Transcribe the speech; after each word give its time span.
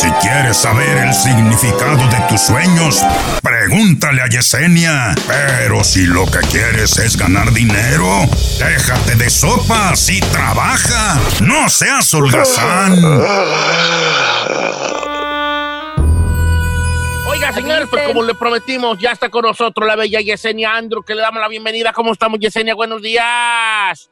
Si 0.00 0.08
quieres 0.22 0.56
saber 0.56 0.96
el 0.96 1.12
significado 1.12 1.96
de 1.96 2.20
tus 2.28 2.40
sueños, 2.42 3.04
pregúntale 3.42 4.22
a 4.22 4.28
Yesenia. 4.28 5.12
Pero 5.26 5.82
si 5.82 6.06
lo 6.06 6.24
que 6.24 6.38
quieres 6.52 6.96
es 6.98 7.16
ganar 7.16 7.50
dinero, 7.52 8.06
déjate 8.60 9.16
de 9.16 9.28
sopas 9.28 10.08
y 10.08 10.20
trabaja. 10.20 11.18
No 11.42 11.68
seas 11.68 12.14
holgazán. 12.14 12.92
Oiga, 17.26 17.52
señores, 17.52 17.88
pues 17.90 18.06
como 18.06 18.22
le 18.22 18.36
prometimos, 18.36 18.98
ya 19.00 19.10
está 19.10 19.28
con 19.28 19.42
nosotros 19.42 19.84
la 19.84 19.96
bella 19.96 20.20
Yesenia 20.20 20.76
Andrew, 20.76 21.02
que 21.02 21.16
le 21.16 21.22
damos 21.22 21.40
la 21.40 21.48
bienvenida. 21.48 21.92
¿Cómo 21.92 22.12
estamos, 22.12 22.38
Yesenia? 22.38 22.76
Buenos 22.76 23.02
días. 23.02 24.08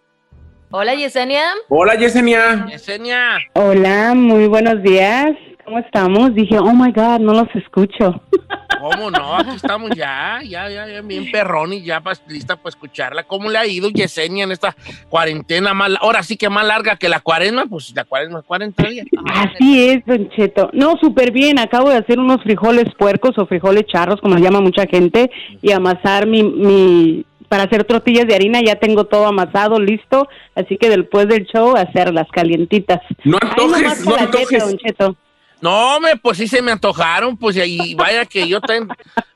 Hola, 0.73 0.97
Yesenia. 0.97 1.45
Hola, 1.69 1.95
Yesenia. 1.95 2.67
Yesenia. 2.69 3.39
Hola, 3.55 4.15
muy 4.15 4.49
buenos 4.49 4.83
días. 4.83 5.37
¿Cómo 5.67 5.79
estamos? 5.81 6.33
Dije, 6.35 6.59
oh 6.61 6.73
my 6.73 6.93
God, 6.93 7.19
no 7.19 7.33
los 7.35 7.49
escucho. 7.57 8.23
¿Cómo 8.81 9.11
no? 9.11 9.37
Aquí 9.37 9.51
estamos 9.57 9.91
ya, 9.97 10.39
ya, 10.45 10.71
ya, 10.71 10.87
ya 10.87 11.01
bien 11.01 11.29
perrón 11.33 11.73
y 11.73 11.83
ya 11.83 12.01
pas- 12.01 12.23
lista 12.29 12.55
para 12.55 12.69
escucharla. 12.69 13.25
¿Cómo 13.25 13.51
le 13.51 13.59
ha 13.59 13.67
ido 13.67 13.89
Yesenia 13.91 14.45
en 14.45 14.53
esta 14.53 14.77
cuarentena 15.09 15.75
más, 15.75 15.91
ahora 16.01 16.23
sí 16.23 16.37
que 16.37 16.49
más 16.49 16.65
larga 16.65 16.95
que 16.97 17.09
la 17.09 17.19
cuaresma? 17.19 17.67
Pues 17.67 17.93
la 17.97 18.05
cuaresma 18.05 18.39
es 18.41 18.45
40 18.45 18.89
días. 18.89 19.07
Así 19.35 19.89
es, 19.89 20.07
Don 20.07 20.29
Cheto. 20.31 20.71
No, 20.73 20.95
súper 21.01 21.33
bien. 21.33 21.59
Acabo 21.59 21.91
de 21.91 21.97
hacer 21.97 22.21
unos 22.21 22.43
frijoles 22.45 22.85
puercos 22.97 23.37
o 23.39 23.47
frijoles 23.47 23.87
charros, 23.87 24.21
como 24.21 24.37
le 24.37 24.43
llama 24.43 24.61
mucha 24.61 24.87
gente, 24.87 25.31
y 25.63 25.73
amasar 25.73 26.29
mi, 26.29 26.45
mi, 26.45 27.25
para 27.49 27.65
hacer 27.65 27.83
tortillas 27.83 28.27
de 28.29 28.37
harina. 28.37 28.61
Ya 28.65 28.77
tengo 28.77 29.07
todo 29.07 29.27
amasado, 29.27 29.81
listo. 29.81 30.29
Así 30.55 30.77
que 30.77 30.91
después 30.91 31.27
del 31.27 31.45
show, 31.47 31.75
hacerlas 31.77 32.29
calientitas. 32.31 33.01
No 33.25 33.39
antojes, 33.43 34.05
no 34.05 34.11
la 34.13 34.27
dieta, 34.27 34.39
antojes. 34.39 34.65
Don 34.65 34.79
Cheto. 34.79 35.17
No, 35.61 36.01
me, 36.01 36.17
pues 36.17 36.39
sí 36.39 36.47
se 36.49 36.61
me 36.63 36.73
antojaron, 36.73 37.37
pues 37.37 37.57
y 37.57 37.95
vaya 37.95 38.27
que 38.27 38.47
yo 38.47 38.61
también, 38.61 38.89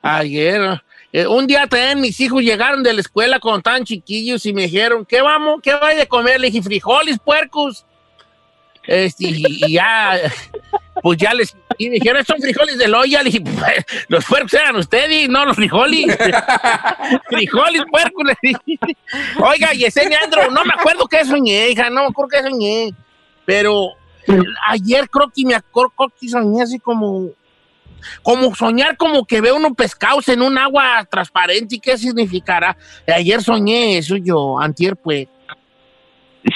ayer, 0.02 0.83
eh, 1.12 1.27
un 1.27 1.47
día 1.47 1.67
también 1.67 2.00
mis 2.00 2.20
hijos 2.20 2.42
llegaron 2.42 2.83
de 2.83 2.92
la 2.92 3.00
escuela 3.00 3.41
cuando 3.41 3.58
estaban 3.58 3.84
chiquillos 3.84 4.44
y 4.47 4.53
me 4.53 4.62
dijeron, 4.62 5.05
¿qué 5.05 5.22
vamos? 5.22 5.61
¿Qué 5.62 5.75
vaya 5.75 6.03
a 6.03 6.06
comer? 6.06 6.41
Le 6.41 6.48
dije, 6.50 6.62
frijoles, 6.62 7.19
puercos. 7.19 7.84
Este, 8.84 9.25
y, 9.28 9.44
y 9.47 9.72
ya, 9.75 10.19
pues 11.03 11.19
ya 11.19 11.34
les, 11.34 11.56
y 11.78 11.89
me 11.89 11.94
dijeron, 11.94 12.25
son 12.25 12.41
frijoles 12.41 12.78
de 12.78 12.89
loya. 12.89 13.22
Le 13.22 13.31
dije, 13.31 13.41
"Pues, 13.41 13.84
los 14.09 14.25
puercos 14.25 14.55
eran 14.55 14.77
ustedes, 14.77 15.28
no 15.28 15.44
los 15.44 15.56
frijoles. 15.56 16.16
frijoles, 17.28 17.83
puercos. 17.91 18.25
le 18.27 18.37
dije. 18.42 18.97
Oiga, 19.39 19.72
Yesenia 19.72 20.19
Andro, 20.22 20.50
no 20.50 20.64
me 20.64 20.75
acuerdo 20.75 21.06
qué 21.06 21.25
soñé, 21.25 21.70
hija, 21.70 21.89
no 21.91 22.03
me 22.03 22.09
acuerdo 22.09 22.28
qué 22.31 22.42
soñé. 22.42 22.91
Pero 23.47 23.92
ayer 24.68 25.08
creo 25.08 25.30
que 25.34 25.44
me 25.44 25.54
acuerdo 25.54 26.12
que 26.20 26.28
soñé 26.28 26.62
así 26.62 26.78
como, 26.78 27.30
como 28.22 28.54
soñar 28.54 28.96
como 28.96 29.24
que 29.24 29.40
veo 29.40 29.56
unos 29.56 29.72
pescados 29.72 30.28
en 30.28 30.42
un 30.42 30.58
agua 30.58 31.06
transparente 31.10 31.76
y 31.76 31.80
qué 31.80 31.96
significará. 31.96 32.76
Ayer 33.06 33.42
soñé 33.42 33.98
eso 33.98 34.16
yo, 34.16 34.60
antier 34.60 34.96
pues. 34.96 35.28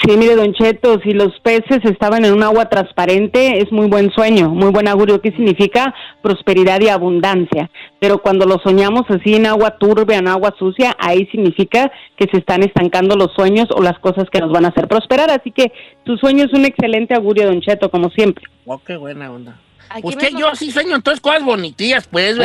Sí, 0.03 0.17
mire, 0.17 0.35
Don 0.35 0.51
Cheto, 0.53 0.99
si 1.03 1.11
los 1.13 1.39
peces 1.41 1.79
estaban 1.83 2.25
en 2.25 2.33
un 2.33 2.41
agua 2.41 2.69
transparente, 2.69 3.59
es 3.59 3.71
muy 3.71 3.87
buen 3.87 4.11
sueño, 4.11 4.49
muy 4.49 4.71
buen 4.71 4.87
augurio, 4.87 5.21
que 5.21 5.29
significa 5.31 5.93
prosperidad 6.23 6.81
y 6.81 6.89
abundancia. 6.89 7.69
Pero 7.99 8.17
cuando 8.17 8.45
lo 8.47 8.57
soñamos 8.63 9.03
así 9.09 9.35
en 9.35 9.45
agua 9.45 9.77
turbia, 9.77 10.17
en 10.17 10.27
agua 10.27 10.55
sucia, 10.57 10.95
ahí 10.99 11.27
significa 11.27 11.91
que 12.17 12.27
se 12.31 12.37
están 12.37 12.63
estancando 12.63 13.15
los 13.15 13.31
sueños 13.35 13.67
o 13.75 13.81
las 13.83 13.99
cosas 13.99 14.27
que 14.31 14.39
nos 14.39 14.51
van 14.51 14.65
a 14.65 14.69
hacer 14.69 14.87
prosperar. 14.87 15.29
Así 15.29 15.51
que 15.51 15.71
tu 16.03 16.17
sueño 16.17 16.45
es 16.45 16.53
un 16.53 16.65
excelente 16.65 17.13
augurio, 17.13 17.45
Don 17.45 17.61
Cheto, 17.61 17.91
como 17.91 18.09
siempre. 18.09 18.43
Oh, 18.65 18.79
qué 18.79 18.97
buena 18.97 19.31
onda. 19.31 19.59
Aquí 19.89 20.01
Pues 20.01 20.15
que 20.15 20.31
yo 20.31 20.55
sí 20.55 20.71
sueño 20.71 20.95
entonces 20.95 21.21
cosas 21.21 21.43
bonitillas, 21.43 22.07
pues, 22.07 22.37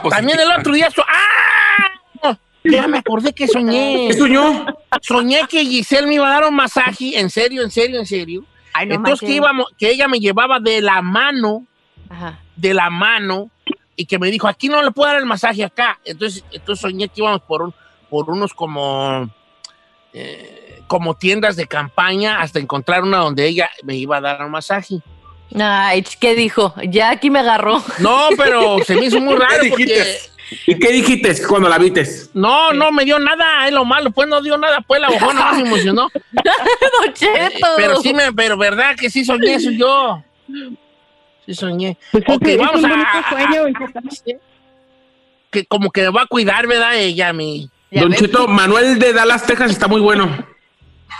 cosa. 0.00 0.16
También 0.16 0.40
el 0.40 0.50
otro 0.58 0.72
día 0.72 0.90
so- 0.90 1.04
¡Ah! 1.06 2.38
Ya 2.64 2.86
me 2.88 2.98
acordé 2.98 3.32
que 3.32 3.48
soñé. 3.48 4.08
¿Qué 4.08 4.14
soñó? 4.18 4.66
Soñé 5.02 5.40
que 5.48 5.64
Giselle 5.64 6.06
me 6.06 6.14
iba 6.14 6.28
a 6.28 6.40
dar 6.40 6.48
un 6.48 6.54
masaje, 6.54 7.18
en 7.18 7.30
serio, 7.30 7.62
en 7.62 7.70
serio, 7.70 7.98
en 7.98 8.06
serio. 8.06 8.44
Ay, 8.72 8.86
no 8.86 8.96
Entonces 8.96 9.26
que, 9.26 9.34
íbamos, 9.34 9.66
que 9.78 9.90
ella 9.90 10.08
me 10.08 10.20
llevaba 10.20 10.60
de 10.60 10.80
la 10.80 11.02
mano 11.02 11.66
Ajá. 12.08 12.38
de 12.56 12.74
la 12.74 12.90
mano 12.90 13.50
y 13.96 14.06
que 14.06 14.18
me 14.18 14.30
dijo, 14.30 14.46
aquí 14.48 14.68
no 14.68 14.82
le 14.82 14.90
puedo 14.90 15.10
dar 15.10 15.20
el 15.20 15.26
masaje 15.26 15.64
acá. 15.64 15.98
Entonces, 16.04 16.44
entonces 16.52 16.80
soñé 16.80 17.08
que 17.08 17.20
íbamos 17.20 17.42
por, 17.42 17.62
un, 17.62 17.74
por 18.08 18.30
unos 18.30 18.54
como, 18.54 19.28
eh, 20.12 20.82
como 20.86 21.14
tiendas 21.14 21.56
de 21.56 21.66
campaña 21.66 22.40
hasta 22.40 22.58
encontrar 22.58 23.02
una 23.02 23.18
donde 23.18 23.46
ella 23.46 23.70
me 23.82 23.96
iba 23.96 24.18
a 24.18 24.20
dar 24.20 24.44
un 24.44 24.52
masaje. 24.52 25.00
Ay, 25.58 26.04
¿qué 26.20 26.34
dijo? 26.34 26.74
Ya 26.88 27.10
aquí 27.10 27.28
me 27.28 27.40
agarró. 27.40 27.82
No, 27.98 28.28
pero 28.36 28.78
se 28.84 28.94
me 28.94 29.06
hizo 29.06 29.20
muy 29.20 29.34
raro 29.36 29.62
¿Qué 29.62 29.70
porque... 29.70 30.16
¿Y 30.66 30.78
qué 30.78 30.92
dijiste 30.92 31.34
cuando 31.46 31.68
la 31.68 31.78
vites? 31.78 32.30
No, 32.34 32.72
no 32.72 32.90
me 32.92 33.04
dio 33.04 33.18
nada, 33.18 33.66
es 33.66 33.72
lo 33.72 33.84
malo, 33.84 34.10
pues 34.10 34.28
no 34.28 34.40
dio 34.42 34.56
nada, 34.58 34.80
pues 34.80 35.00
la 35.00 35.08
bojona 35.10 35.52
no 35.52 35.56
me 35.58 35.62
emocionó. 35.68 36.08
Don 36.32 37.14
Cheto. 37.14 37.66
Pero 37.76 38.00
sí 38.00 38.12
me, 38.14 38.32
pero 38.32 38.56
verdad 38.56 38.96
que 38.96 39.10
sí 39.10 39.24
soñé 39.24 39.54
eso 39.54 39.70
yo. 39.70 40.22
Sí 41.46 41.54
soñé. 41.54 41.96
Pues 42.12 42.24
Ok, 42.28 42.46
es 42.46 42.58
vamos 42.58 42.82
un 42.82 42.92
a- 42.92 43.28
sueño. 43.30 43.64
Que 45.50 45.64
como 45.66 45.90
que 45.90 46.02
me 46.02 46.10
va 46.10 46.22
a 46.22 46.26
cuidar, 46.26 46.66
¿verdad? 46.66 46.96
Ella, 46.96 47.28
a 47.30 47.32
mí. 47.32 47.68
Ya 47.90 48.02
Don. 48.02 48.12
Cheto, 48.12 48.46
Manuel 48.46 48.98
de 48.98 49.12
Dallas, 49.12 49.44
Texas 49.46 49.70
está 49.72 49.88
muy 49.88 50.00
bueno. 50.00 50.28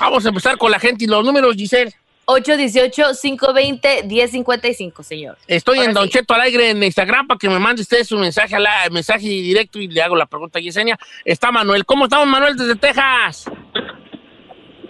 Vamos 0.01 0.25
a 0.25 0.29
empezar 0.29 0.57
con 0.57 0.71
la 0.71 0.79
gente 0.79 1.05
y 1.05 1.09
los 1.09 1.25
números, 1.25 1.57
Giselle. 1.57 1.93
818-520-1055, 2.37 5.03
señor. 5.03 5.39
Estoy 5.47 5.79
Ahora 5.79 5.91
en 5.91 5.95
Don 5.95 6.05
sí. 6.05 6.11
Cheto 6.11 6.35
al 6.35 6.43
aire 6.43 6.71
en 6.71 6.83
Instagram 6.83 7.27
para 7.27 7.39
que 7.39 7.49
me 7.49 7.59
mande 7.59 7.81
usted 7.83 8.05
su 8.05 8.19
mensaje, 8.19 8.57
a 8.57 8.61
la, 8.61 8.89
mensaje 8.91 9.27
directo 9.27 9.79
y 9.79 9.89
le 9.89 10.03
hago 10.03 10.17
la 10.17 10.27
pregunta 10.27 10.59
a 10.59 10.63
Yesenia. 10.63 10.99
Está 11.25 11.51
Manuel. 11.51 11.85
¿Cómo 11.85 12.05
estamos, 12.05 12.27
Manuel, 12.27 12.57
desde 12.57 12.77
Texas? 12.77 13.51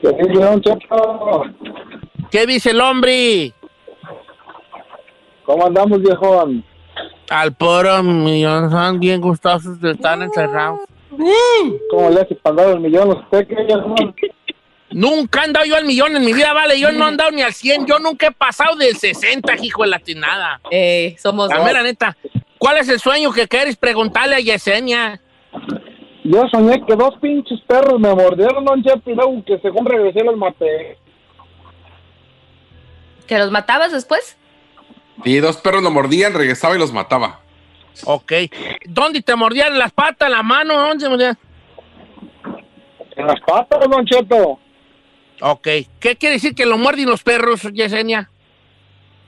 Don 0.02 0.62
Cheto, 0.62 1.44
¿Qué 2.30 2.46
dice 2.46 2.70
el 2.70 2.80
hombre? 2.80 3.52
¿cómo 5.50 5.66
andamos, 5.66 6.00
viejón? 6.00 6.64
Al 7.28 7.52
puro 7.52 8.02
millón, 8.02 8.66
están 8.66 9.00
bien 9.00 9.20
gustosos 9.20 9.80
de 9.80 9.92
estar 9.92 10.20
encerrados. 10.22 10.80
¿Cómo 11.90 12.10
le 12.10 12.20
hace 12.20 12.34
para 12.36 12.56
dar 12.56 12.74
el 12.74 12.80
millón? 12.80 13.10
¿Usted 13.10 13.48
qué, 13.48 13.56
viejón? 13.64 14.14
Nunca 14.92 15.40
he 15.40 15.44
andado 15.44 15.64
yo 15.66 15.76
al 15.76 15.84
millón 15.84 16.16
en 16.16 16.24
mi 16.24 16.32
vida, 16.32 16.52
vale. 16.52 16.78
Yo 16.80 16.90
no 16.92 17.04
he 17.04 17.08
andado 17.08 17.30
ni 17.30 17.42
al 17.42 17.52
100. 17.54 17.86
Yo 17.86 17.98
nunca 18.00 18.26
he 18.28 18.32
pasado 18.32 18.74
del 18.76 18.96
60, 18.96 19.54
hijo 19.62 19.82
de 19.82 19.88
la 19.88 19.98
tinada. 20.00 20.60
Eh, 20.70 21.16
somos 21.18 21.48
La 21.48 21.56
dos. 21.56 21.64
mera 21.64 21.82
neta. 21.82 22.16
¿Cuál 22.58 22.78
es 22.78 22.88
el 22.88 22.98
sueño 22.98 23.32
que 23.32 23.46
quieres 23.48 23.76
preguntarle 23.76 24.34
a 24.36 24.40
Yesenia? 24.40 25.20
Yo 26.24 26.42
soñé 26.50 26.84
que 26.86 26.94
dos 26.96 27.14
pinches 27.20 27.60
perros 27.66 27.98
me 27.98 28.14
mordieron, 28.14 28.64
Don 28.64 28.82
Cheto, 28.82 29.10
y 29.10 29.14
luego 29.14 29.42
que 29.44 29.58
según 29.60 29.86
regresé 29.86 30.22
los 30.24 30.36
maté. 30.36 30.98
¿Que 33.26 33.38
los 33.38 33.50
matabas 33.50 33.92
después? 33.92 34.36
Y 35.24 35.36
dos 35.38 35.56
perros 35.58 35.82
lo 35.82 35.90
mordían, 35.90 36.34
regresaba 36.34 36.74
y 36.74 36.78
los 36.78 36.92
mataba. 36.92 37.40
Ok. 38.04 38.32
¿Dónde 38.86 39.22
te 39.22 39.34
mordían 39.36 39.78
las 39.78 39.92
patas, 39.92 40.30
la 40.30 40.42
mano? 40.42 40.74
¿Dónde 40.74 41.04
te 41.04 41.08
mordían? 41.08 41.38
En 43.16 43.26
las 43.26 43.40
patas, 43.40 43.80
Don 43.88 44.04
Cheto. 44.04 44.58
Ok. 45.40 45.68
¿Qué 46.00 46.16
quiere 46.16 46.34
decir 46.34 46.54
que 46.54 46.66
lo 46.66 46.78
muerden 46.78 47.08
los 47.08 47.22
perros, 47.22 47.62
Yesenia? 47.72 48.30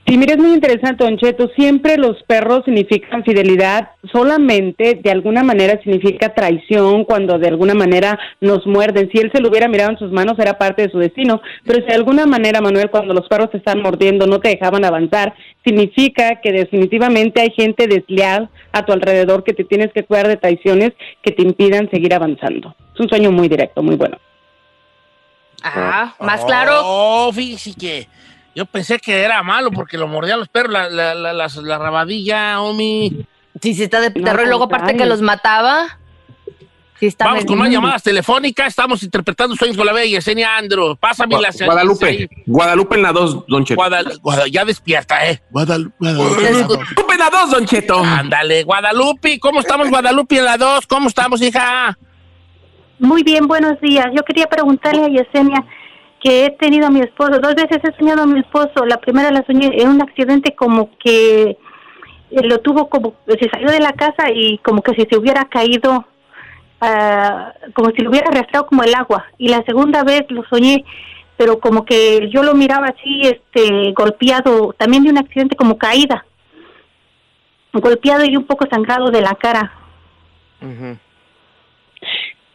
Sí, 0.05 0.17
mire, 0.17 0.33
es 0.33 0.37
muy 0.37 0.51
interesante, 0.51 1.05
Don 1.05 1.17
Cheto. 1.17 1.49
Siempre 1.55 1.95
los 1.97 2.21
perros 2.23 2.65
significan 2.65 3.23
fidelidad, 3.23 3.91
solamente 4.11 4.99
de 5.01 5.11
alguna 5.11 5.43
manera 5.43 5.79
significa 5.81 6.33
traición 6.33 7.05
cuando 7.05 7.39
de 7.39 7.47
alguna 7.47 7.73
manera 7.73 8.19
nos 8.41 8.67
muerden. 8.67 9.09
Si 9.13 9.19
él 9.19 9.31
se 9.33 9.39
lo 9.39 9.47
hubiera 9.47 9.69
mirado 9.69 9.91
en 9.91 9.97
sus 9.97 10.11
manos, 10.11 10.37
era 10.39 10.57
parte 10.57 10.81
de 10.81 10.91
su 10.91 10.99
destino. 10.99 11.41
Pero 11.65 11.79
si 11.79 11.85
de 11.85 11.93
alguna 11.93 12.25
manera, 12.25 12.59
Manuel, 12.59 12.89
cuando 12.89 13.13
los 13.13 13.29
perros 13.29 13.51
te 13.51 13.57
están 13.57 13.81
mordiendo, 13.81 14.27
no 14.27 14.41
te 14.41 14.49
dejaban 14.49 14.83
avanzar, 14.83 15.35
significa 15.63 16.41
que 16.41 16.51
definitivamente 16.51 17.39
hay 17.39 17.51
gente 17.51 17.87
desleal 17.87 18.49
a 18.73 18.85
tu 18.85 18.91
alrededor 18.91 19.45
que 19.45 19.53
te 19.53 19.63
tienes 19.63 19.93
que 19.93 20.03
cuidar 20.03 20.27
de 20.27 20.35
traiciones 20.35 20.91
que 21.23 21.31
te 21.31 21.43
impidan 21.43 21.89
seguir 21.89 22.13
avanzando. 22.13 22.75
Es 22.93 22.99
un 22.99 23.07
sueño 23.07 23.31
muy 23.31 23.47
directo, 23.47 23.81
muy 23.81 23.95
bueno. 23.95 24.17
Ah, 25.63 26.13
más 26.19 26.43
claro. 26.45 26.81
Oh, 26.83 27.31
fíjese 27.33 27.73
que 27.73 28.07
yo 28.55 28.65
pensé 28.65 28.99
que 28.99 29.21
era 29.23 29.41
malo 29.43 29.71
porque 29.71 29.97
lo 29.97 30.07
mordían 30.07 30.39
los 30.39 30.49
perros, 30.49 30.71
la, 30.73 30.89
la, 30.89 31.15
la, 31.15 31.33
las- 31.33 31.55
la 31.57 31.77
rabadilla, 31.77 32.61
Omi. 32.61 33.25
Sí, 33.61 33.73
sí 33.73 33.83
está 33.83 33.99
de 34.01 34.09
No, 34.09 34.25
terror. 34.25 34.45
y 34.45 34.49
luego 34.49 34.65
aparte 34.65 34.95
que 34.97 35.05
los 35.05 35.21
mataba. 35.21 35.97
Sí 36.99 37.07
está 37.07 37.25
Vamos 37.25 37.43
con 37.45 37.57
más 37.57 37.69
llamadas 37.69 38.01
telefónicas. 38.03 38.67
Estamos 38.67 39.03
interpretando 39.03 39.55
sueños 39.55 39.75
con 39.75 39.85
la 39.85 39.91
bella 39.93 40.05
Yesenia 40.17 40.55
Andro. 40.57 40.95
Pásame 40.95 41.35
la 41.41 41.49
Guadalupe. 41.65 42.29
Guadalupe 42.45 42.95
en 42.95 43.01
la 43.01 43.11
2, 43.11 43.45
Don 43.47 43.65
Cheto. 43.65 43.81
Guadal- 43.81 44.19
Guada- 44.21 44.47
ya 44.47 44.63
despierta, 44.63 45.27
¿eh? 45.29 45.41
Guadalupe. 45.49 45.95
Guadalupe 45.99 47.13
en 47.13 47.19
la 47.19 47.29
2, 47.29 47.51
Don 47.51 47.65
Cheto. 47.65 47.99
Ándale, 47.99 48.63
Guadalupe. 48.63 49.39
¿Cómo 49.39 49.59
estamos, 49.59 49.89
Guadalupe, 49.89 50.37
en 50.37 50.45
la 50.45 50.57
2? 50.57 50.87
¿Cómo 50.87 51.09
estamos, 51.09 51.41
hija? 51.41 51.97
Muy 52.99 53.23
bien, 53.23 53.47
buenos 53.47 53.79
días. 53.81 54.07
Yo 54.15 54.23
quería 54.23 54.45
preguntarle 54.45 55.03
a 55.03 55.07
Yesenia, 55.07 55.65
que 56.21 56.45
he 56.45 56.51
tenido 56.51 56.87
a 56.87 56.91
mi 56.91 57.01
esposo. 57.01 57.39
Dos 57.39 57.55
veces 57.55 57.79
he 57.83 57.97
soñado 57.97 58.23
a 58.23 58.27
mi 58.27 58.39
esposo. 58.39 58.85
La 58.85 58.97
primera 58.97 59.31
la 59.31 59.43
soñé 59.45 59.81
en 59.81 59.89
un 59.89 60.01
accidente 60.01 60.55
como 60.55 60.89
que 60.97 61.57
lo 62.29 62.59
tuvo 62.59 62.89
como, 62.89 63.15
se 63.27 63.49
salió 63.49 63.69
de 63.69 63.79
la 63.79 63.93
casa 63.93 64.31
y 64.33 64.57
como 64.59 64.81
que 64.81 64.93
si 64.93 65.05
se 65.09 65.17
hubiera 65.17 65.45
caído, 65.45 66.05
ah, 66.81 67.53
como 67.73 67.89
si 67.91 68.01
lo 68.01 68.09
hubiera 68.09 68.29
arrastrado 68.29 68.67
como 68.67 68.83
el 68.83 68.93
agua. 68.95 69.25
Y 69.37 69.49
la 69.49 69.63
segunda 69.63 70.03
vez 70.03 70.23
lo 70.29 70.43
soñé, 70.45 70.85
pero 71.35 71.59
como 71.59 71.85
que 71.85 72.29
yo 72.31 72.43
lo 72.43 72.53
miraba 72.53 72.87
así, 72.87 73.21
este, 73.23 73.91
golpeado, 73.93 74.73
también 74.77 75.03
de 75.03 75.09
un 75.09 75.17
accidente 75.17 75.55
como 75.55 75.77
caída. 75.77 76.25
Golpeado 77.73 78.23
y 78.23 78.37
un 78.37 78.45
poco 78.45 78.67
sangrado 78.69 79.09
de 79.09 79.21
la 79.21 79.33
cara. 79.33 79.73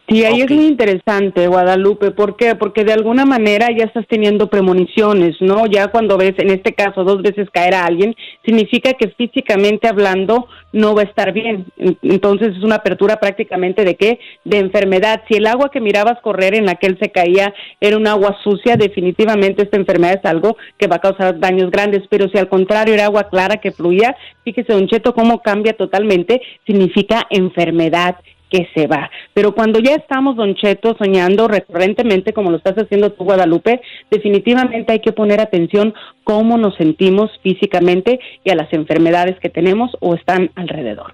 Sí, 0.09 0.25
ahí 0.25 0.41
es 0.41 0.49
muy 0.49 0.65
interesante, 0.65 1.47
Guadalupe. 1.47 2.09
¿Por 2.09 2.35
qué? 2.35 2.55
Porque 2.55 2.83
de 2.83 2.93
alguna 2.93 3.25
manera 3.25 3.67
ya 3.77 3.85
estás 3.85 4.07
teniendo 4.07 4.49
premoniciones, 4.49 5.35
¿no? 5.39 5.67
Ya 5.67 5.89
cuando 5.89 6.17
ves, 6.17 6.33
en 6.39 6.49
este 6.49 6.73
caso, 6.73 7.03
dos 7.03 7.21
veces 7.21 7.47
caer 7.51 7.75
a 7.75 7.85
alguien, 7.85 8.15
significa 8.43 8.93
que 8.93 9.09
físicamente 9.09 9.87
hablando 9.87 10.47
no 10.73 10.95
va 10.95 11.01
a 11.03 11.05
estar 11.05 11.31
bien. 11.31 11.65
En- 11.77 11.97
Entonces 12.01 12.57
es 12.57 12.63
una 12.63 12.75
apertura 12.77 13.17
prácticamente 13.17 13.85
de 13.85 13.95
qué? 13.95 14.19
De 14.45 14.57
enfermedad. 14.57 15.21
Si 15.29 15.35
el 15.35 15.45
agua 15.45 15.69
que 15.69 15.79
mirabas 15.79 16.19
correr 16.21 16.55
en 16.55 16.65
la 16.65 16.75
que 16.75 16.87
él 16.87 16.97
se 16.99 17.11
caía 17.11 17.53
era 17.79 17.95
un 17.95 18.07
agua 18.07 18.35
sucia, 18.43 18.77
definitivamente 18.77 19.61
esta 19.61 19.77
enfermedad 19.77 20.19
es 20.23 20.25
algo 20.25 20.57
que 20.79 20.87
va 20.87 20.95
a 20.95 20.99
causar 21.01 21.39
daños 21.39 21.69
grandes. 21.69 22.01
Pero 22.09 22.27
si 22.29 22.37
al 22.39 22.49
contrario 22.49 22.95
era 22.95 23.05
agua 23.05 23.29
clara 23.29 23.57
que 23.57 23.71
fluía, 23.71 24.15
fíjese, 24.43 24.73
Don 24.73 24.87
Cheto, 24.87 25.13
cómo 25.13 25.43
cambia 25.43 25.73
totalmente, 25.73 26.41
significa 26.65 27.27
enfermedad 27.29 28.15
que 28.49 28.67
se 28.73 28.87
va. 28.87 29.09
Pero 29.33 29.53
cuando 29.53 29.79
ya 29.79 29.95
estamos, 29.95 30.35
Don 30.35 30.55
Cheto, 30.55 30.95
soñando 30.97 31.47
recurrentemente, 31.47 32.33
como 32.33 32.51
lo 32.51 32.57
estás 32.57 32.75
haciendo 32.77 33.11
tú, 33.11 33.23
Guadalupe, 33.23 33.81
definitivamente 34.09 34.93
hay 34.93 34.99
que 34.99 35.11
poner 35.13 35.39
atención 35.39 35.93
cómo 36.23 36.57
nos 36.57 36.75
sentimos 36.75 37.31
físicamente 37.43 38.19
y 38.43 38.49
a 38.49 38.55
las 38.55 38.71
enfermedades 38.73 39.39
que 39.39 39.49
tenemos 39.49 39.91
o 39.99 40.15
están 40.15 40.51
alrededor. 40.55 41.13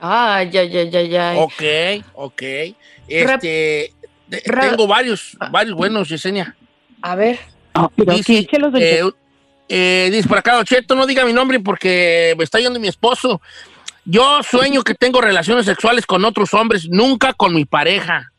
Ay, 0.00 0.50
ay, 0.56 0.76
ay, 0.76 0.96
ay, 0.96 1.16
ay. 1.16 1.38
Ok, 1.38 2.04
ok. 2.14 2.42
Este, 3.06 3.92
tengo 4.40 4.86
varios, 4.86 5.36
varios 5.50 5.76
buenos, 5.76 6.08
Yesenia. 6.08 6.56
A 7.02 7.14
ver. 7.14 7.38
Dice, 7.96 8.46
Don 8.58 8.76
eh, 8.76 8.96
Cheto. 8.96 9.16
eh, 9.68 10.08
dice 10.12 10.28
por 10.28 10.38
acá, 10.38 10.56
Don 10.56 10.64
Cheto, 10.64 10.94
no 10.94 11.06
diga 11.06 11.24
mi 11.24 11.32
nombre 11.32 11.60
porque 11.60 12.34
me 12.36 12.44
está 12.44 12.58
yendo 12.58 12.80
mi 12.80 12.88
esposo. 12.88 13.40
Yo 14.04 14.42
sueño 14.42 14.82
que 14.82 14.94
tengo 14.94 15.20
relaciones 15.20 15.66
sexuales 15.66 16.06
con 16.06 16.24
otros 16.24 16.52
hombres, 16.54 16.88
nunca 16.88 17.32
con 17.32 17.54
mi 17.54 17.64
pareja. 17.64 18.32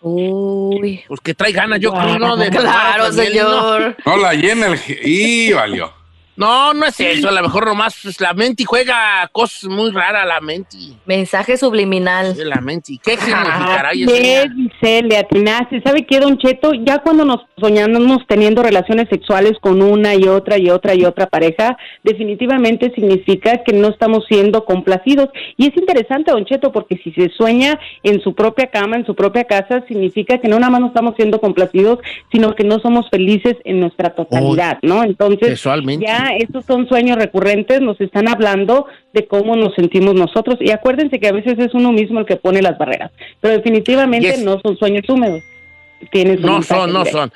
Uy. 0.00 1.02
Pues 1.08 1.20
que 1.20 1.34
trae 1.34 1.52
ganas, 1.52 1.80
yo 1.80 1.92
creo, 1.92 2.18
¿no? 2.18 2.36
De 2.36 2.48
Claro, 2.50 3.10
señor. 3.12 3.96
No 4.04 4.16
la 4.16 4.34
llena 4.34 4.68
el... 4.68 4.80
Y 5.02 5.52
valió. 5.52 5.92
No, 6.36 6.74
no 6.74 6.84
es 6.84 7.00
eso, 7.00 7.28
a 7.28 7.32
lo 7.32 7.42
mejor 7.42 7.66
nomás 7.66 7.98
pues, 8.02 8.20
la 8.20 8.34
mente 8.34 8.64
juega 8.64 9.28
cosas 9.32 9.64
muy 9.70 9.90
raras, 9.90 10.26
la 10.26 10.40
mente. 10.40 10.76
Mensaje 11.06 11.56
subliminal. 11.56 12.36
La 12.44 12.60
mente. 12.60 12.98
¿Qué 13.02 13.16
significará, 13.16 13.90
Así 13.90 14.00
Yesenia? 14.00 14.42
es, 14.42 14.52
Giselle, 14.52 15.08
le 15.08 15.16
atinaste. 15.16 15.80
¿Sabe 15.82 16.04
qué, 16.06 16.20
Don 16.20 16.36
Cheto? 16.38 16.72
Ya 16.74 16.98
cuando 16.98 17.24
nos 17.24 17.40
soñamos 17.58 18.26
teniendo 18.26 18.62
relaciones 18.62 19.08
sexuales 19.08 19.52
con 19.60 19.80
una 19.80 20.14
y 20.14 20.24
otra 20.28 20.58
y 20.58 20.68
otra 20.68 20.94
y 20.94 21.04
otra 21.04 21.26
pareja, 21.26 21.76
definitivamente 22.02 22.92
significa 22.94 23.62
que 23.64 23.72
no 23.72 23.88
estamos 23.88 24.24
siendo 24.28 24.64
complacidos. 24.64 25.30
Y 25.56 25.68
es 25.68 25.76
interesante, 25.76 26.32
Don 26.32 26.44
Cheto, 26.44 26.70
porque 26.70 26.98
si 27.02 27.12
se 27.12 27.30
sueña 27.30 27.78
en 28.02 28.20
su 28.20 28.34
propia 28.34 28.66
cama, 28.66 28.96
en 28.96 29.06
su 29.06 29.14
propia 29.14 29.44
casa, 29.44 29.84
significa 29.88 30.38
que 30.38 30.48
no 30.48 30.58
nada 30.58 30.70
más 30.70 30.80
no 30.80 30.86
estamos 30.88 31.14
siendo 31.16 31.40
complacidos, 31.40 31.98
sino 32.30 32.54
que 32.54 32.64
no 32.64 32.78
somos 32.80 33.08
felices 33.10 33.56
en 33.64 33.80
nuestra 33.80 34.10
totalidad, 34.14 34.78
¿no? 34.82 35.02
Entonces, 35.02 35.48
Sexualmente. 35.48 36.06
Estos 36.30 36.64
son 36.64 36.88
sueños 36.88 37.16
recurrentes, 37.16 37.80
nos 37.80 38.00
están 38.00 38.28
hablando 38.28 38.86
de 39.12 39.26
cómo 39.26 39.56
nos 39.56 39.74
sentimos 39.74 40.14
nosotros. 40.14 40.56
Y 40.60 40.70
acuérdense 40.70 41.18
que 41.20 41.28
a 41.28 41.32
veces 41.32 41.58
es 41.58 41.74
uno 41.74 41.92
mismo 41.92 42.20
el 42.20 42.26
que 42.26 42.36
pone 42.36 42.62
las 42.62 42.78
barreras, 42.78 43.10
pero 43.40 43.54
definitivamente 43.54 44.32
Yes. 44.32 44.44
no 44.44 44.60
son 44.60 44.76
sueños 44.76 45.08
húmedos. 45.08 45.42
Tienen 46.10 46.40
su 46.40 46.46
No 46.46 46.62
son, 46.62 46.92
no 46.92 47.04
son. 47.04 47.32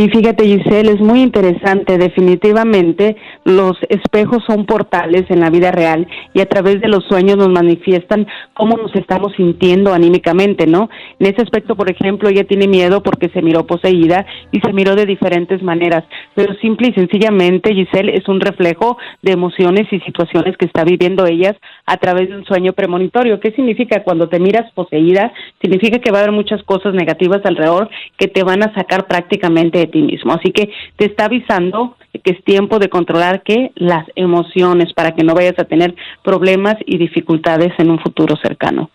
Sí, 0.00 0.08
fíjate 0.08 0.46
Giselle, 0.46 0.92
es 0.92 1.00
muy 1.00 1.20
interesante. 1.20 1.98
Definitivamente 1.98 3.16
los 3.44 3.76
espejos 3.90 4.42
son 4.46 4.64
portales 4.64 5.24
en 5.28 5.40
la 5.40 5.50
vida 5.50 5.72
real 5.72 6.08
y 6.32 6.40
a 6.40 6.46
través 6.46 6.80
de 6.80 6.88
los 6.88 7.04
sueños 7.04 7.36
nos 7.36 7.50
manifiestan 7.50 8.26
cómo 8.54 8.78
nos 8.78 8.96
estamos 8.96 9.34
sintiendo 9.36 9.92
anímicamente, 9.92 10.66
¿no? 10.66 10.88
En 11.18 11.26
ese 11.26 11.42
aspecto, 11.42 11.76
por 11.76 11.90
ejemplo, 11.90 12.30
ella 12.30 12.44
tiene 12.44 12.66
miedo 12.66 13.02
porque 13.02 13.28
se 13.28 13.42
miró 13.42 13.66
poseída 13.66 14.24
y 14.50 14.60
se 14.60 14.72
miró 14.72 14.94
de 14.94 15.04
diferentes 15.04 15.62
maneras, 15.62 16.04
pero 16.34 16.54
simple 16.62 16.88
y 16.88 16.94
sencillamente 16.94 17.74
Giselle 17.74 18.16
es 18.16 18.26
un 18.26 18.40
reflejo 18.40 18.96
de 19.20 19.32
emociones 19.32 19.86
y 19.90 20.00
situaciones 20.00 20.56
que 20.56 20.64
está 20.64 20.82
viviendo 20.82 21.26
ellas 21.26 21.56
a 21.84 21.98
través 21.98 22.30
de 22.30 22.36
un 22.36 22.46
sueño 22.46 22.72
premonitorio. 22.72 23.38
¿Qué 23.38 23.50
significa 23.50 24.02
cuando 24.02 24.30
te 24.30 24.40
miras 24.40 24.72
poseída? 24.72 25.30
Significa 25.60 25.98
que 25.98 26.10
va 26.10 26.20
a 26.20 26.22
haber 26.22 26.32
muchas 26.32 26.62
cosas 26.62 26.94
negativas 26.94 27.42
alrededor 27.44 27.90
que 28.16 28.28
te 28.28 28.42
van 28.44 28.62
a 28.62 28.72
sacar 28.72 29.06
prácticamente 29.06 29.89
ti 29.90 30.02
mismo. 30.02 30.32
Así 30.32 30.52
que 30.52 30.70
te 30.96 31.06
está 31.06 31.26
avisando 31.26 31.96
que 32.24 32.32
es 32.32 32.44
tiempo 32.44 32.78
de 32.78 32.88
controlar 32.88 33.42
que 33.42 33.72
las 33.76 34.06
emociones 34.16 34.92
para 34.92 35.14
que 35.14 35.22
no 35.22 35.34
vayas 35.34 35.58
a 35.58 35.64
tener 35.64 35.94
problemas 36.22 36.76
y 36.86 36.98
dificultades 36.98 37.72
en 37.78 37.90
un 37.90 37.98
futuro 38.00 38.36
cercano. 38.42 38.90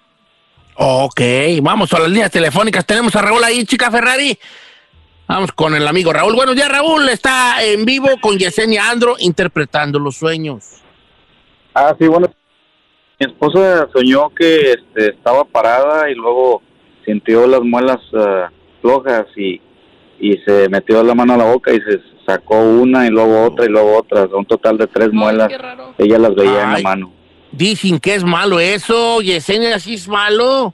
Ok, 0.77 1.21
vamos 1.61 1.93
a 1.93 1.99
las 1.99 2.09
líneas 2.09 2.31
telefónicas. 2.31 2.85
Tenemos 2.85 3.15
a 3.15 3.21
Raúl 3.21 3.43
ahí, 3.43 3.63
chica 3.63 3.89
Ferrari. 3.89 4.37
Vamos 5.27 5.51
con 5.53 5.73
el 5.73 5.87
amigo 5.87 6.11
Raúl. 6.13 6.35
Buenos 6.35 6.55
días, 6.55 6.69
Raúl. 6.69 7.07
Está 7.09 7.63
en 7.63 7.85
vivo 7.85 8.09
con 8.21 8.37
Yesenia 8.37 8.89
Andro 8.89 9.15
interpretando 9.17 9.97
los 9.97 10.17
sueños. 10.17 10.81
Ah, 11.73 11.95
sí, 11.99 12.07
bueno. 12.07 12.27
Mi 13.19 13.27
esposa 13.27 13.87
soñó 13.93 14.29
que 14.29 14.73
este, 14.73 15.11
estaba 15.11 15.45
parada 15.45 16.09
y 16.11 16.15
luego 16.15 16.61
sintió 17.05 17.47
las 17.47 17.61
muelas 17.61 17.99
ah, 18.13 18.51
flojas 18.81 19.25
y, 19.37 19.61
y 20.19 20.37
se 20.45 20.69
metió 20.69 21.03
la 21.03 21.15
mano 21.15 21.33
a 21.33 21.37
la 21.37 21.45
boca 21.45 21.71
y 21.73 21.79
se 21.81 21.99
sacó 22.25 22.59
una 22.59 23.05
y 23.05 23.09
luego 23.09 23.43
otra 23.43 23.65
y 23.65 23.69
luego 23.69 23.97
otra. 23.97 24.25
Un 24.25 24.45
total 24.45 24.77
de 24.77 24.87
tres 24.87 25.11
muelas. 25.11 25.51
Ella 25.97 26.19
las 26.19 26.35
veía 26.35 26.63
en 26.63 26.73
la 26.73 26.79
mano. 26.79 27.11
Dicen 27.51 27.99
que 27.99 28.15
es 28.15 28.23
malo 28.23 28.59
eso. 28.59 29.21
Yesenia 29.21 29.79
sí 29.79 29.95
es 29.95 30.07
malo. 30.07 30.73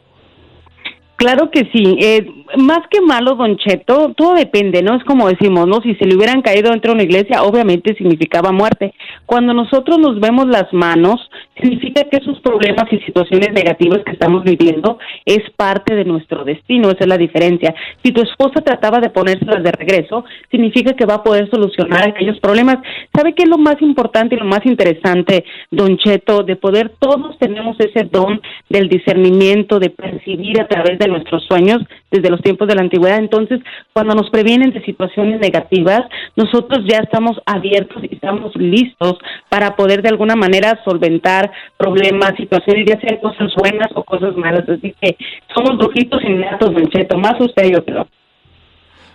Claro 1.18 1.52
que 1.52 1.70
sí. 1.72 1.98
Eh, 2.00 2.41
más 2.58 2.80
que 2.90 3.02
malo, 3.02 3.36
Don 3.36 3.58
Cheto, 3.58 4.14
todo 4.16 4.36
depende, 4.36 4.82
¿no? 4.82 4.96
Es 4.96 5.04
como 5.04 5.28
decimos, 5.30 5.68
¿no? 5.68 5.82
Si 5.82 5.96
se 5.96 6.06
le 6.06 6.16
hubieran 6.16 6.42
caído 6.42 6.72
dentro 6.72 6.92
de 6.92 6.96
una 6.96 7.04
iglesia, 7.04 7.44
obviamente 7.44 7.96
significaba 7.96 8.52
muerte. 8.52 8.94
Cuando 9.26 9.54
nosotros 9.54 9.98
nos 10.00 10.20
vemos 10.20 10.48
las 10.48 10.72
manos, 10.74 11.20
significa 11.60 12.04
que 12.06 12.18
esos 12.18 12.40
problemas 12.42 12.92
y 12.92 13.00
situaciones 13.00 13.54
negativas 13.54 14.00
que 14.06 14.12
estamos 14.12 14.44
viviendo 14.44 14.98
es 15.26 15.40
parte 15.56 15.96
de 15.96 16.06
nuestro 16.06 16.44
destino, 16.44 16.90
esa 16.90 17.02
es 17.02 17.08
la 17.08 17.18
diferencia. 17.18 17.74
Si 18.04 18.12
tu 18.12 18.22
esposa 18.22 18.62
trataba 18.62 19.00
de 19.00 19.10
ponérselas 19.10 19.64
de 19.64 19.72
regreso, 19.72 20.26
significa 20.50 20.94
que 20.94 21.06
va 21.06 21.16
a 21.16 21.24
poder 21.24 21.50
solucionar 21.50 22.10
aquellos 22.10 22.40
problemas. 22.40 22.78
¿Sabe 23.16 23.34
qué 23.34 23.44
es 23.44 23.50
lo 23.50 23.58
más 23.58 23.82
importante 23.82 24.36
y 24.36 24.40
lo 24.40 24.46
más 24.46 24.66
interesante, 24.66 25.46
Don 25.70 25.98
Cheto, 25.98 26.44
de 26.44 26.56
poder, 26.56 26.92
todos 27.00 27.38
tenemos 27.40 27.78
ese 27.80 28.06
don 28.06 28.42
del 28.70 28.90
discernimiento, 28.90 29.80
de 29.80 29.90
percibir 29.90 30.60
a 30.62 30.68
través 30.68 31.00
de 31.00 31.08
nuestros 31.08 31.44
sueños 31.46 31.82
desde 32.10 32.30
los 32.30 32.41
tiempos 32.42 32.68
de 32.68 32.76
la 32.76 32.82
antigüedad. 32.82 33.20
Entonces, 33.20 33.60
cuando 33.94 34.16
nos 34.16 34.30
previenen 34.30 34.72
de 34.72 34.84
situaciones 34.84 35.40
negativas, 35.40 36.02
nosotros 36.36 36.86
ya 36.88 37.00
estamos 37.00 37.40
abiertos 37.46 38.04
y 38.04 38.14
estamos 38.14 38.56
listos 38.56 39.18
para 39.50 39.76
poder 39.76 40.02
de 40.02 40.10
alguna 40.10 40.36
manera 40.36 40.80
solventar 40.84 41.52
problemas, 41.78 42.36
situaciones, 42.38 42.86
ya 42.88 43.00
sean 43.00 43.20
cosas 43.22 43.54
buenas 43.56 43.90
o 43.96 44.04
cosas 44.04 44.36
malas. 44.36 44.68
Así 44.68 44.94
que 45.02 45.18
somos 45.54 45.78
brujitos 45.78 46.24
innatos, 46.24 46.74
Don 46.74 46.88
Cheto, 46.88 47.18
más 47.18 47.40
usted 47.40 47.72
yo 47.72 47.84
creo. 47.84 48.08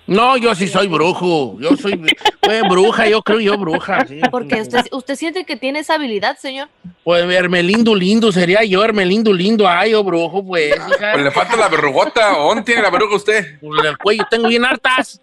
No, 0.07 0.37
yo 0.37 0.55
sí 0.55 0.69
soy 0.69 0.87
brujo. 0.87 1.57
Yo 1.61 1.77
soy 1.77 2.01
pues, 2.41 2.63
bruja, 2.69 3.09
yo 3.09 3.23
creo 3.23 3.41
yo 3.41 3.59
bruja. 3.59 4.07
sí. 4.07 4.21
Porque 4.31 4.61
usted, 4.61 4.87
usted 4.93 5.17
siente 5.17 5.45
que 5.45 5.57
tiene 5.57 5.81
esa 5.81 5.95
habilidad, 5.95 6.39
señor. 6.39 6.69
Pues 7.03 7.25
Hermelindo 7.25 7.95
lindo, 7.95 8.31
sería 8.31 8.63
yo 8.65 8.85
Hermelindo 8.85 9.33
lindo. 9.33 9.69
Ay, 9.69 9.93
yo 9.93 10.05
brujo, 10.05 10.45
pues. 10.45 10.77
hija. 10.77 11.13
Pues 11.13 11.25
le 11.25 11.31
falta 11.31 11.57
la 11.57 11.69
verrugota. 11.69 12.31
¿Dónde 12.37 12.63
tiene 12.63 12.83
la 12.83 12.91
verruga 12.91 13.17
usted? 13.17 13.59
Pues 13.61 13.85
el 13.85 13.99
cuello 13.99 14.25
tengo 14.31 14.49
bien 14.49 14.65
hartas. 14.65 15.21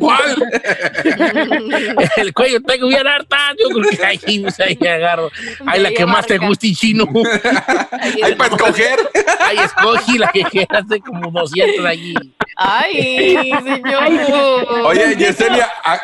¿Cuál? 0.00 0.36
el 2.16 2.32
cuello 2.32 2.60
tengo 2.62 2.88
bien 2.88 3.06
hartas. 3.06 3.56
Yo 3.60 3.68
creo 3.68 3.90
que 3.90 4.04
ahí, 4.04 4.38
pues, 4.40 4.58
ahí 4.60 4.78
agarro. 4.86 5.30
Ay, 5.66 5.80
la 5.80 5.90
que 5.90 6.04
más 6.04 6.26
te 6.26 6.38
guste, 6.38 6.72
chino. 6.72 7.06
Hay 8.22 8.34
para 8.34 8.54
escoger. 8.56 8.98
Ay, 9.40 9.58
escogí 9.58 10.18
la 10.18 10.32
que 10.32 10.42
quieras, 10.44 10.88
de 10.88 11.00
como 11.00 11.30
200 11.30 11.84
allí. 11.84 12.14
Ay, 12.56 13.52
señor. 13.64 14.66
Oye, 14.86 15.16
Yesenia, 15.16 15.68
ah, 15.84 16.00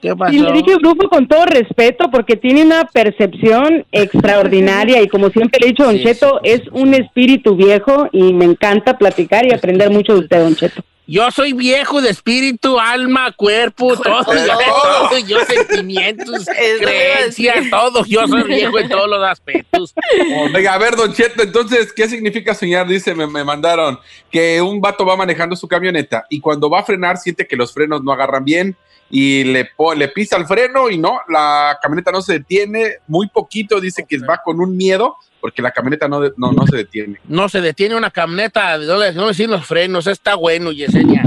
¿Qué 0.00 0.14
pasó? 0.14 0.32
Y 0.32 0.38
le 0.38 0.52
dije 0.52 0.76
grupo 0.76 1.08
con 1.08 1.26
todo 1.26 1.44
respeto 1.46 2.10
porque 2.10 2.36
tiene 2.36 2.62
una 2.62 2.84
percepción 2.84 3.84
extraordinaria 3.92 5.02
y 5.02 5.08
como 5.08 5.30
siempre 5.30 5.60
le 5.60 5.66
he 5.66 5.70
dicho, 5.70 5.84
Don 5.84 5.96
Sí, 5.96 6.04
Cheto, 6.04 6.40
sí, 6.42 6.50
es 6.50 6.62
un 6.72 6.94
espíritu 6.94 7.56
viejo 7.56 8.08
y 8.12 8.32
me 8.32 8.44
encanta 8.44 8.98
platicar 8.98 9.46
y 9.46 9.52
aprender 9.52 9.90
mucho 9.90 10.14
de 10.14 10.20
usted, 10.20 10.40
Don 10.40 10.54
Cheto. 10.54 10.82
Yo 11.06 11.30
soy 11.32 11.52
viejo 11.52 12.00
de 12.00 12.10
espíritu, 12.10 12.78
alma, 12.78 13.32
cuerpo, 13.32 13.96
todo, 13.96 14.34
yo, 14.34 14.58
todo, 15.10 15.18
yo 15.18 15.44
sentimientos, 15.44 16.46
creencias, 16.80 17.70
todo. 17.70 18.04
Yo 18.04 18.26
soy 18.28 18.44
viejo 18.44 18.78
en 18.78 18.88
todos 18.88 19.08
los 19.08 19.22
aspectos. 19.24 19.94
Venga, 20.52 20.74
a 20.74 20.78
ver, 20.78 20.94
Don 20.94 21.12
Cheto, 21.12 21.42
entonces, 21.42 21.92
¿qué 21.92 22.08
significa 22.08 22.54
soñar? 22.54 22.86
Dice, 22.86 23.14
me, 23.14 23.26
me 23.26 23.42
mandaron 23.42 23.98
que 24.30 24.62
un 24.62 24.80
vato 24.80 25.04
va 25.04 25.16
manejando 25.16 25.56
su 25.56 25.66
camioneta 25.66 26.24
y 26.30 26.40
cuando 26.40 26.70
va 26.70 26.80
a 26.80 26.84
frenar 26.84 27.16
siente 27.16 27.46
que 27.46 27.56
los 27.56 27.72
frenos 27.74 28.04
no 28.04 28.12
agarran 28.12 28.44
bien 28.44 28.76
y 29.10 29.44
le, 29.44 29.70
le 29.96 30.08
pisa 30.08 30.36
el 30.36 30.46
freno 30.46 30.88
y 30.88 30.98
no, 30.98 31.20
la 31.28 31.78
camioneta 31.82 32.12
no 32.12 32.22
se 32.22 32.34
detiene, 32.34 32.96
muy 33.06 33.28
poquito, 33.28 33.80
dice 33.80 34.06
que 34.08 34.18
va 34.18 34.40
con 34.42 34.60
un 34.60 34.76
miedo 34.76 35.16
porque 35.42 35.60
la 35.60 35.72
camioneta 35.72 36.06
no, 36.06 36.20
no, 36.36 36.52
no 36.52 36.66
se 36.68 36.76
detiene. 36.76 37.18
No 37.24 37.48
se 37.48 37.60
detiene 37.60 37.96
una 37.96 38.12
camioneta, 38.12 38.78
no 38.78 38.96
le 38.96 39.12
no 39.12 39.28
le 39.32 39.46
los 39.48 39.66
frenos, 39.66 40.06
está 40.06 40.36
bueno, 40.36 40.70
Yesenia. 40.70 41.24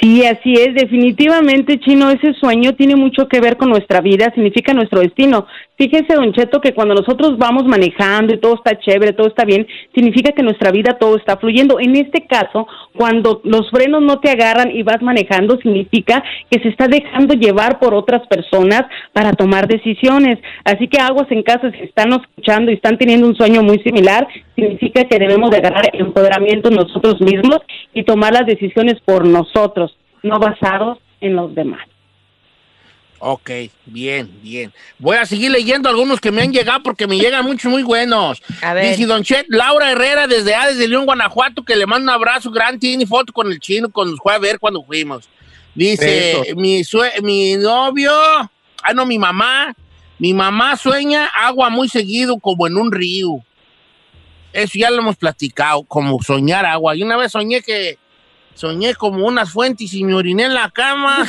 Sí, 0.00 0.24
así 0.24 0.52
es. 0.52 0.74
Definitivamente, 0.74 1.80
Chino, 1.80 2.08
ese 2.10 2.32
sueño 2.34 2.74
tiene 2.74 2.94
mucho 2.94 3.26
que 3.26 3.40
ver 3.40 3.56
con 3.56 3.68
nuestra 3.68 4.00
vida, 4.00 4.30
significa 4.32 4.72
nuestro 4.72 5.00
destino. 5.00 5.46
Fíjese, 5.76 6.14
Don 6.14 6.32
Cheto, 6.32 6.60
que 6.60 6.74
cuando 6.74 6.94
nosotros 6.94 7.38
vamos 7.38 7.64
manejando 7.64 8.34
y 8.34 8.38
todo 8.38 8.54
está 8.54 8.78
chévere, 8.78 9.12
todo 9.12 9.28
está 9.28 9.44
bien, 9.44 9.66
significa 9.94 10.32
que 10.32 10.42
nuestra 10.42 10.72
vida 10.72 10.98
todo 10.98 11.16
está 11.16 11.36
fluyendo. 11.36 11.78
En 11.78 11.96
este 11.96 12.26
caso, 12.26 12.66
cuando 12.96 13.40
los 13.44 13.70
frenos 13.70 14.02
no 14.02 14.18
te 14.18 14.30
agarran 14.30 14.70
y 14.70 14.82
vas 14.82 15.02
manejando, 15.02 15.56
significa 15.58 16.22
que 16.50 16.60
se 16.60 16.68
está 16.68 16.88
dejando 16.88 17.34
llevar 17.34 17.78
por 17.78 17.94
otras 17.94 18.26
personas 18.26 18.82
para 19.12 19.32
tomar 19.32 19.68
decisiones. 19.68 20.38
Así 20.64 20.88
que 20.88 21.00
aguas 21.00 21.30
en 21.30 21.44
casa, 21.44 21.70
si 21.70 21.78
están 21.84 22.12
escuchando 22.12 22.72
y 22.72 22.74
están 22.74 22.98
teniendo 22.98 23.28
un 23.28 23.36
sueño 23.36 23.62
muy 23.62 23.78
similar, 23.80 24.26
significa 24.56 25.04
que 25.04 25.18
debemos 25.18 25.50
de 25.50 25.58
agarrar 25.58 25.90
empoderamiento 25.92 26.70
nosotros 26.70 27.20
mismos 27.20 27.60
y 27.94 28.02
tomar 28.02 28.32
las 28.32 28.46
decisiones 28.46 28.96
por 29.04 29.24
nosotros, 29.24 29.87
no 30.22 30.38
basados 30.38 30.98
en 31.20 31.36
los 31.36 31.54
demás. 31.54 31.80
Ok, 33.20 33.50
bien, 33.86 34.30
bien. 34.42 34.72
Voy 34.98 35.16
a 35.16 35.26
seguir 35.26 35.50
leyendo 35.50 35.88
algunos 35.88 36.20
que 36.20 36.30
me 36.30 36.42
han 36.42 36.52
llegado 36.52 36.84
porque 36.84 37.08
me 37.08 37.18
llegan 37.18 37.44
muchos 37.44 37.68
muy 37.70 37.82
buenos. 37.82 38.40
A 38.62 38.74
ver. 38.74 38.90
Dice 38.90 39.06
Don 39.06 39.24
Chet, 39.24 39.46
Laura 39.48 39.90
Herrera 39.90 40.28
desde 40.28 40.54
A, 40.54 40.68
desde 40.68 40.86
León, 40.86 41.04
Guanajuato, 41.04 41.64
que 41.64 41.74
le 41.74 41.84
manda 41.84 42.12
un 42.12 42.16
abrazo 42.20 42.50
grande, 42.52 42.78
tiene 42.78 43.06
foto 43.06 43.32
con 43.32 43.50
el 43.50 43.58
chino 43.58 43.90
cuando 43.90 44.12
nos 44.12 44.20
fue 44.20 44.34
a 44.34 44.38
ver 44.38 44.60
cuando 44.60 44.84
fuimos. 44.84 45.28
Dice, 45.74 46.32
mi, 46.56 46.84
sue- 46.84 47.20
mi 47.22 47.56
novio, 47.56 48.12
ah 48.12 48.92
no, 48.94 49.04
mi 49.04 49.18
mamá, 49.18 49.74
mi 50.20 50.32
mamá 50.32 50.76
sueña 50.76 51.26
agua 51.26 51.70
muy 51.70 51.88
seguido 51.88 52.38
como 52.38 52.68
en 52.68 52.76
un 52.76 52.92
río. 52.92 53.40
Eso 54.52 54.78
ya 54.78 54.90
lo 54.90 54.98
hemos 54.98 55.16
platicado, 55.16 55.82
como 55.82 56.22
soñar 56.22 56.64
agua. 56.64 56.94
Y 56.94 57.02
una 57.02 57.16
vez 57.16 57.32
soñé 57.32 57.62
que, 57.62 57.98
soñé 58.58 58.94
como 58.96 59.24
unas 59.24 59.52
fuentes 59.52 59.94
y 59.94 60.02
me 60.02 60.14
oriné 60.14 60.44
en 60.44 60.54
la 60.54 60.68
cama. 60.70 61.24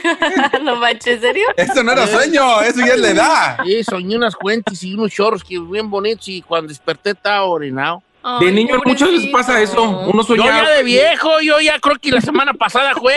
no 0.62 0.76
manches, 0.76 1.16
¿en 1.16 1.20
serio? 1.20 1.46
Eso 1.56 1.82
no 1.82 1.92
era 1.92 2.06
sueño, 2.06 2.62
eso 2.62 2.80
ya 2.80 2.94
es 2.94 3.00
la 3.00 3.10
edad. 3.10 3.58
Sí, 3.64 3.84
soñé 3.84 4.16
unas 4.16 4.34
fuentes 4.34 4.82
y 4.82 4.94
unos 4.94 5.12
chorros 5.12 5.44
que 5.44 5.58
bien 5.58 5.90
bonitos 5.90 6.28
y 6.28 6.40
cuando 6.40 6.68
desperté 6.68 7.10
estaba 7.10 7.42
orinado. 7.44 8.02
De 8.40 8.50
niño 8.52 8.76
muchas 8.84 9.10
veces 9.10 9.30
pobrecito. 9.30 9.32
pasa 9.32 9.60
eso. 9.60 9.82
Uno 9.82 10.22
Yo 10.22 10.24
sueña. 10.24 10.62
ya 10.62 10.70
de 10.70 10.82
viejo, 10.84 11.40
yo 11.40 11.60
ya 11.60 11.78
creo 11.78 11.96
que 11.96 12.10
la 12.10 12.20
semana 12.20 12.54
pasada 12.54 12.94
fue. 12.94 13.16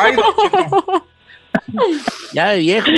Ay. 0.00 0.16
Ya 2.32 2.50
de 2.50 2.58
viejo. 2.60 2.88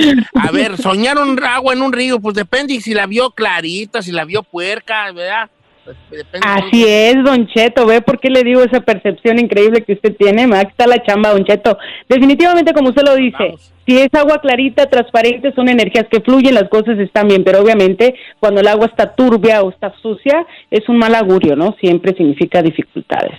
A 0.41 0.51
ver, 0.51 0.77
soñar 0.77 1.17
un 1.17 1.41
agua 1.43 1.73
en 1.73 1.81
un 1.81 1.91
río, 1.91 2.19
pues 2.19 2.35
depende 2.35 2.79
si 2.79 2.93
la 2.93 3.05
vio 3.07 3.31
clarita, 3.31 4.01
si 4.01 4.11
la 4.11 4.23
vio 4.23 4.43
puerca, 4.43 5.11
¿verdad? 5.11 5.49
Pues, 5.85 5.97
depende. 6.09 6.47
Así 6.47 6.83
es, 6.87 7.23
Don 7.23 7.47
Cheto, 7.47 7.85
¿ve 7.85 8.01
por 8.01 8.19
qué 8.19 8.31
le 8.31 8.43
digo 8.43 8.63
esa 8.63 8.81
percepción 8.81 9.37
increíble 9.37 9.83
que 9.83 9.93
usted 9.93 10.15
tiene? 10.17 10.43
Aquí 10.57 10.71
está 10.71 10.87
la 10.87 11.03
chamba, 11.03 11.29
Don 11.31 11.45
Cheto. 11.45 11.77
Definitivamente, 12.09 12.73
como 12.73 12.89
usted 12.89 13.03
lo 13.03 13.15
dice, 13.15 13.37
Vamos. 13.37 13.71
si 13.85 13.97
es 13.99 14.11
agua 14.15 14.41
clarita, 14.41 14.89
transparente, 14.89 15.53
son 15.53 15.69
energías 15.69 16.07
que 16.09 16.21
fluyen, 16.21 16.55
las 16.55 16.69
cosas 16.69 16.97
están 16.97 17.27
bien, 17.27 17.43
pero 17.43 17.61
obviamente 17.61 18.15
cuando 18.39 18.61
el 18.61 18.67
agua 18.67 18.87
está 18.87 19.13
turbia 19.13 19.61
o 19.61 19.69
está 19.69 19.93
sucia, 20.01 20.47
es 20.71 20.89
un 20.89 20.97
mal 20.97 21.13
augurio, 21.13 21.55
¿no? 21.55 21.75
Siempre 21.79 22.15
significa 22.15 22.63
dificultades. 22.63 23.37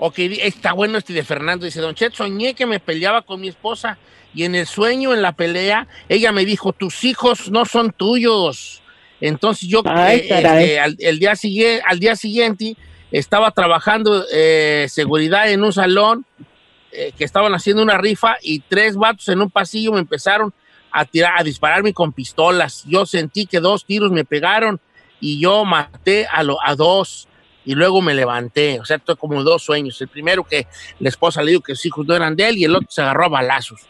Ok, 0.00 0.20
está 0.20 0.72
bueno 0.72 0.98
este 0.98 1.12
de 1.12 1.24
Fernando. 1.24 1.64
Dice, 1.64 1.80
Don 1.80 1.96
Chet, 1.96 2.14
soñé 2.14 2.54
que 2.54 2.66
me 2.66 2.78
peleaba 2.78 3.22
con 3.22 3.40
mi 3.40 3.48
esposa 3.48 3.98
y 4.32 4.44
en 4.44 4.54
el 4.54 4.66
sueño, 4.66 5.12
en 5.12 5.22
la 5.22 5.32
pelea, 5.32 5.88
ella 6.08 6.30
me 6.30 6.44
dijo, 6.44 6.72
tus 6.72 7.02
hijos 7.02 7.50
no 7.50 7.64
son 7.64 7.90
tuyos. 7.90 8.82
Entonces 9.20 9.68
yo 9.68 9.82
Ay, 9.84 10.18
eh, 10.18 10.28
caray. 10.28 10.64
este, 10.64 10.80
al, 10.80 10.96
el 10.98 11.18
día 11.18 11.36
siguiente, 11.36 11.82
al 11.86 11.98
día 11.98 12.16
siguiente 12.16 12.76
estaba 13.10 13.50
trabajando 13.50 14.24
eh, 14.32 14.86
seguridad 14.88 15.50
en 15.50 15.64
un 15.64 15.72
salón 15.72 16.24
eh, 16.92 17.12
que 17.16 17.24
estaban 17.24 17.54
haciendo 17.54 17.82
una 17.82 17.98
rifa 17.98 18.36
y 18.42 18.60
tres 18.60 18.96
vatos 18.96 19.28
en 19.28 19.40
un 19.40 19.50
pasillo 19.50 19.92
me 19.92 20.00
empezaron 20.00 20.52
a 20.90 21.04
tirar, 21.04 21.34
a 21.36 21.42
dispararme 21.42 21.92
con 21.92 22.12
pistolas. 22.12 22.84
Yo 22.86 23.06
sentí 23.06 23.46
que 23.46 23.60
dos 23.60 23.84
tiros 23.84 24.10
me 24.10 24.24
pegaron 24.24 24.80
y 25.20 25.38
yo 25.40 25.64
maté 25.64 26.26
a, 26.26 26.42
lo, 26.42 26.58
a 26.64 26.74
dos 26.74 27.28
y 27.64 27.74
luego 27.74 28.00
me 28.00 28.14
levanté. 28.14 28.80
O 28.80 28.84
sea, 28.84 28.98
tuve 28.98 29.16
como 29.16 29.42
dos 29.42 29.62
sueños. 29.62 30.00
El 30.00 30.08
primero 30.08 30.44
que 30.44 30.66
la 31.00 31.08
esposa 31.10 31.42
le 31.42 31.50
dijo 31.50 31.62
que 31.62 31.74
sus 31.74 31.86
hijos 31.86 32.06
no 32.06 32.14
eran 32.14 32.36
de 32.36 32.48
él 32.48 32.56
y 32.56 32.64
el 32.64 32.74
otro 32.74 32.88
se 32.90 33.02
agarró 33.02 33.26
a 33.26 33.28
balazos. 33.28 33.82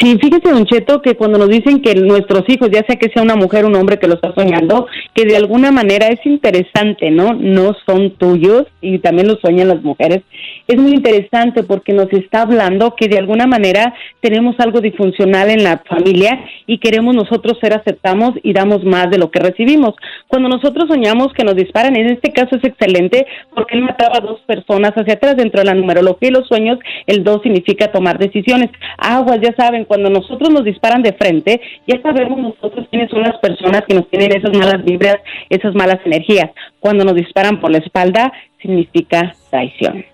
Sí, 0.00 0.16
fíjese, 0.18 0.50
Don 0.50 0.64
Cheto, 0.64 1.02
que 1.02 1.16
cuando 1.16 1.38
nos 1.38 1.50
dicen 1.50 1.82
que 1.82 1.94
nuestros 1.94 2.44
hijos, 2.48 2.70
ya 2.70 2.82
sea 2.86 2.96
que 2.96 3.10
sea 3.10 3.22
una 3.22 3.36
mujer 3.36 3.64
o 3.64 3.68
un 3.68 3.76
hombre 3.76 3.98
que 3.98 4.08
lo 4.08 4.14
está 4.14 4.32
soñando, 4.34 4.86
que 5.14 5.26
de 5.26 5.36
alguna 5.36 5.70
manera 5.70 6.08
es 6.08 6.24
interesante, 6.24 7.10
¿no? 7.10 7.34
No 7.34 7.76
son 7.84 8.12
tuyos 8.12 8.64
y 8.80 8.98
también 9.00 9.28
lo 9.28 9.36
sueñan 9.36 9.68
las 9.68 9.82
mujeres. 9.82 10.22
Es 10.66 10.80
muy 10.80 10.92
interesante 10.92 11.62
porque 11.62 11.92
nos 11.92 12.10
está 12.12 12.42
hablando 12.42 12.94
que 12.96 13.08
de 13.08 13.18
alguna 13.18 13.46
manera 13.46 13.92
tenemos 14.20 14.56
algo 14.60 14.80
disfuncional 14.80 15.50
en 15.50 15.62
la 15.62 15.82
familia 15.86 16.42
y 16.72 16.78
queremos 16.78 17.14
nosotros 17.14 17.58
ser 17.60 17.74
aceptamos 17.74 18.30
y 18.42 18.54
damos 18.54 18.82
más 18.82 19.10
de 19.10 19.18
lo 19.18 19.30
que 19.30 19.40
recibimos. 19.40 19.94
Cuando 20.26 20.48
nosotros 20.48 20.88
soñamos 20.88 21.34
que 21.34 21.44
nos 21.44 21.54
disparan, 21.54 21.94
en 21.96 22.06
este 22.06 22.32
caso 22.32 22.56
es 22.56 22.64
excelente 22.64 23.26
porque 23.54 23.76
él 23.76 23.82
mataba 23.82 24.16
a 24.16 24.20
dos 24.20 24.40
personas 24.46 24.92
hacia 24.92 25.12
atrás 25.12 25.36
dentro 25.36 25.60
de 25.60 25.66
la 25.66 25.74
numerología 25.74 26.30
y 26.30 26.32
los 26.32 26.48
sueños, 26.48 26.78
el 27.06 27.24
2 27.24 27.42
significa 27.42 27.92
tomar 27.92 28.18
decisiones. 28.18 28.70
Aguas, 28.96 29.38
ya 29.42 29.54
saben, 29.54 29.84
cuando 29.84 30.08
nosotros 30.08 30.48
nos 30.48 30.64
disparan 30.64 31.02
de 31.02 31.12
frente, 31.12 31.60
ya 31.86 32.00
sabemos 32.00 32.38
nosotros 32.38 32.86
quiénes 32.90 33.10
son 33.10 33.20
las 33.20 33.36
personas 33.40 33.82
que 33.86 33.94
nos 33.94 34.08
tienen 34.08 34.34
esas 34.34 34.56
malas 34.56 34.82
vibras, 34.82 35.16
esas 35.50 35.74
malas 35.74 35.98
energías. 36.06 36.52
Cuando 36.80 37.04
nos 37.04 37.16
disparan 37.16 37.60
por 37.60 37.70
la 37.70 37.78
espalda, 37.78 38.32
significa 38.62 39.34
traición. 39.50 40.11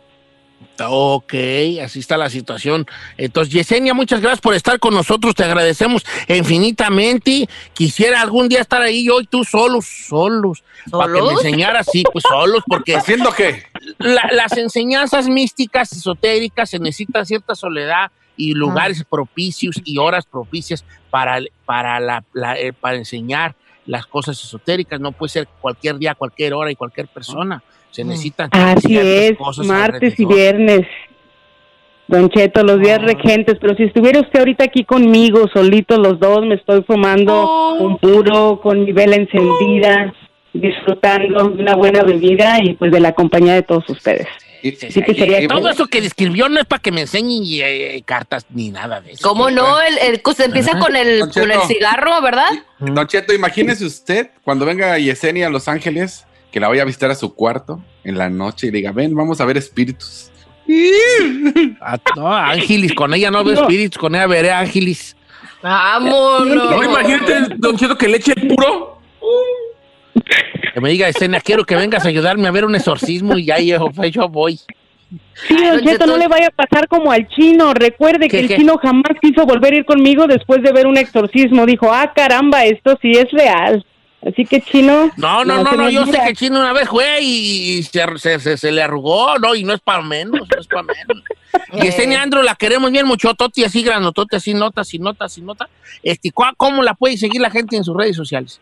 Ok, 0.81 1.35
así 1.83 1.99
está 1.99 2.17
la 2.17 2.31
situación. 2.31 2.87
Entonces, 3.17 3.53
Yesenia, 3.53 3.95
muchas 3.95 4.21
gracias 4.21 4.41
por 4.41 4.55
estar 4.55 4.79
con 4.79 4.95
nosotros. 4.95 5.35
Te 5.35 5.43
agradecemos 5.45 6.05
infinitamente. 6.29 7.49
Quisiera 7.75 8.21
algún 8.21 8.49
día 8.49 8.61
estar 8.61 8.83
ahí 8.83 9.05
yo 9.07 9.21
y 9.21 9.27
tú 9.27 9.45
solos, 9.45 9.87
solos. 10.09 10.63
Para 10.91 11.13
que 11.13 11.23
me 11.23 11.33
enseñaras, 11.33 11.87
sí, 11.91 12.05
pues 12.13 12.25
solos, 12.29 12.63
porque 12.67 12.97
¿Haciendo 12.97 13.33
qué? 13.33 13.65
la- 13.99 14.29
las 14.33 14.57
enseñanzas 14.57 15.29
místicas, 15.29 15.93
esotéricas, 15.93 16.71
se 16.71 16.79
necesita 16.79 17.25
cierta 17.25 17.55
soledad 17.55 18.11
y 18.37 18.55
lugares 18.55 19.05
propicios 19.09 19.77
y 19.85 19.99
horas 19.99 20.27
propicias 20.27 20.85
para, 21.11 21.41
para, 21.65 21.99
la, 22.01 22.25
la- 22.33 22.59
eh, 22.59 22.73
para 22.73 22.97
enseñar 22.97 23.55
las 23.87 24.07
cosas 24.07 24.43
esotéricas. 24.43 25.01
No 25.01 25.13
puede 25.13 25.31
ser 25.31 25.49
cualquier 25.61 25.99
día, 25.99 26.15
cualquier 26.15 26.55
hora 26.55 26.71
y 26.71 26.77
cualquier 26.77 27.09
persona. 27.09 27.63
Se 27.91 28.05
necesitan 28.05 28.49
Así 28.53 28.97
es, 28.99 29.37
cosas 29.37 29.67
martes 29.67 30.19
y 30.19 30.25
viernes. 30.25 30.87
Don 32.07 32.31
Cheto, 32.31 32.63
los 32.63 32.81
días 32.81 33.03
regentes, 33.03 33.57
pero 33.61 33.75
si 33.77 33.83
estuviera 33.85 34.21
usted 34.21 34.39
ahorita 34.39 34.65
aquí 34.65 34.85
conmigo, 34.85 35.47
solitos 35.53 35.99
los 35.99 36.19
dos, 36.19 36.41
me 36.47 36.55
estoy 36.55 36.83
fumando 36.83 37.75
un 37.75 37.99
puro 37.99 38.61
con 38.63 38.85
mi 38.85 38.93
vela 38.93 39.17
encendida, 39.17 40.15
disfrutando 40.55 41.51
de 41.51 41.63
una 41.63 41.75
buena 41.77 42.03
bebida 42.03 42.63
y 42.63 42.75
pues 42.75 42.93
de 42.93 43.01
la 43.01 43.13
compañía 43.13 43.53
de 43.55 43.63
todos 43.63 43.85
ustedes. 43.91 44.27
Y- 44.63 44.73
Sí 44.73 45.03
que 45.03 45.15
sería 45.15 45.43
y- 45.43 45.47
Todo 45.49 45.69
eso 45.69 45.87
que 45.87 46.01
describió 46.01 46.49
no 46.49 46.59
es 46.59 46.67
para 46.67 46.81
que 46.83 46.91
me 46.91 47.03
enseñen 47.03 47.43
eh, 47.47 48.03
cartas 48.05 48.47
ni 48.51 48.71
nada 48.71 49.01
de 49.01 49.13
eso. 49.13 49.29
¿Cómo 49.29 49.51
no? 49.51 49.81
El, 49.81 49.99
el- 49.99 50.23
se 50.35 50.45
empieza 50.47 50.79
con 50.79 50.97
el, 50.97 51.21
con 51.33 51.51
el 51.51 51.61
cigarro, 51.69 52.21
¿verdad? 52.23 52.49
Don 52.79 53.07
Cheto, 53.07 53.35
imagínese 53.35 53.85
usted 53.85 54.31
cuando 54.43 54.65
venga 54.65 54.99
Yesenia 54.99 55.47
a 55.47 55.51
Los 55.51 55.69
Ángeles, 55.69 56.27
que 56.51 56.61
la 56.61 56.69
vaya 56.69 56.83
a 56.83 56.87
visitar 56.87 57.11
a 57.11 57.15
su 57.15 57.35
cuarto 57.35 57.81
en 58.05 58.17
la 58.19 58.29
noche 58.31 58.69
y 58.69 58.71
diga, 58.71 58.93
ven, 58.93 59.15
vamos 59.15 59.41
a 59.41 59.45
ver 59.45 59.57
espíritus. 59.57 60.31
Ah, 61.81 61.99
no, 62.17 62.33
Ángelis, 62.33 62.93
con 62.95 63.15
ella 63.15 63.31
no 63.31 63.43
veo 63.45 63.55
No. 63.55 63.61
espíritus, 63.63 63.99
con 63.99 64.15
ella 64.15 64.27
veré 64.27 64.51
Ángelis. 64.53 65.17
Vámonos. 65.63 66.71
No, 66.71 66.85
imagínate, 66.85 67.55
Don 67.57 67.77
Cheto, 67.77 67.97
que 67.97 68.09
le 68.09 68.19
eche 68.19 68.33
el 68.37 68.49
puro. 68.49 68.99
Que 70.75 70.81
me 70.81 70.91
diga, 70.91 71.09
escena, 71.09 71.41
quiero 71.41 71.65
que 71.65 71.75
vengas 71.75 72.05
a 72.05 72.09
ayudarme 72.09 72.47
a 72.49 72.51
ver 72.51 72.65
un 72.65 72.75
exorcismo 72.75 73.37
y 73.39 73.47
ya 73.47 73.59
yo, 73.59 73.91
yo 74.11 74.29
voy. 74.29 74.57
Sí, 75.47 75.57
Ay, 75.57 75.71
Don 75.71 75.81
Cheto, 75.85 76.07
no 76.07 76.17
le 76.19 76.29
vaya 76.29 76.49
a 76.49 76.51
pasar 76.51 76.87
como 76.89 77.11
al 77.11 77.27
chino. 77.29 77.73
Recuerde 77.73 78.29
¿Qué, 78.29 78.29
que 78.29 78.41
el 78.41 78.49
qué? 78.49 78.57
chino 78.57 78.77
jamás 78.79 79.13
quiso 79.23 79.47
volver 79.47 79.73
a 79.73 79.77
ir 79.77 79.85
conmigo 79.85 80.27
después 80.27 80.63
de 80.63 80.71
ver 80.73 80.87
un 80.87 80.99
exorcismo. 80.99 81.65
Dijo, 81.67 81.91
ah, 81.93 82.13
caramba, 82.15 82.65
esto 82.67 82.99
sí 83.01 83.13
es 83.13 83.31
real. 83.31 83.85
Así 84.27 84.45
que 84.45 84.61
chino. 84.61 85.11
No, 85.17 85.45
no, 85.45 85.63
no, 85.63 85.73
no, 85.73 85.89
yo 85.91 86.05
sé 86.07 86.19
que 86.27 86.35
chino 86.35 86.59
una 86.59 86.73
vez 86.73 86.89
fue 86.89 87.21
y, 87.23 87.79
y 87.79 87.83
se, 87.85 88.03
se- 88.19 88.41
se- 88.41 88.57
se 88.57 88.73
le 88.73 88.83
arrugó, 88.83 89.39
¿no? 89.39 89.55
Y 89.55 89.63
no 89.65 89.73
es 89.75 89.81
para 89.81 90.03
menos, 90.03 90.41
no 90.41 90.61
es 90.61 90.67
para 90.67 90.83
menos. 90.83 91.23
Y 91.73 91.87
Esenia 91.87 92.23
Andro 92.23 92.43
la 92.43 92.55
queremos 92.55 92.91
bien 92.91 93.07
mucho, 93.07 93.33
Toti, 93.35 93.63
así 93.65 93.83
granotote, 93.83 94.37
así 94.37 94.55
nota, 94.55 94.81
así 94.83 94.99
nota, 94.99 95.25
así 95.27 95.41
nota. 95.41 95.69
Este, 96.03 96.31
¿cuá- 96.31 96.53
¿Cómo 96.57 96.83
la 96.83 96.95
puede 96.95 97.17
seguir 97.17 97.41
la 97.41 97.51
gente 97.51 97.77
en 97.77 97.85
sus 97.85 97.97
redes 97.97 98.17
sociales? 98.17 98.61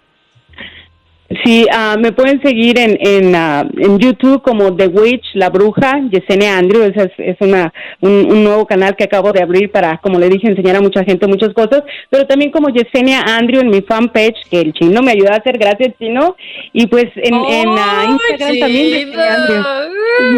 Sí, 1.44 1.66
ah, 1.72 1.96
me 1.98 2.12
pueden 2.12 2.40
seguir 2.40 2.78
en, 2.78 2.96
en, 3.00 3.34
ah, 3.34 3.66
en 3.78 3.98
YouTube 3.98 4.42
como 4.42 4.76
The 4.76 4.86
Witch, 4.86 5.24
La 5.34 5.50
Bruja, 5.50 6.00
Yesenia 6.10 6.58
Andrew. 6.58 6.82
Ese 6.82 7.04
es, 7.04 7.12
es 7.18 7.36
una, 7.40 7.72
un, 8.00 8.30
un 8.30 8.44
nuevo 8.44 8.64
canal 8.64 8.94
que 8.94 9.04
acabo 9.04 9.32
de 9.32 9.42
abrir 9.42 9.72
para, 9.72 9.98
como 9.98 10.20
le 10.20 10.28
dije, 10.28 10.46
enseñar 10.46 10.76
a 10.76 10.80
mucha 10.80 11.02
gente 11.02 11.26
muchas 11.26 11.52
cosas. 11.52 11.82
Pero 12.10 12.26
también 12.26 12.52
como 12.52 12.68
Yesenia 12.68 13.22
Andrew 13.22 13.60
en 13.60 13.70
mi 13.70 13.82
fanpage, 13.82 14.36
que 14.48 14.60
el 14.60 14.72
chino 14.72 15.02
me 15.02 15.12
ayuda 15.12 15.34
a 15.34 15.38
hacer, 15.38 15.58
gracias 15.58 15.94
chino. 15.98 16.36
Y 16.72 16.86
pues 16.86 17.06
en, 17.16 17.34
en 17.34 17.68
ah, 17.70 18.06
Instagram 18.08 18.58
también 18.60 18.88
Yesenia 18.88 19.34
Andrew. 19.34 19.64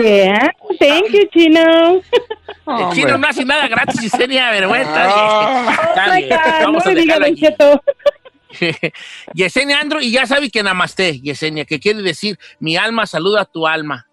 Yeah, 0.02 0.50
thank 0.80 1.10
you, 1.12 1.26
chino. 1.32 2.00
el 2.66 2.94
chino 2.94 3.18
no 3.18 3.26
hace 3.28 3.44
nada 3.44 3.68
gratis, 3.68 4.00
Yesenia, 4.00 4.50
vergüenza. 4.52 5.08
Oh 6.66 6.72
no 6.72 6.80
me 6.80 6.94
diga, 6.94 7.18
Don. 7.18 7.36
Cheto. 7.36 7.82
Yesenia 9.34 9.80
Andro, 9.80 10.00
y 10.00 10.12
ya 10.12 10.26
sabe 10.26 10.50
que 10.50 10.62
namaste, 10.62 11.20
Yesenia, 11.20 11.64
que 11.64 11.78
quiere 11.78 12.02
decir 12.02 12.38
mi 12.60 12.76
alma 12.76 13.06
saluda 13.06 13.42
a 13.42 13.44
tu 13.44 13.66
alma. 13.66 14.06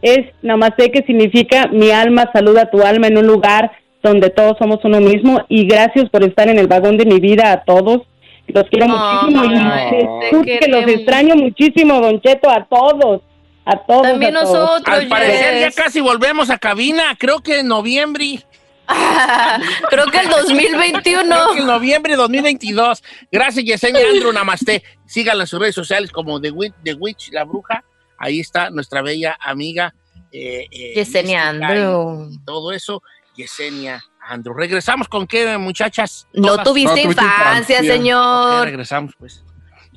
Es 0.00 0.34
namaste 0.42 0.90
que 0.90 1.02
significa 1.02 1.68
mi 1.68 1.90
alma 1.90 2.30
saluda 2.32 2.62
a 2.62 2.70
tu 2.70 2.82
alma 2.82 3.08
en 3.08 3.18
un 3.18 3.26
lugar 3.26 3.72
donde 4.02 4.30
todos 4.30 4.56
somos 4.58 4.80
uno 4.84 5.00
mismo 5.00 5.44
y 5.48 5.66
gracias 5.66 6.08
por 6.10 6.24
estar 6.24 6.48
en 6.48 6.58
el 6.58 6.66
vagón 6.66 6.96
de 6.96 7.04
mi 7.04 7.20
vida 7.20 7.52
a 7.52 7.64
todos. 7.64 8.02
Los 8.48 8.64
quiero 8.70 8.88
muchísimo 8.88 9.44
y 9.44 10.58
que 10.58 10.68
los 10.68 10.86
extraño 10.88 11.36
muchísimo, 11.36 12.00
Don 12.00 12.20
Cheto, 12.20 12.50
a 12.50 12.64
todos, 12.64 13.22
a 13.64 13.76
todos. 13.86 14.02
También 14.02 14.36
a 14.36 14.42
todos. 14.42 14.54
nosotros. 14.54 14.98
Al 14.98 15.06
parecer 15.06 15.60
ya 15.60 15.70
casi 15.70 16.00
volvemos 16.00 16.50
a 16.50 16.58
cabina, 16.58 17.16
creo 17.18 17.40
que 17.40 17.60
en 17.60 17.68
noviembre. 17.68 18.40
Creo 19.90 20.06
que 20.06 20.18
el 20.18 20.28
2021. 20.28 21.28
Creo 21.28 21.52
que 21.52 21.60
el 21.60 21.66
noviembre 21.66 22.12
de 22.12 22.16
2022. 22.16 23.02
Gracias, 23.30 23.64
Yesenia 23.64 24.08
Andrew. 24.08 24.32
Namaste. 24.32 24.82
Síganla 25.06 25.44
en 25.44 25.46
sus 25.46 25.60
redes 25.60 25.74
sociales 25.74 26.10
como 26.10 26.40
The 26.40 26.50
Witch, 26.50 26.74
The 26.82 26.94
Witch 26.94 27.30
la 27.32 27.44
Bruja. 27.44 27.84
Ahí 28.18 28.40
está 28.40 28.70
nuestra 28.70 29.02
bella 29.02 29.36
amiga. 29.40 29.94
Eh, 30.30 30.66
eh 30.70 30.92
Yesenia 30.96 31.48
Andrew. 31.48 32.28
Y 32.30 32.38
todo 32.44 32.72
eso. 32.72 33.02
Yesenia 33.36 34.02
Andrew. 34.20 34.54
¿Regresamos 34.54 35.08
con 35.08 35.26
qué, 35.26 35.58
muchachas? 35.58 36.28
No 36.32 36.62
tuviste, 36.62 37.04
no, 37.04 37.10
infancia, 37.10 37.78
infancia, 37.78 37.82
señor. 37.82 38.60
Okay, 38.60 38.70
regresamos, 38.70 39.14
pues. 39.18 39.42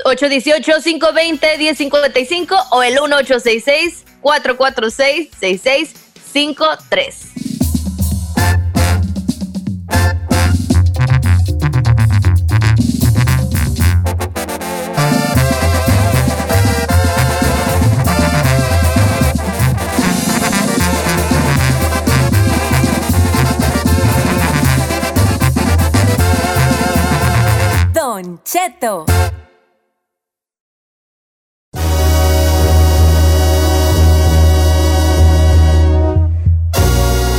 818-520-1055 0.03 2.67
o 2.71 2.83
el 2.83 2.95
1866 2.95 4.03
446 4.21 5.29
6653 5.39 7.54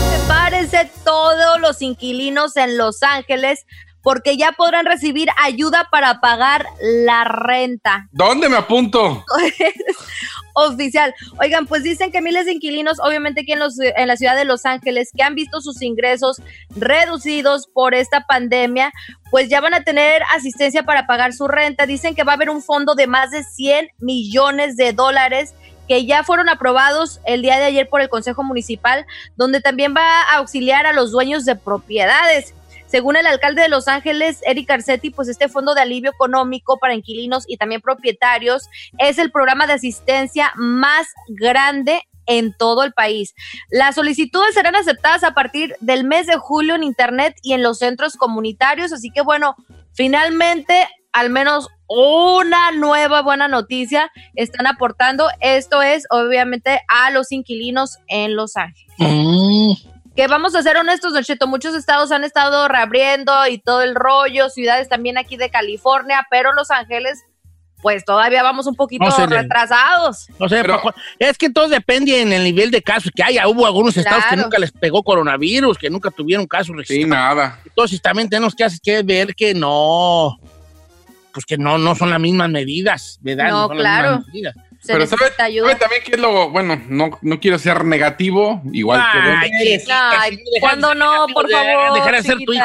Prepárense 0.09 0.89
todos 1.05 1.61
los 1.61 1.83
inquilinos 1.83 2.57
en 2.57 2.79
Los 2.79 3.03
Ángeles 3.03 3.67
porque 4.03 4.37
ya 4.37 4.53
podrán 4.53 4.87
recibir 4.87 5.29
ayuda 5.37 5.89
para 5.91 6.21
pagar 6.21 6.65
la 6.81 7.25
renta. 7.25 8.07
¿Dónde 8.13 8.49
me 8.49 8.59
apunto? 8.59 9.25
oficial. 10.57 11.15
Oigan, 11.41 11.67
pues 11.67 11.83
dicen 11.85 12.11
que 12.11 12.21
miles 12.21 12.47
de 12.47 12.53
inquilinos, 12.55 12.99
obviamente 13.01 13.43
aquí 13.43 13.53
en, 13.53 13.61
los- 13.61 13.79
en 13.79 14.09
la 14.09 14.17
ciudad 14.17 14.35
de 14.35 14.45
Los 14.45 14.67
Ángeles, 14.67 15.11
que 15.17 15.23
han 15.23 15.35
visto 15.37 15.61
sus 15.61 15.81
ingresos 15.83 16.41
reducidos 16.75 17.67
por 17.73 17.95
esta 17.95 18.27
pandemia, 18.27 18.93
pues 19.31 19.49
ya 19.49 19.61
van 19.61 19.75
a 19.75 19.85
tener 19.85 20.23
asistencia 20.35 20.83
para 20.83 21.07
pagar 21.07 21.33
su 21.33 21.47
renta. 21.49 21.87
Dicen 21.87 22.15
que 22.15 22.25
va 22.25 22.33
a 22.33 22.35
haber 22.37 22.51
un 22.51 22.63
fondo 22.63 22.95
de 22.95 23.07
más 23.07 23.31
de 23.31 23.45
100 23.45 23.91
millones 23.99 24.77
de 24.77 24.93
dólares 24.93 25.55
que 25.89 26.05
ya 26.05 26.25
fueron 26.25 26.49
aprobados 26.49 27.21
el 27.27 27.43
día 27.43 27.59
de 27.59 27.65
ayer 27.67 27.89
por 27.89 28.01
el 28.01 28.09
Consejo 28.09 28.43
Municipal, 28.43 29.07
donde 29.37 29.61
también 29.61 29.95
va 29.97 30.23
a 30.23 30.39
auxiliar 30.39 30.85
a 30.87 30.93
los 30.93 31.13
dueños 31.13 31.45
de 31.45 31.55
propiedades. 31.55 32.55
Según 32.87 33.17
el 33.17 33.27
alcalde 33.27 33.63
de 33.63 33.69
Los 33.69 33.89
Ángeles, 33.89 34.41
Eric 34.47 34.69
Garcetti, 34.69 35.11
pues 35.11 35.29
este 35.29 35.49
fondo 35.49 35.75
de 35.75 35.83
alivio 35.83 36.11
económico 36.11 36.79
para 36.79 36.95
inquilinos 36.95 37.45
y 37.47 37.57
también 37.57 37.81
propietarios 37.81 38.69
es 38.99 39.19
el 39.19 39.31
programa 39.31 39.67
de 39.67 39.75
asistencia 39.75 40.53
más 40.57 41.09
grande 41.29 42.03
en 42.27 42.53
todo 42.57 42.85
el 42.85 42.93
país. 42.93 43.35
Las 43.71 43.95
solicitudes 43.95 44.55
serán 44.55 44.77
aceptadas 44.77 45.25
a 45.25 45.33
partir 45.33 45.77
del 45.81 46.05
mes 46.05 46.27
de 46.27 46.37
julio 46.37 46.75
en 46.75 46.83
Internet 46.83 47.37
y 47.43 47.53
en 47.53 47.63
los 47.63 47.79
centros 47.79 48.17
comunitarios, 48.17 48.93
así 48.93 49.11
que 49.11 49.23
bueno, 49.23 49.57
finalmente 49.93 50.87
al 51.13 51.31
menos 51.31 51.69
una 51.89 52.73
nueva 52.73 53.23
buena 53.23 53.49
noticia 53.49 54.13
están 54.35 54.67
aportando. 54.67 55.29
Esto 55.41 55.81
es 55.81 56.05
obviamente 56.11 56.83
a 56.89 57.11
los 57.11 57.33
inquilinos 57.33 57.99
en 58.09 58.37
Los 58.37 58.57
Ángeles. 58.57 58.93
Mm. 58.99 59.96
Que 60.17 60.27
vamos 60.29 60.55
a 60.55 60.63
ser 60.63 60.79
honestos, 60.79 61.13
Don 61.13 61.23
Cheto, 61.23 61.47
muchos 61.47 61.75
estados 61.75 62.11
han 62.11 62.25
estado 62.25 62.69
reabriendo 62.69 63.47
y 63.49 63.59
todo 63.59 63.83
el 63.83 63.95
rollo, 63.95 64.49
ciudades 64.49 64.89
también 64.89 65.19
aquí 65.19 65.37
de 65.37 65.51
California, 65.51 66.27
pero 66.31 66.55
Los 66.55 66.71
Ángeles, 66.71 67.23
pues 67.83 68.03
todavía 68.03 68.43
vamos 68.43 68.67
un 68.67 68.75
poquito 68.75 69.05
No 69.05 69.27
retrasados. 69.27 70.29
No 70.39 70.49
sé, 70.49 70.63
Pero- 70.63 70.81
es 71.19 71.37
que 71.37 71.51
todo 71.51 71.69
depende 71.69 72.23
en 72.23 72.33
el 72.33 72.45
nivel 72.45 72.71
de 72.71 72.81
casos 72.81 73.13
que 73.15 73.23
haya. 73.23 73.47
Hubo 73.47 73.67
algunos 73.67 73.95
estados 73.95 74.25
que 74.25 74.29
Claro. 74.31 74.45
nunca 74.45 74.59
les 74.59 74.73
pegó 74.73 75.03
coronavirus, 75.03 75.77
que 75.77 75.91
nunca 75.91 76.11
tuvieron 76.11 76.47
casos 76.47 76.69
Sí, 76.69 76.95
registrados. 76.95 77.37
nada. 77.37 77.61
Entonces 77.67 78.01
también 78.01 78.31
tenemos 78.31 78.55
que, 78.55 78.65
hacer- 78.65 78.81
que 78.83 79.03
ver 79.03 79.35
que 79.35 79.53
no, 79.53 80.39
pues 81.35 81.45
que 81.45 81.59
no, 81.59 81.77
no 81.77 81.95
son 81.95 82.09
las 82.09 82.19
mismas 82.21 82.49
medidas, 82.49 83.19
¿verdad? 83.21 83.51
No, 83.51 83.67
son 83.69 83.77
las 83.77 83.83
claro. 83.83 84.09
mismas 84.17 84.29
medidas. 84.29 84.57
Se 84.87 84.93
Pero 84.93 85.07
¿sabe, 85.07 85.21
necesita 85.25 85.45
ayuda. 85.45 85.67
sabe 85.69 85.81
también 85.81 86.03
qué 86.05 86.13
es 86.13 86.19
lo, 86.21 86.51
bueno, 86.51 86.81
no, 86.89 87.19
no 87.21 87.41
quiero 87.41 87.59
ser 87.59 87.85
negativo, 87.85 88.63
igual 88.73 89.03
que 89.13 89.19
vos, 89.19 89.39
Ay, 89.43 89.51
dejas 89.65 90.31
cuando 90.61 90.95
no, 90.95 91.27
por 91.35 91.47
de- 91.49 91.55
favor. 91.55 91.95
Dejar 91.95 92.15
de 92.17 92.23
ser 92.23 92.39
tu 92.45 92.53
hijo. 92.53 92.65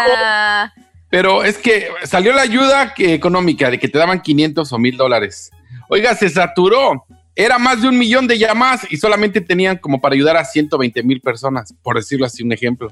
pero 1.10 1.44
es 1.44 1.58
que 1.58 1.90
salió 2.04 2.32
la 2.34 2.44
ayuda 2.44 2.94
que- 2.94 3.14
económica 3.14 3.70
de 3.72 3.80
que 3.80 3.88
te 3.88 3.98
daban 3.98 4.22
500 4.22 4.72
o 4.72 4.78
1000 4.78 4.96
dólares. 4.98 5.52
Oiga, 5.90 6.16
se 6.16 6.30
saturó. 6.30 7.06
Era 7.36 7.58
más 7.58 7.82
de 7.82 7.88
un 7.88 7.98
millón 7.98 8.28
de 8.28 8.38
llamadas 8.38 8.86
y 8.90 8.98
solamente 8.98 9.40
tenían 9.42 9.78
como 9.78 10.00
para 10.02 10.14
ayudar 10.16 10.36
a 10.38 10.44
120 10.46 11.02
mil 11.02 11.22
personas, 11.22 11.74
por 11.82 11.96
decirlo 11.96 12.26
así, 12.26 12.44
un 12.44 12.52
ejemplo. 12.52 12.92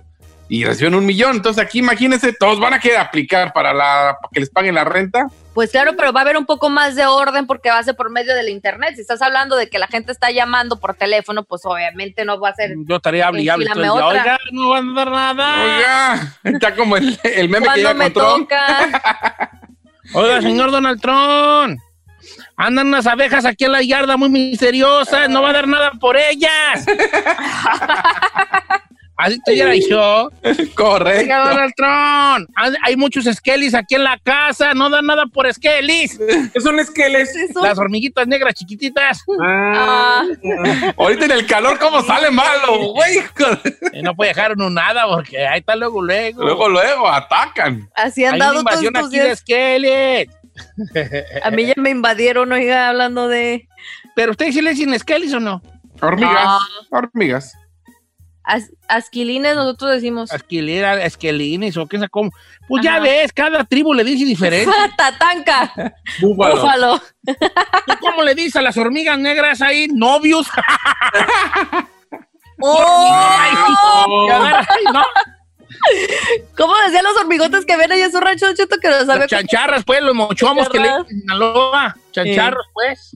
Y 0.51 0.65
reciben 0.65 0.95
un 0.95 1.05
millón. 1.05 1.35
Entonces 1.35 1.63
aquí 1.63 1.77
imagínense, 1.77 2.33
todos 2.33 2.59
van 2.59 2.73
a 2.73 2.79
querer 2.79 2.97
aplicar 2.97 3.53
para, 3.53 3.71
la, 3.71 4.17
para 4.19 4.31
que 4.33 4.39
les 4.39 4.49
paguen 4.49 4.73
la 4.73 4.83
renta. 4.83 5.27
Pues 5.53 5.69
claro, 5.69 5.93
pero 5.95 6.11
va 6.11 6.21
a 6.21 6.23
haber 6.23 6.37
un 6.37 6.45
poco 6.47 6.69
más 6.69 6.95
de 6.95 7.05
orden 7.05 7.45
porque 7.45 7.69
va 7.69 7.77
a 7.77 7.83
ser 7.83 7.95
por 7.95 8.09
medio 8.09 8.33
del 8.33 8.49
internet. 8.49 8.95
Si 8.95 9.01
estás 9.01 9.21
hablando 9.21 9.55
de 9.55 9.69
que 9.69 9.77
la 9.77 9.85
gente 9.87 10.11
está 10.11 10.31
llamando 10.31 10.79
por 10.79 10.95
teléfono, 10.95 11.43
pues 11.43 11.61
obviamente 11.65 12.25
no 12.25 12.39
va 12.39 12.49
a 12.49 12.55
ser. 12.55 12.71
Yo 12.87 12.95
estaría 12.95 13.29
obligado. 13.29 13.59
Oiga, 13.61 14.39
no 14.51 14.69
van 14.69 14.89
a 14.89 14.93
dar 14.93 15.11
nada. 15.11 15.63
Oiga, 15.63 16.37
está 16.43 16.75
como 16.75 16.97
el, 16.97 17.19
el 17.23 17.47
meme 17.47 17.67
que 17.67 17.75
llega 17.77 17.93
me 17.93 18.09
Trump. 18.09 18.49
toca. 18.49 19.51
Oiga, 20.13 20.41
señor 20.41 20.71
Donald 20.71 20.99
Trump. 20.99 21.79
Andan 22.55 22.87
unas 22.87 23.05
abejas 23.07 23.45
aquí 23.45 23.65
en 23.65 23.71
la 23.71 23.81
yarda 23.81 24.17
muy 24.17 24.29
misteriosas. 24.29 25.29
No 25.29 25.41
va 25.41 25.51
a 25.51 25.53
dar 25.53 25.67
nada 25.67 25.91
por 25.91 26.17
ellas. 26.17 26.85
Así 29.19 29.33
estuviera 29.33 29.73
yo. 29.75 30.29
Correcto. 30.75 31.21
Oiga, 31.23 31.49
Donald 31.49 31.73
Trump. 31.75 32.49
Hay- 32.83 32.95
muchos 32.95 33.25
skellies 33.25 33.73
aquí 33.73 33.95
en 33.95 34.03
la 34.05 34.17
casa. 34.17 34.73
No 34.73 34.89
dan 34.89 35.05
nada 35.07 35.25
por 35.25 35.51
skellies. 35.53 36.17
¿Qué 36.53 36.61
son 36.61 36.79
esqueles? 36.79 37.35
Eso- 37.35 37.61
Las 37.61 37.77
hormiguitas 37.77 38.27
negras 38.27 38.53
chiquititas. 38.53 39.21
Ah, 39.43 40.23
Ahorita 40.97 41.25
en 41.25 41.31
el 41.31 41.45
calor, 41.45 41.77
¿cómo 41.79 42.01
sale 42.01 42.31
malo, 42.31 42.93
güey? 42.93 43.19
Y 43.93 44.01
no 44.03 44.15
puede 44.15 44.29
dejar 44.29 44.53
uno 44.53 44.69
nada 44.69 45.05
porque 45.07 45.45
ahí 45.45 45.59
está 45.59 45.75
luego, 45.75 46.01
luego. 46.01 46.41
Luego, 46.43 46.69
luego, 46.69 47.09
atacan. 47.09 47.89
Así 47.95 48.23
han 48.23 48.35
Hay 48.35 48.39
una 48.39 48.45
dado 48.47 48.59
invasión 48.59 48.95
aquí 48.97 49.19
de 49.19 49.35
skellies. 49.35 50.29
A 51.43 51.51
mí 51.51 51.65
ya 51.65 51.73
me 51.77 51.89
invadieron, 51.89 52.51
oiga, 52.51 52.89
hablando 52.89 53.27
de 53.27 53.67
Pero 54.15 54.31
ustedes 54.31 54.53
sí 54.55 54.61
le 54.61 54.71
dicen 54.71 54.97
skellies 54.97 55.33
o 55.33 55.39
no? 55.39 55.61
Hormigas, 56.01 56.45
No. 56.45 56.97
hormigas. 56.97 57.53
As- 58.49 58.71
asquilines, 58.87 59.55
nosotros 59.55 59.91
decimos. 59.91 60.31
Esquilera, 60.33 61.03
esquelines 61.03 61.77
o 61.77 61.87
qué 61.87 61.99
sé 61.99 62.09
cómo. 62.09 62.31
Pues 62.67 62.83
ya 62.83 62.99
ves, 62.99 63.31
cada 63.31 63.63
tribu 63.63 63.93
le 63.93 64.03
dice 64.03 64.25
diferente. 64.25 64.71
Tatanca, 64.97 65.71
búfalo. 66.19 66.55
búfalo. 66.55 67.01
¿Tú 67.25 67.93
cómo 68.01 68.23
le 68.23 68.35
dices 68.35 68.55
a 68.57 68.61
las 68.61 68.75
hormigas 68.77 69.17
negras 69.19 69.61
ahí? 69.61 69.87
Novios. 69.87 70.47
¡Oh! 72.61 74.27
No. 74.91 75.03
¿Cómo 76.57 76.73
decían 76.85 77.03
los 77.05 77.17
hormigotes 77.17 77.65
que 77.65 77.77
ven 77.77 77.91
allá 77.91 78.05
en 78.05 78.11
su 78.11 78.19
rancho, 78.19 78.53
Cheto, 78.53 78.77
que 78.81 78.89
no 78.89 79.05
sabe? 79.05 79.19
Las 79.19 79.27
chancharras, 79.29 79.83
pues, 79.85 80.01
los 80.01 80.13
mochomos 80.13 80.67
que 80.69 80.79
le 80.79 80.89
dicen 80.89 81.05
en 81.09 81.19
Sinaloa. 81.21 81.95
Chancharros, 82.11 82.65
pues. 82.73 83.15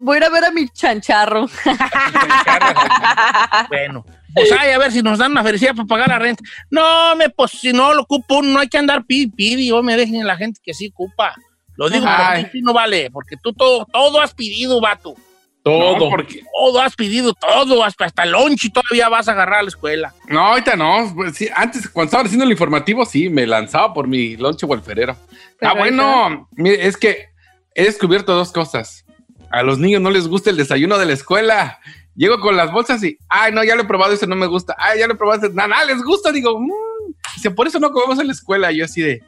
Voy 0.00 0.16
a 0.16 0.18
ir 0.18 0.24
a 0.24 0.28
ver 0.30 0.44
a 0.44 0.50
mi 0.50 0.68
chancharro. 0.68 1.46
Bueno, 3.68 4.04
pues 4.34 4.52
ay, 4.52 4.72
a 4.72 4.78
ver 4.78 4.92
si 4.92 5.02
nos 5.02 5.18
dan 5.18 5.32
una 5.32 5.42
felicidad 5.42 5.74
para 5.74 5.86
pagar 5.86 6.08
la 6.08 6.18
renta. 6.18 6.42
No, 6.70 7.14
me, 7.16 7.30
pues 7.30 7.52
si 7.52 7.72
no 7.72 7.94
lo 7.94 8.02
ocupo, 8.02 8.42
no 8.42 8.58
hay 8.58 8.68
que 8.68 8.78
andar 8.78 9.04
pidi, 9.04 9.28
pidi, 9.28 9.70
o 9.70 9.82
me 9.82 9.96
dejen 9.96 10.26
la 10.26 10.36
gente 10.36 10.60
que 10.62 10.74
sí 10.74 10.88
ocupa. 10.92 11.34
Lo 11.76 11.88
digo 11.88 12.04
porque 12.04 12.50
tú 12.52 12.58
no 12.62 12.72
vale, 12.72 13.10
porque 13.10 13.36
tú 13.42 13.52
todo, 13.52 13.86
todo 13.86 14.20
has 14.20 14.34
pedido, 14.34 14.80
vato. 14.80 15.14
Todo. 15.62 15.96
No, 15.96 16.10
porque, 16.10 16.42
Todo 16.52 16.80
has 16.80 16.96
pedido, 16.96 17.34
todo, 17.34 17.84
hasta, 17.84 18.06
hasta 18.06 18.24
el 18.24 18.32
lunch 18.32 18.64
y 18.64 18.70
todavía 18.70 19.08
vas 19.08 19.28
a 19.28 19.32
agarrar 19.32 19.60
a 19.60 19.62
la 19.62 19.68
escuela. 19.68 20.12
no, 20.28 20.40
ahorita 20.40 20.74
no. 20.74 21.12
Pues, 21.14 21.36
sí, 21.36 21.48
antes, 21.54 21.88
cuando 21.88 22.06
estaba 22.06 22.24
haciendo 22.24 22.44
el 22.44 22.50
informativo, 22.50 23.06
sí, 23.06 23.28
me 23.28 23.46
lanzaba 23.46 23.94
por 23.94 24.08
mi 24.08 24.36
lonche. 24.36 24.66
Pero 24.84 25.14
Ah, 25.60 25.74
bueno, 25.74 26.48
mire, 26.56 26.84
es 26.86 26.96
que 26.96 27.28
he 27.76 27.84
descubierto 27.84 28.34
dos 28.34 28.50
cosas. 28.50 29.04
A 29.50 29.62
los 29.62 29.78
niños 29.78 30.00
no 30.02 30.10
les 30.10 30.26
gusta 30.26 30.50
el 30.50 30.56
desayuno 30.56 30.98
de 30.98 31.06
la 31.06 31.12
escuela. 31.12 31.78
Llego 32.14 32.38
con 32.40 32.56
las 32.56 32.70
bolsas 32.72 33.02
y, 33.04 33.16
ay, 33.28 33.52
no, 33.52 33.64
ya 33.64 33.74
lo 33.74 33.82
he 33.82 33.86
probado, 33.86 34.12
ese 34.12 34.26
no 34.26 34.36
me 34.36 34.46
gusta. 34.46 34.74
Ay, 34.78 34.98
ya 35.00 35.06
lo 35.06 35.14
he 35.14 35.16
probado, 35.16 35.46
ese, 35.46 35.54
nada, 35.54 35.68
nada, 35.68 35.84
les 35.86 36.02
gusta. 36.02 36.30
Digo, 36.32 36.58
"Mm". 36.60 36.70
Dice, 37.36 37.50
por 37.50 37.66
eso 37.66 37.78
no 37.80 37.90
comemos 37.92 38.18
en 38.18 38.26
la 38.26 38.32
escuela. 38.32 38.70
Y 38.72 38.78
yo 38.78 38.84
así 38.84 39.00
de, 39.00 39.22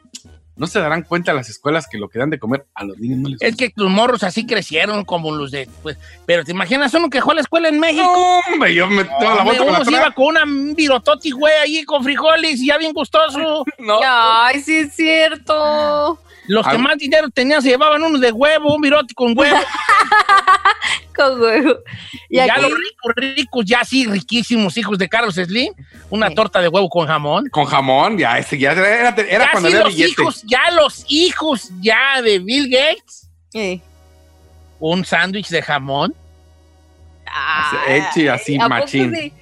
no 0.55 0.67
se 0.67 0.79
darán 0.79 1.01
cuenta 1.03 1.33
las 1.33 1.49
escuelas 1.49 1.87
que 1.87 1.97
lo 1.97 2.07
que 2.07 2.19
dan 2.19 2.29
de 2.29 2.39
comer 2.39 2.65
a 2.75 2.83
los 2.85 2.97
niños 2.97 3.17
no 3.19 3.29
les 3.29 3.35
gusta. 3.37 3.47
Es 3.47 3.55
que 3.57 3.69
tus 3.71 3.89
morros 3.89 4.23
así 4.23 4.45
crecieron 4.45 5.03
como 5.03 5.35
los 5.35 5.51
de, 5.51 5.67
pues, 5.83 5.97
pero 6.25 6.45
te 6.45 6.51
imaginas 6.51 6.93
uno 6.93 7.09
que 7.09 7.21
fue 7.21 7.33
a 7.33 7.35
la 7.35 7.41
escuela 7.41 7.67
en 7.69 7.79
México. 7.79 8.03
No, 8.05 8.53
hombre, 8.53 8.73
yo 8.73 8.87
me 8.87 9.03
tomo 9.03 9.35
la 9.35 9.43
con 9.57 9.67
uno 9.67 9.83
se 9.85 9.91
iba 9.91 10.11
con 10.11 10.25
una 10.27 10.43
un 10.43 10.73
virototi, 10.75 11.31
güey, 11.31 11.53
allí 11.61 11.83
con 11.83 12.03
frijoles 12.03 12.61
y 12.61 12.67
ya 12.67 12.77
bien 12.77 12.93
gustoso. 12.93 13.65
No. 13.79 13.99
Ay, 14.03 14.61
sí 14.61 14.77
es 14.77 14.93
cierto. 14.93 16.19
Los 16.47 16.65
que 16.67 16.75
Ah. 16.75 16.79
más 16.79 16.97
dinero 16.97 17.29
tenían 17.29 17.61
se 17.61 17.69
llevaban 17.69 18.03
unos 18.03 18.21
de 18.21 18.31
huevo, 18.31 18.75
un 18.75 18.81
virote 18.81 19.13
con 19.13 19.37
huevo. 19.37 19.57
Con 21.15 21.41
huevo. 21.41 21.77
y 22.29 22.39
Y 22.41 22.45
ya 22.45 22.57
los 22.57 22.71
ricos, 22.71 23.13
ricos, 23.15 23.65
ya 23.65 23.83
sí, 23.85 24.05
riquísimos 24.05 24.75
hijos 24.77 24.97
de 24.97 25.07
Carlos 25.07 25.35
Slim, 25.35 25.73
una 26.09 26.29
torta 26.29 26.59
de 26.61 26.67
huevo 26.67 26.89
con 26.89 27.07
jamón. 27.07 27.47
Con 27.49 27.63
jamón, 27.65 28.17
ya, 28.17 28.37
ese 28.37 28.57
ya 28.59 28.73
era, 28.73 29.09
era 29.09 29.45
ya 29.45 29.51
cuando 29.51 29.69
sí 29.69 29.75
había 29.75 29.85
los 29.85 29.95
billete. 29.95 30.11
hijos, 30.21 30.43
ya 30.43 30.71
los 30.71 31.05
hijos 31.07 31.69
ya 31.79 32.21
de 32.21 32.39
Bill 32.39 32.69
Gates, 32.69 33.29
Eh. 33.53 33.79
un 34.79 35.05
sándwich 35.05 35.47
de 35.47 35.61
jamón. 35.61 36.13
Así, 37.25 37.75
hecho 37.87 38.33
así, 38.33 38.55
¿a 38.55 38.59
poco 38.59 38.69
machín. 38.69 39.33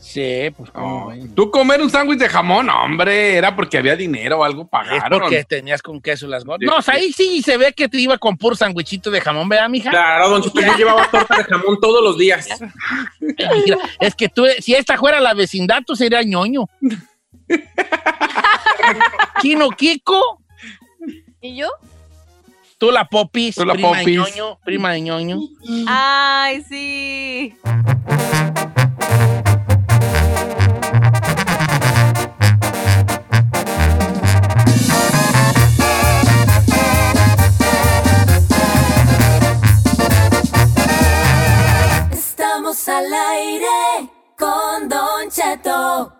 Sí? 0.00 0.50
Pues 0.56 0.72
No? 0.74 1.12
Tú 1.34 1.50
comer 1.50 1.80
un 1.82 1.90
sándwich 1.90 2.18
de 2.18 2.28
jamón, 2.28 2.68
hombre, 2.70 3.36
era 3.36 3.54
porque 3.54 3.78
había 3.78 3.94
dinero 3.96 4.38
o 4.38 4.44
algo 4.44 4.62
Es 4.62 4.68
pagaron. 4.68 5.20
porque 5.20 5.44
tenías 5.44 5.82
con 5.82 6.00
queso 6.00 6.26
las 6.26 6.44
gordas. 6.44 6.66
No, 6.68 6.76
o 6.78 6.82
sea, 6.82 6.94
sí. 6.94 7.00
ahí 7.00 7.12
sí 7.12 7.42
se 7.42 7.56
ve 7.56 7.72
que 7.72 7.88
te 7.88 7.98
iba 7.98 8.18
con 8.18 8.36
puro 8.36 8.56
sándwichito 8.56 9.10
de 9.10 9.20
jamón, 9.20 9.48
¿verdad, 9.48 9.68
mija? 9.68 9.90
Claro, 9.90 10.28
Don 10.30 10.42
Cheto, 10.42 10.60
yo 10.60 10.76
llevaba 10.76 11.08
torta 11.10 11.36
de 11.36 11.44
jamón 11.44 11.78
todos 11.80 12.02
los 12.02 12.18
días. 12.18 12.48
Mira, 13.20 13.78
es 14.00 14.14
que 14.14 14.28
tú, 14.28 14.46
si 14.60 14.74
esta 14.74 14.96
fuera 14.98 15.20
la 15.20 15.34
vecindad, 15.34 15.82
tú 15.86 15.94
serías 15.94 16.26
ñoño. 16.26 16.64
Chino 19.42 19.70
Kiko, 19.70 20.40
¿Y 21.40 21.56
yo? 21.56 21.68
tú 22.78 22.90
la 22.90 23.04
popis, 23.06 23.54
Tú 23.56 23.64
la 23.64 23.74
prima 23.74 23.88
popis. 23.90 24.04
de 24.06 24.12
ñoño, 24.12 24.58
prima 24.64 24.92
de 24.92 25.00
ñoño. 25.02 25.40
Ay, 25.86 26.62
sí. 26.68 27.54
Estamos 42.80 43.04
al 43.04 43.12
aire 43.12 44.10
con 44.38 44.88
Don 44.88 45.30
Cheto. 45.30 46.12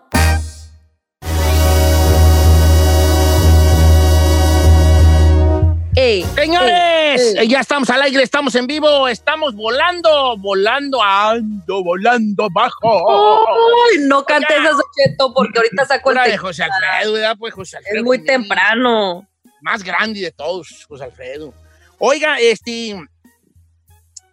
Ey, 5.95 6.23
Señores, 6.35 7.35
ya 7.47 7.61
estamos 7.61 7.89
al 7.89 8.03
aire, 8.03 8.21
estamos 8.21 8.53
en 8.53 8.67
vivo, 8.67 9.07
estamos 9.07 9.55
volando, 9.55 10.37
volando, 10.37 11.01
ando, 11.01 11.83
volando 11.83 12.47
bajo. 12.51 13.09
Ay, 13.09 13.97
no 14.01 14.23
cantes 14.23 14.59
eso, 14.59 14.83
Cheto, 14.95 15.33
porque 15.33 15.57
ahorita 15.57 15.85
saco 15.85 16.11
el 16.11 16.31
de. 16.31 16.37
José 16.37 16.63
Alfredo, 16.63 17.13
¿verdad? 17.13 17.35
Pues 17.39 17.55
José 17.55 17.77
Alfredo. 17.77 17.97
Es 17.97 18.03
muy 18.03 18.23
temprano. 18.23 19.27
Más 19.61 19.81
grande 19.81 20.19
de 20.19 20.31
todos, 20.31 20.85
José 20.87 21.05
Alfredo. 21.05 21.55
Oiga, 21.97 22.39
este. 22.39 23.01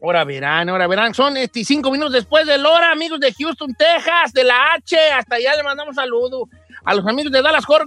Ahora 0.02 0.24
verán, 0.24 0.68
ahora 0.68 0.86
verán. 0.86 1.14
Son 1.14 1.36
este, 1.36 1.64
cinco 1.64 1.90
minutos 1.90 2.12
después 2.12 2.46
del 2.46 2.64
hora, 2.64 2.92
amigos 2.92 3.18
de 3.20 3.32
Houston, 3.32 3.74
Texas, 3.74 4.32
de 4.32 4.44
la 4.44 4.74
H. 4.74 4.96
Hasta 5.12 5.36
allá 5.36 5.56
le 5.56 5.62
mandamos 5.62 5.96
saludo. 5.96 6.48
A 6.84 6.94
los 6.94 7.06
amigos 7.06 7.32
de 7.32 7.42
Dallas, 7.42 7.64
Fort 7.66 7.86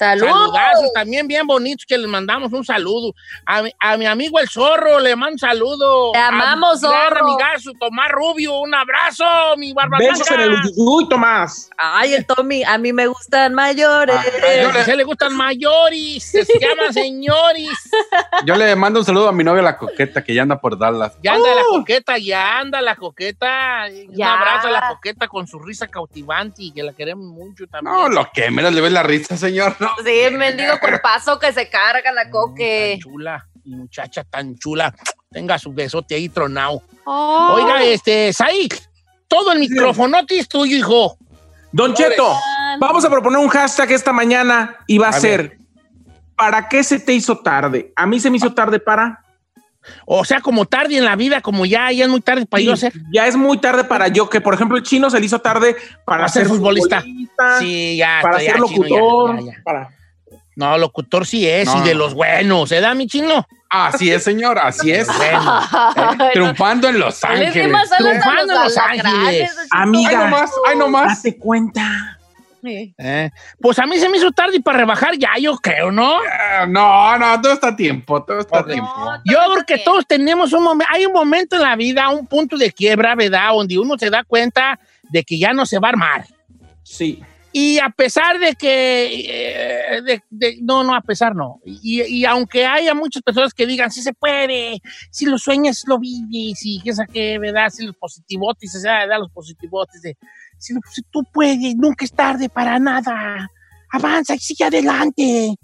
Worth. 0.00 0.20
¡Salud! 0.20 0.26
Saludazos 0.26 0.92
también 0.92 1.26
bien 1.28 1.46
bonitos 1.46 1.84
que 1.86 1.96
les 1.98 2.08
mandamos 2.08 2.52
un 2.52 2.64
saludo. 2.64 3.14
A, 3.46 3.62
mi- 3.62 3.72
a 3.78 3.96
mi 3.96 4.06
amigo 4.06 4.38
el 4.40 4.48
zorro 4.48 4.98
le 5.00 5.14
mando 5.16 5.34
un 5.34 5.38
saludo. 5.38 6.12
Te 6.12 6.18
amamos, 6.18 6.82
a 6.84 6.86
mi 6.88 6.92
gran 6.92 7.08
Zorro. 7.08 7.24
amigazo 7.26 7.70
Tomás 7.78 8.08
Rubio, 8.10 8.58
un 8.60 8.74
abrazo, 8.74 9.24
mi 9.56 9.72
barba 9.72 9.98
Besos 9.98 10.30
en 10.30 10.40
el 10.40 10.52
uyuyuy, 10.52 11.08
Tomás. 11.08 11.70
Ay, 11.78 12.14
el 12.14 12.26
Tommy, 12.26 12.62
a 12.64 12.78
mí 12.78 12.92
me 12.92 13.06
gustan 13.06 13.54
mayores. 13.54 14.16
A 14.16 14.84
se 14.84 14.96
le 14.96 15.04
gustan 15.04 15.34
mayores, 15.36 16.22
se 16.24 16.44
llaman 16.60 16.92
señores. 16.92 17.68
Yo 18.46 18.56
le 18.56 18.74
mando 18.76 19.00
un 19.00 19.04
saludo 19.06 19.28
a 19.28 19.32
mi 19.32 19.44
novia 19.44 19.62
la 19.62 19.76
coqueta 19.76 20.22
que 20.22 20.34
ya 20.34 20.42
anda 20.42 20.60
por 20.60 20.78
Dallas. 20.78 21.12
Ya 21.22 21.34
anda 21.34 21.54
la 21.54 21.62
coqueta, 21.68 22.18
ya 22.18 22.58
anda 22.58 22.80
la 22.80 22.96
coqueta. 22.96 23.84
Un 24.08 24.14
Ya. 24.16 24.34
abrazo 24.34 24.68
a 24.68 24.70
la 24.70 24.88
coqueta 24.88 25.28
con 25.28 25.46
su 25.46 25.58
risa 25.58 25.86
cautivante 25.88 26.62
y 26.64 26.72
que 26.72 26.82
la 26.82 26.92
queremos 26.92 27.26
mucho 27.26 27.66
también. 27.66 27.94
No, 27.94 28.08
lo 28.08 28.28
que 28.32 28.50
menos 28.50 28.72
le 28.72 28.80
ves 28.80 28.92
la 28.92 29.02
risa, 29.02 29.36
señor. 29.36 29.76
No. 29.84 30.04
Sí, 30.04 30.10
el 30.10 30.36
mendigo 30.36 30.78
cuerpazo 30.80 31.38
que 31.38 31.52
se 31.52 31.68
carga 31.68 32.12
la 32.12 32.30
coque. 32.30 32.98
Tan 33.00 33.12
chula, 33.12 33.48
muchacha 33.64 34.24
tan 34.24 34.56
chula. 34.56 34.94
Tenga 35.30 35.58
su 35.58 35.72
besote 35.72 36.14
ahí 36.14 36.28
tronado. 36.28 36.82
Oh. 37.04 37.54
Oiga, 37.56 37.82
este, 37.82 38.32
Said, 38.32 38.72
todo 39.28 39.52
el 39.52 39.58
micrófono 39.58 40.18
es 40.28 40.48
tuyo, 40.48 40.76
hijo. 40.76 41.18
Don 41.72 41.92
Cheto, 41.92 42.36
vamos 42.78 43.04
a 43.04 43.10
proponer 43.10 43.40
un 43.40 43.48
hashtag 43.48 43.90
esta 43.92 44.12
mañana 44.12 44.76
y 44.86 44.98
va 44.98 45.08
a, 45.08 45.10
A 45.10 45.12
ser 45.20 45.58
¿Para 46.36 46.68
qué 46.68 46.82
se 46.82 46.98
te 46.98 47.12
hizo 47.12 47.38
tarde? 47.38 47.92
A 47.94 48.06
mí 48.06 48.18
se 48.18 48.30
me 48.30 48.38
hizo 48.38 48.52
tarde 48.52 48.80
para. 48.80 49.23
O 50.06 50.24
sea, 50.24 50.40
como 50.40 50.64
tarde 50.66 50.96
en 50.96 51.04
la 51.04 51.16
vida, 51.16 51.40
como 51.40 51.66
ya, 51.66 51.90
ya 51.92 52.04
es 52.04 52.10
muy 52.10 52.20
tarde 52.20 52.46
para 52.46 52.60
Sí, 52.60 52.66
yo 52.66 52.72
hacer. 52.72 52.92
Ya 53.12 53.26
es 53.26 53.36
muy 53.36 53.58
tarde 53.58 53.84
para 53.84 54.08
yo, 54.08 54.28
que 54.30 54.40
por 54.40 54.54
ejemplo 54.54 54.76
el 54.76 54.82
chino 54.82 55.10
se 55.10 55.20
le 55.20 55.26
hizo 55.26 55.40
tarde 55.40 55.76
para, 56.04 56.18
Para 56.22 56.28
ser 56.28 56.42
ser 56.46 56.48
futbolista. 56.56 57.00
futbolista, 57.00 57.58
Sí, 57.58 57.96
ya. 57.96 58.18
para 58.22 58.38
ser 58.38 58.46
ya, 58.46 58.52
chino, 58.54 58.66
ya, 58.66 58.78
locutor. 58.88 59.40
ya, 59.44 59.52
ya. 59.52 59.62
para- 59.64 59.90
No, 60.56 60.78
locutor 60.78 61.26
sí 61.26 61.48
es, 61.48 61.66
No, 61.66 61.78
y 61.84 61.88
de 61.88 61.94
los 61.94 62.14
buenos, 62.14 62.70
¿eh, 62.72 62.80
da 62.80 62.94
mi 62.94 63.06
chino? 63.08 63.46
Así 63.68 64.08
es, 64.10 64.22
señor, 64.22 64.56
así 64.60 64.92
es. 64.92 65.08
Bueno, 65.16 65.60
Triunfando 66.32 66.88
en 66.88 67.00
Los 67.00 67.24
Ángeles. 67.24 67.52
Triunfando 67.52 68.52
en 68.54 68.62
los 68.62 68.78
Ángeles. 68.78 69.50
Amiga. 69.70 70.10
Ay, 70.10 70.16
no 70.16 70.28
más, 70.28 70.50
ay, 70.68 70.76
no 70.78 70.88
más. 70.88 71.22
Date 71.24 71.36
cuenta. 71.38 72.13
Sí. 72.64 72.94
eh, 72.98 73.30
Pues 73.60 73.78
a 73.78 73.86
mí 73.86 73.98
se 73.98 74.08
me 74.08 74.16
hizo 74.16 74.30
tarde 74.32 74.60
para 74.62 74.78
rebajar 74.78 75.16
ya, 75.18 75.30
yo 75.38 75.56
creo, 75.56 75.92
¿no? 75.92 76.16
Ah, 76.18 76.66
No, 76.66 77.18
no, 77.18 77.40
todo 77.42 77.52
está 77.52 77.68
a 77.68 77.76
tiempo, 77.76 78.24
todo 78.24 78.40
está 78.40 78.60
a 78.60 78.64
tiempo. 78.64 78.90
No, 78.96 79.16
Yo 79.24 79.38
creo 79.52 79.66
que 79.66 79.78
todos 79.84 80.06
tenemos 80.06 80.52
un 80.52 80.62
momento, 80.64 80.90
hay 80.92 81.04
un 81.04 81.12
momento 81.12 81.56
en 81.56 81.62
la 81.62 81.76
vida, 81.76 82.08
un 82.08 82.26
punto 82.26 82.56
de 82.56 82.72
quiebra, 82.72 83.14
¿verdad? 83.14 83.50
Donde 83.52 83.78
uno 83.78 83.98
se 83.98 84.08
da 84.08 84.24
cuenta 84.24 84.78
de 85.02 85.22
que 85.22 85.38
ya 85.38 85.52
no 85.52 85.66
se 85.66 85.78
va 85.78 85.88
a 85.88 85.90
armar. 85.90 86.24
Sí. 86.82 87.22
Y 87.56 87.78
a 87.78 87.88
pesar 87.88 88.40
de 88.40 88.54
que, 88.56 89.06
eh, 89.28 90.02
de- 90.02 90.22
de- 90.28 90.58
no, 90.60 90.82
no, 90.82 90.92
a 90.96 91.00
pesar 91.02 91.36
no. 91.36 91.60
Y, 91.64 92.02
y 92.02 92.24
aunque 92.24 92.66
haya 92.66 92.94
muchas 92.94 93.22
personas 93.22 93.54
que 93.54 93.64
digan, 93.64 93.92
sí 93.92 94.02
se 94.02 94.12
puede, 94.12 94.82
si 95.10 95.24
lo 95.26 95.38
sueñas, 95.38 95.84
lo 95.86 96.00
vives, 96.00 96.58
y 96.64 96.80
que 96.82 96.90
esa 96.90 97.06
que, 97.06 97.38
¿verdad? 97.38 97.68
Si 97.70 97.86
los 97.86 97.94
positivotes, 97.94 98.74
o 98.74 98.80
sea, 98.80 98.98
¿verdad? 99.00 99.20
Los 99.20 99.30
positivotes 99.30 100.02
de, 100.02 100.16
si, 100.58 100.74
si 100.92 101.02
tú 101.10 101.22
puedes, 101.32 101.76
nunca 101.76 102.04
es 102.04 102.12
tarde 102.12 102.48
para 102.48 102.78
nada. 102.78 103.48
Avanza 103.92 104.34
y 104.34 104.38
sigue 104.38 104.64
adelante. 104.64 105.54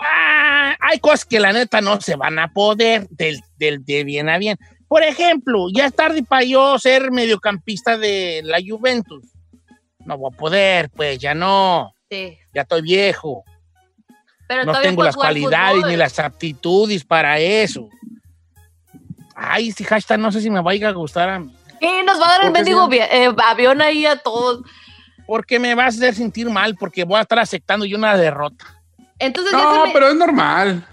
Ah, 0.00 0.74
hay 0.80 0.98
cosas 0.98 1.24
que 1.24 1.38
la 1.38 1.52
neta 1.52 1.80
no 1.80 2.00
se 2.00 2.16
van 2.16 2.38
a 2.38 2.48
poder 2.52 3.06
del, 3.10 3.40
del- 3.56 3.84
de 3.84 4.02
bien 4.04 4.28
a 4.28 4.38
bien. 4.38 4.56
Por 4.88 5.02
ejemplo, 5.02 5.66
ya 5.74 5.86
es 5.86 5.94
tarde 5.94 6.22
para 6.22 6.44
yo 6.44 6.78
ser 6.78 7.10
mediocampista 7.10 7.96
de 7.96 8.42
la 8.44 8.58
Juventus. 8.66 9.24
No 10.04 10.18
voy 10.18 10.30
a 10.32 10.36
poder, 10.36 10.90
pues 10.90 11.18
ya 11.18 11.34
no. 11.34 11.92
Sí. 12.10 12.36
Ya 12.54 12.62
estoy 12.62 12.82
viejo. 12.82 13.44
Pero 14.46 14.64
No 14.64 14.78
tengo 14.80 15.02
las 15.02 15.16
cualidades 15.16 15.76
fútbol. 15.76 15.90
ni 15.90 15.96
las 15.96 16.18
aptitudes 16.18 17.04
para 17.04 17.38
eso. 17.38 17.88
Ay, 19.34 19.68
este 19.68 19.84
hashtag 19.84 20.18
no 20.20 20.30
sé 20.30 20.40
si 20.40 20.50
me 20.50 20.60
vaya 20.60 20.88
a 20.88 20.92
gustar 20.92 21.28
a 21.30 21.38
mí. 21.38 21.52
Y 21.84 22.04
nos 22.04 22.20
va 22.20 22.26
a 22.26 22.28
dar 22.30 22.40
el 22.44 22.46
¿Por 22.48 22.52
qué, 22.52 22.58
mendigo 22.74 22.88
eh, 22.92 23.34
avión 23.46 23.80
ahí 23.82 24.06
a 24.06 24.16
todos. 24.16 24.62
Porque 25.26 25.58
me 25.58 25.74
va 25.74 25.84
a 25.84 25.88
hacer 25.88 26.14
sentir 26.14 26.48
mal, 26.50 26.76
porque 26.78 27.04
voy 27.04 27.18
a 27.18 27.22
estar 27.22 27.38
aceptando 27.38 27.84
yo 27.86 27.96
una 27.96 28.16
derrota. 28.16 28.64
Entonces 29.18 29.52
ya 29.52 29.58
No, 29.58 29.86
me- 29.86 29.92
pero 29.92 30.08
es 30.08 30.14
normal. 30.16 30.86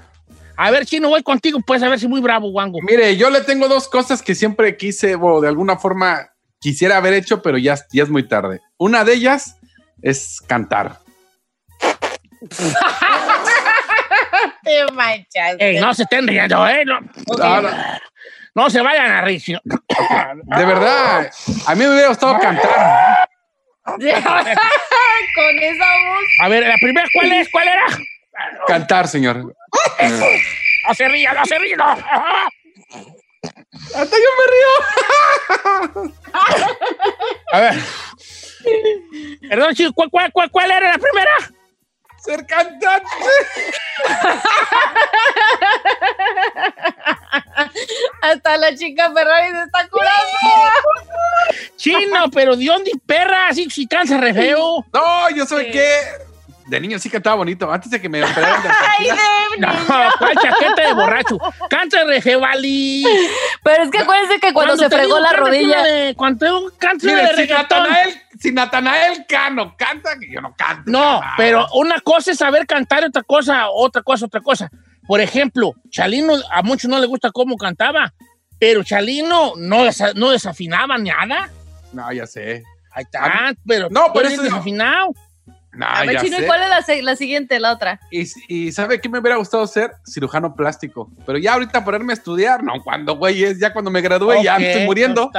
A 0.57 0.69
ver, 0.71 0.85
Chino, 0.85 1.09
voy 1.09 1.23
contigo, 1.23 1.59
pues 1.65 1.81
a 1.81 1.89
ver 1.89 1.99
si 1.99 2.07
muy 2.07 2.21
bravo, 2.21 2.49
Wango. 2.49 2.79
Mire, 2.83 3.17
yo 3.17 3.29
le 3.29 3.41
tengo 3.41 3.67
dos 3.67 3.87
cosas 3.87 4.21
que 4.21 4.35
siempre 4.35 4.77
quise, 4.77 5.15
o 5.19 5.41
de 5.41 5.47
alguna 5.47 5.77
forma 5.77 6.29
quisiera 6.59 6.97
haber 6.97 7.13
hecho, 7.13 7.41
pero 7.41 7.57
ya, 7.57 7.75
ya 7.91 8.03
es 8.03 8.09
muy 8.09 8.27
tarde. 8.27 8.61
Una 8.77 9.03
de 9.03 9.13
ellas 9.15 9.57
es 10.03 10.39
cantar. 10.47 10.99
te 14.63 14.91
manchas. 14.93 15.55
Ey, 15.59 15.79
no 15.79 15.93
se 15.93 16.03
estén 16.03 16.27
riendo, 16.27 16.67
¿eh? 16.67 16.85
No, 16.85 16.99
No, 17.37 17.61
no, 17.61 17.69
no 18.53 18.69
se 18.69 18.81
vayan 18.81 19.11
a 19.11 19.21
reír. 19.21 19.41
de 19.63 20.65
verdad, 20.65 21.31
a 21.67 21.75
mí 21.75 21.83
me 21.83 21.91
hubiera 21.91 22.09
gustado 22.09 22.37
cantar. 22.39 23.29
Con 25.35 25.57
esa 25.59 25.85
voz. 25.85 26.23
A 26.43 26.49
ver, 26.49 26.67
la 26.67 26.75
primera, 26.79 27.07
¿cuál 27.13 27.31
es? 27.31 27.49
¿Cuál 27.49 27.67
era? 27.67 27.85
Cantar, 28.67 29.07
señor. 29.07 29.55
No 30.87 30.95
se 30.95 31.07
ría, 31.07 31.31
no 31.33 31.45
se 31.45 31.59
ría. 31.59 31.77
no. 31.77 31.85
Hasta 33.95 34.17
yo 34.17 34.31
me 34.39 34.45
río. 34.51 36.11
A 37.53 37.59
ver. 37.59 37.75
Perdón, 39.47 39.75
chico, 39.75 39.93
¿cuál, 39.93 40.09
cuál, 40.09 40.31
cuál, 40.31 40.49
cuál 40.49 40.71
era 40.71 40.91
la 40.91 40.97
primera? 40.97 41.37
Ser 42.23 42.45
cantante. 42.47 43.07
Hasta 48.21 48.57
la 48.57 48.75
chica 48.75 49.11
Ferrari 49.13 49.51
se 49.51 49.61
está 49.63 49.87
curando. 49.87 50.13
Chino, 51.77 52.29
pero 52.31 52.55
¿de 52.55 52.65
dónde 52.65 52.91
perra? 53.05 53.47
Así 53.47 53.69
si 53.69 53.87
cansa 53.87 54.17
re 54.17 54.33
feo. 54.33 54.85
No, 54.93 55.29
yo 55.35 55.45
soy 55.45 55.71
que 55.71 55.89
de 56.67 56.79
niño 56.79 56.99
sí 56.99 57.09
cantaba 57.09 57.37
bonito. 57.37 57.71
Antes 57.71 57.89
de 57.91 57.99
que 57.99 58.07
me 58.07 58.23
operaran 58.23 58.63
de 58.63 58.69
Ay, 58.69 59.05
de 59.07 59.57
No. 59.59 59.67
¿cuál 60.19 60.35
chaqueta 60.37 60.87
de 60.87 60.93
borracho? 60.93 61.37
Canta 61.69 62.03
re 62.05 62.21
feo, 62.21 62.39
Vali. 62.39 63.03
Pero 63.63 63.83
es 63.83 63.89
que 63.91 63.99
acuérdense 63.99 64.39
que 64.39 64.53
cuando 64.53 64.77
se 64.77 64.87
te 64.89 64.95
fregó 64.95 65.19
la 65.19 65.33
rodilla. 65.33 65.83
de- 65.83 66.15
Cuando 66.15 66.71
canta 66.77 67.05
una 67.07 67.15
Mire, 67.15 67.27
de 67.27 67.33
si 67.33 67.41
reggaetón. 67.41 67.79
Natanael, 67.83 68.21
si 68.39 68.51
Natanael 68.51 69.25
Cano 69.27 69.75
canta, 69.77 70.17
que 70.19 70.31
yo 70.31 70.39
no 70.41 70.53
canto. 70.55 70.83
No, 70.89 71.21
Ah, 71.23 71.33
pero 71.37 71.67
una 71.73 71.99
cosa 72.01 72.31
es 72.31 72.37
saber 72.37 72.65
cantar, 72.67 73.03
otra 73.05 73.23
cosa, 73.23 73.69
otra 73.69 74.01
cosa, 74.03 74.25
otra 74.27 74.41
cosa. 74.41 74.69
Por 75.11 75.19
ejemplo, 75.19 75.73
Chalino, 75.89 76.35
a 76.49 76.61
muchos 76.61 76.89
no 76.89 76.97
les 76.97 77.09
gusta 77.09 77.31
cómo 77.33 77.57
cantaba, 77.57 78.13
pero 78.57 78.81
Chalino 78.81 79.55
no, 79.57 79.83
desa- 79.83 80.13
no 80.15 80.29
desafinaba 80.29 80.97
nada. 80.97 81.49
No, 81.91 82.09
ya 82.13 82.25
sé. 82.25 82.63
Ahí 82.93 83.03
está, 83.03 83.53
pero 83.67 83.89
No, 83.89 84.03
pero 84.03 84.13
¿cuál 84.13 84.25
es 84.27 84.33
eso- 84.35 84.43
desafinado. 84.43 85.07
No, 85.73 85.85
A 85.85 86.05
ver, 86.05 86.13
ya 86.13 86.21
Chino, 86.21 86.37
¿y 86.37 86.39
sé. 86.39 86.45
cuál 86.45 86.61
es 86.63 87.03
la, 87.03 87.15
siguiente, 87.17 87.59
la 87.59 87.73
otra? 87.73 87.99
Y, 88.09 88.25
y 88.47 88.71
¿sabe 88.71 89.01
qué 89.01 89.09
me 89.09 89.19
hubiera 89.19 89.35
gustado 89.35 89.67
ser? 89.67 89.91
Cirujano 90.09 90.55
plástico. 90.55 91.11
Pero 91.25 91.37
ya 91.37 91.55
ahorita 91.55 91.83
ponerme 91.83 92.13
a 92.13 92.15
estudiar, 92.15 92.63
no, 92.63 92.81
cuando, 92.81 93.17
güey, 93.17 93.43
es 93.43 93.59
ya 93.59 93.73
cuando 93.73 93.91
me 93.91 93.99
gradué, 93.99 94.41
ya 94.41 94.57
me 94.57 94.71
estoy 94.71 94.85
muriendo. 94.85 95.29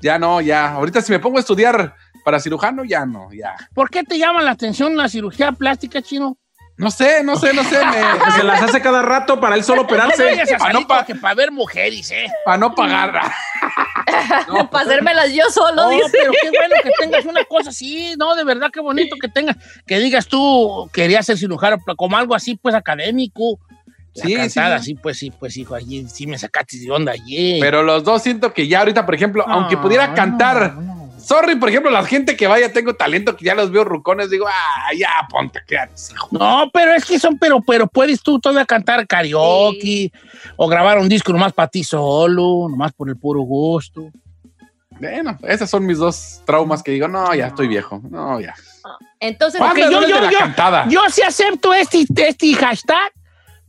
Ya 0.00 0.20
no, 0.20 0.40
ya. 0.40 0.74
Ahorita 0.74 1.00
si 1.02 1.10
me 1.10 1.18
pongo 1.18 1.38
a 1.38 1.40
estudiar 1.40 1.96
para 2.24 2.38
cirujano, 2.38 2.84
ya 2.84 3.04
no, 3.04 3.32
ya. 3.32 3.56
¿Por 3.74 3.90
qué 3.90 4.04
te 4.04 4.18
llama 4.18 4.40
la 4.40 4.52
atención 4.52 4.96
la 4.96 5.08
cirugía 5.08 5.50
plástica, 5.50 6.00
Chino? 6.00 6.38
No 6.78 6.90
sé, 6.90 7.22
no 7.24 7.36
sé, 7.36 7.52
no 7.52 7.62
sé. 7.64 7.76
Que 8.24 8.30
se 8.32 8.38
Me, 8.38 8.44
las 8.44 8.62
hace 8.62 8.80
cada 8.80 9.02
rato 9.02 9.38
para 9.40 9.56
él 9.56 9.64
solo 9.64 9.82
operarse. 9.82 10.24
para 10.58 10.72
no 10.72 10.86
pa- 10.86 11.04
que 11.04 11.14
para 11.16 11.34
ver 11.34 11.50
mujeres, 11.52 12.10
¿eh? 12.12 12.26
para 12.44 12.56
no 12.56 12.74
pagar. 12.74 13.20
No, 14.48 14.68
Para 14.70 14.84
hacérmelas 14.86 15.32
yo 15.32 15.44
solo, 15.50 15.74
No, 15.84 15.90
dice. 15.90 16.08
pero 16.10 16.32
qué 16.32 16.48
bueno 16.50 16.74
que 16.82 16.90
tengas 16.98 17.24
una 17.26 17.44
cosa 17.44 17.70
así, 17.70 18.14
no, 18.18 18.34
de 18.34 18.42
verdad, 18.42 18.68
qué 18.72 18.80
bonito 18.80 19.16
que 19.20 19.28
tengas, 19.28 19.56
que 19.86 19.98
digas 19.98 20.26
tú 20.26 20.88
querías 20.92 21.26
ser 21.26 21.36
cirujano, 21.36 21.76
como 21.96 22.16
algo 22.16 22.34
así, 22.34 22.56
pues 22.56 22.74
académico. 22.74 23.58
La 24.14 24.24
Sí, 24.24 24.34
cantada, 24.34 24.78
sí. 24.78 24.84
sí, 24.86 24.94
pues 24.94 25.18
sí, 25.18 25.30
pues 25.30 25.56
hijo, 25.56 25.74
allí 25.74 26.06
sí 26.08 26.26
me 26.26 26.38
sacaste 26.38 26.78
de 26.78 26.90
onda 26.90 27.12
allí. 27.12 27.58
Pero 27.60 27.82
los 27.82 28.02
dos 28.02 28.22
siento 28.22 28.52
que 28.52 28.66
ya 28.66 28.80
ahorita, 28.80 29.04
por 29.04 29.14
ejemplo, 29.14 29.44
aunque 29.46 29.76
pudiera 29.76 30.08
no, 30.08 30.14
cantar, 30.14 30.72
no. 30.74 30.97
Sorry, 31.18 31.56
por 31.56 31.68
ejemplo, 31.68 31.90
la 31.90 32.04
gente 32.04 32.36
que 32.36 32.46
vaya, 32.46 32.72
tengo 32.72 32.94
talento, 32.94 33.36
que 33.36 33.44
ya 33.44 33.54
los 33.54 33.70
veo 33.70 33.84
rucones, 33.84 34.30
digo, 34.30 34.46
ah, 34.48 34.90
ya, 34.96 35.10
ponte, 35.30 35.60
quédate, 35.66 35.92
hijo. 36.12 36.28
No, 36.32 36.70
pero 36.72 36.94
es 36.94 37.04
que 37.04 37.18
son, 37.18 37.38
pero, 37.38 37.60
pero 37.60 37.86
puedes 37.86 38.22
tú 38.22 38.38
todavía 38.38 38.64
cantar 38.66 39.06
karaoke 39.06 40.12
o 40.56 40.68
grabar 40.68 40.98
un 40.98 41.08
disco 41.08 41.32
nomás 41.32 41.52
para 41.52 41.68
ti 41.68 41.84
solo, 41.84 42.68
nomás 42.68 42.92
por 42.92 43.08
el 43.08 43.16
puro 43.16 43.40
gusto. 43.40 44.10
Bueno, 45.00 45.38
esos 45.42 45.70
son 45.70 45.86
mis 45.86 45.98
dos 45.98 46.42
traumas 46.44 46.82
que 46.82 46.90
digo, 46.90 47.06
no, 47.06 47.32
ya 47.34 47.48
estoy 47.48 47.68
viejo, 47.68 48.00
no, 48.10 48.40
ya. 48.40 48.54
Entonces, 49.20 49.60
¿Cuándo 49.60 49.80
Ok, 49.80 49.86
es 49.86 50.08
yo, 50.08 50.08
yo, 50.08 50.30
yo, 50.30 50.38
cantada? 50.38 50.86
yo 50.88 51.00
sí 51.10 51.22
acepto 51.22 51.72
este, 51.74 52.04
este 52.16 52.54
hashtag, 52.54 53.12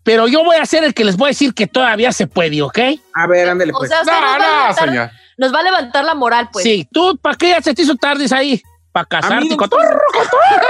pero 0.03 0.27
yo 0.27 0.43
voy 0.43 0.55
a 0.55 0.65
ser 0.65 0.83
el 0.83 0.93
que 0.93 1.03
les 1.03 1.17
voy 1.17 1.27
a 1.27 1.29
decir 1.29 1.53
que 1.53 1.67
todavía 1.67 2.11
se 2.11 2.25
puede, 2.25 2.61
¿ok? 2.61 2.79
A 3.13 3.27
ver, 3.27 3.49
ándale 3.49 3.71
o 3.73 3.77
pues. 3.77 3.89
sea, 3.89 3.99
nos, 3.99 4.07
va 4.07 4.37
No, 4.37 4.67
no, 4.67 4.73
señor. 4.73 5.11
Nos 5.39 5.53
va 5.53 5.59
a 5.59 5.63
levantar 5.63 6.05
la 6.05 6.13
moral, 6.15 6.49
pues. 6.51 6.63
Sí, 6.63 6.87
tú, 6.91 7.17
¿para 7.21 7.35
qué 7.35 7.49
ya 7.49 7.61
se 7.61 7.73
te 7.73 7.81
hizo 7.81 7.95
tardes 7.95 8.31
ahí? 8.31 8.61
Para 8.91 9.05
casarte. 9.05 9.55
Cotorro, 9.55 9.99
cotorro, 10.13 10.67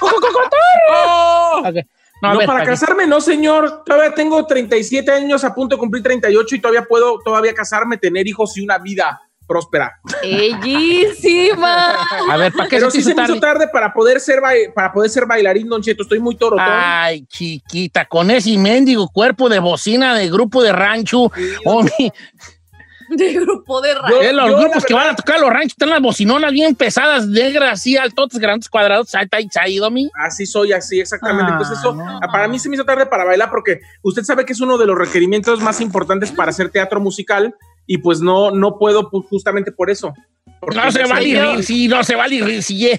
cotorro, 0.00 0.32
cotorro. 0.32 1.68
Ok. 1.68 1.86
No, 2.22 2.28
a 2.28 2.32
No, 2.34 2.38
ver, 2.38 2.46
para 2.46 2.64
casarme, 2.64 3.06
no, 3.06 3.20
señor. 3.20 3.82
Todavía 3.84 4.14
tengo 4.14 4.46
37 4.46 5.10
años, 5.10 5.42
a 5.44 5.52
punto 5.54 5.74
de 5.74 5.80
cumplir 5.80 6.02
38 6.04 6.54
y 6.54 6.60
todavía 6.60 6.84
puedo 6.84 7.18
todavía 7.24 7.52
casarme, 7.52 7.96
tener 7.98 8.26
hijos 8.28 8.56
y 8.56 8.60
una 8.62 8.78
vida 8.78 9.20
próspera. 9.44 9.98
Bellísima. 10.22 11.96
A 12.30 12.36
ver, 12.36 12.52
¿para 12.52 12.68
qué 12.68 12.76
Pero 12.76 12.90
se 12.90 12.98
sí 12.98 12.98
te 12.98 13.04
se 13.04 13.10
hizo 13.10 13.16
me 13.20 13.24
hizo 13.24 13.40
tarde? 13.40 13.60
tarde 13.66 13.68
para 13.72 13.92
poder 13.92 14.20
ser 14.20 14.40
para 14.74 14.92
poder 14.92 15.10
ser 15.10 15.26
bailarín, 15.26 15.68
Don 15.68 15.82
Cheto. 15.82 16.04
Estoy 16.04 16.20
muy 16.20 16.36
torotón. 16.36 16.64
Ay, 16.68 17.24
chiquita, 17.26 18.04
con 18.06 18.30
ese 18.30 18.56
mendigo 18.56 19.08
cuerpo 19.08 19.48
de 19.48 19.58
bocina 19.58 20.14
de 20.14 20.30
grupo 20.30 20.62
de 20.62 20.72
rancho. 20.72 21.30
hombre, 21.64 22.12
De 23.16 23.32
grupo 23.34 23.80
de 23.80 23.92
Yo- 23.94 24.00
radio. 24.00 24.20
eh, 24.22 24.32
los 24.32 24.50
yo, 24.50 24.58
grupos 24.58 24.84
que 24.84 24.94
verdad- 24.94 25.06
van 25.08 25.14
a 25.14 25.16
tocar 25.16 25.40
los 25.40 25.50
ranchos 25.50 25.72
están 25.72 25.90
las 25.90 26.00
bocinonas 26.00 26.52
bien 26.52 26.74
pesadas, 26.74 27.26
negras, 27.26 27.72
así, 27.74 27.96
altotes, 27.96 28.38
grandes 28.38 28.68
cuadrados. 28.68 29.10
Ahí, 29.60 29.76
Domi. 29.78 30.10
Así 30.14 30.46
soy, 30.46 30.72
así 30.72 31.00
exactamente. 31.00 31.50
Ah, 31.52 31.56
Entonces 31.56 31.78
eso, 31.78 31.94
no. 31.94 32.20
para 32.32 32.48
mí 32.48 32.58
se 32.58 32.68
me 32.68 32.76
hizo 32.76 32.84
tarde 32.84 33.06
para 33.06 33.24
bailar 33.24 33.50
porque 33.50 33.80
usted 34.02 34.22
sabe 34.22 34.44
que 34.44 34.52
es 34.52 34.60
uno 34.60 34.78
de 34.78 34.86
los 34.86 34.96
requerimientos 34.98 35.60
más 35.60 35.80
importantes 35.80 36.30
para 36.32 36.50
hacer 36.50 36.70
teatro 36.70 37.00
musical 37.00 37.54
y 37.86 37.98
pues 37.98 38.20
no, 38.20 38.50
no 38.50 38.78
puedo 38.78 39.10
pues, 39.10 39.26
justamente 39.28 39.72
por 39.72 39.90
eso. 39.90 40.14
No 40.74 40.90
se 40.92 41.00
yo 41.02 41.08
va 41.08 41.16
a 41.16 41.18
soy- 41.18 41.34
reír, 41.34 41.64
sí, 41.64 41.88
no 41.88 42.04
se 42.04 42.14
va 42.14 42.24
a 42.24 42.28
reír, 42.28 42.62
sí. 42.62 42.90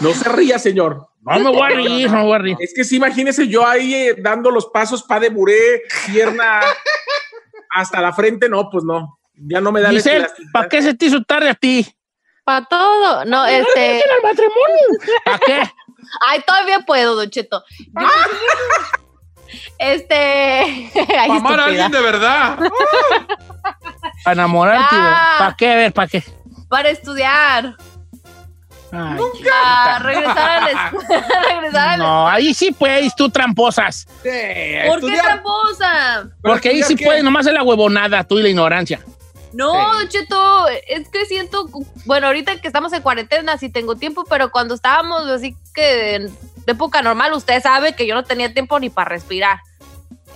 No 0.00 0.12
se 0.14 0.28
ría, 0.28 0.58
señor. 0.58 1.08
No 1.22 1.40
me 1.40 1.50
voy 1.50 1.60
a 1.62 1.68
reír, 1.68 2.10
no 2.10 2.16
me 2.18 2.22
voy 2.24 2.32
a 2.34 2.38
reír. 2.38 2.56
Es 2.60 2.72
que 2.74 2.84
sí, 2.84 2.96
imagínese 2.96 3.48
yo 3.48 3.66
ahí 3.66 3.92
eh, 3.94 4.16
dando 4.18 4.50
los 4.50 4.66
pasos 4.66 5.02
pa 5.02 5.18
de 5.18 5.28
buré, 5.30 5.82
pierna 6.06 6.60
hasta 7.70 8.00
la 8.00 8.12
frente, 8.12 8.48
no, 8.48 8.68
pues 8.70 8.84
no. 8.84 9.18
Ya 9.34 9.60
no 9.60 9.70
me 9.70 9.80
da 9.80 9.90
Giselle. 9.90 10.26
¿para 10.52 10.68
qué 10.68 10.82
se 10.82 10.94
te 10.94 11.06
hizo 11.06 11.22
tarde 11.22 11.50
a 11.50 11.54
ti? 11.54 11.86
Para 12.44 12.64
todo. 12.66 13.24
No, 13.24 13.46
este. 13.46 13.98
el 13.98 14.22
matrimonio? 14.22 14.78
¿Para 15.24 15.38
qué? 15.38 15.62
Ay, 16.26 16.42
todavía 16.46 16.80
puedo, 16.80 17.14
Don 17.14 17.30
Cheto. 17.30 17.62
Yo- 17.78 18.08
Este. 19.78 20.14
Ay, 20.94 21.28
Para 21.28 21.34
amar 21.34 21.60
a 21.60 21.64
alguien 21.66 21.90
de 21.90 22.00
verdad. 22.00 22.58
Para 24.24 24.32
enamorarte. 24.32 24.96
¿Para 25.38 25.54
qué? 25.56 25.72
A 25.72 25.76
ver, 25.76 25.92
¿para 25.92 26.08
qué? 26.08 26.24
Para 26.68 26.90
estudiar. 26.90 27.76
Ay, 28.90 29.18
Para 29.62 29.98
regresar 30.00 30.38
a 30.50 30.60
la 30.60 30.70
escuela. 30.70 31.26
regresar 31.50 31.88
a 31.88 31.96
la- 31.96 32.04
No, 32.04 32.28
ahí 32.28 32.54
sí 32.54 32.70
puedes, 32.72 33.14
tú 33.14 33.28
tramposas. 33.30 34.06
Sí, 34.22 34.30
¿Por 34.86 35.00
qué 35.00 35.18
tramposa? 35.18 36.28
Porque 36.42 36.68
ahí 36.70 36.82
sí 36.82 36.96
qué? 36.96 37.04
puedes, 37.04 37.22
nomás 37.24 37.46
es 37.46 37.52
la 37.52 37.62
huevonada, 37.62 38.24
tú 38.24 38.38
y 38.38 38.42
la 38.42 38.48
ignorancia. 38.48 39.00
No, 39.52 39.72
Sí. 40.00 40.08
Cheto, 40.08 40.68
es 40.68 41.08
que 41.08 41.24
siento, 41.26 41.68
bueno, 42.04 42.26
ahorita 42.26 42.60
que 42.60 42.66
estamos 42.66 42.92
en 42.92 43.02
cuarentena 43.02 43.56
sí 43.56 43.70
tengo 43.70 43.96
tiempo, 43.96 44.24
pero 44.28 44.50
cuando 44.50 44.74
estábamos 44.74 45.22
así 45.26 45.56
que 45.74 46.16
en 46.16 46.38
época 46.66 47.00
normal, 47.02 47.32
usted 47.32 47.62
sabe 47.62 47.94
que 47.94 48.06
yo 48.06 48.14
no 48.14 48.24
tenía 48.24 48.52
tiempo 48.52 48.78
ni 48.78 48.90
para 48.90 49.08
respirar. 49.08 49.60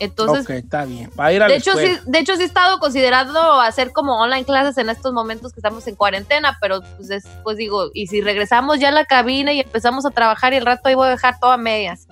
Entonces, 0.03 0.51
está 0.51 0.85
bien. 0.85 1.11
Para 1.11 1.33
ir 1.33 1.43
a 1.43 1.47
de 1.47 1.55
hecho, 1.55 1.77
sí, 1.77 1.97
de 2.05 2.19
hecho 2.19 2.35
sí 2.35 2.43
he 2.43 2.47
estado 2.47 2.81
considerando 2.81 3.61
hacer 3.61 3.93
como 3.93 4.19
online 4.21 4.45
clases 4.45 4.77
en 4.79 4.91
estos 4.91 5.13
momentos 5.13 5.53
que 5.53 5.61
estamos 5.61 5.87
en 5.87 5.95
cuarentena, 5.95 6.59
pero 6.61 6.81
pues 6.97 7.07
después 7.07 7.57
digo, 7.57 7.91
y 7.95 8.09
si 8.09 8.21
regresamos 8.21 8.81
ya 8.81 8.89
a 8.89 8.93
la 8.93 9.05
cabina 9.05 9.53
y 9.53 9.61
empezamos 9.61 10.05
a 10.05 10.11
trabajar 10.11 10.55
y 10.55 10.57
el 10.57 10.67
rato 10.67 10.89
ahí 10.89 10.97
voy 10.97 11.07
a 11.07 11.11
dejar 11.11 11.39
todo 11.39 11.53
a 11.53 11.57
medias. 11.57 12.09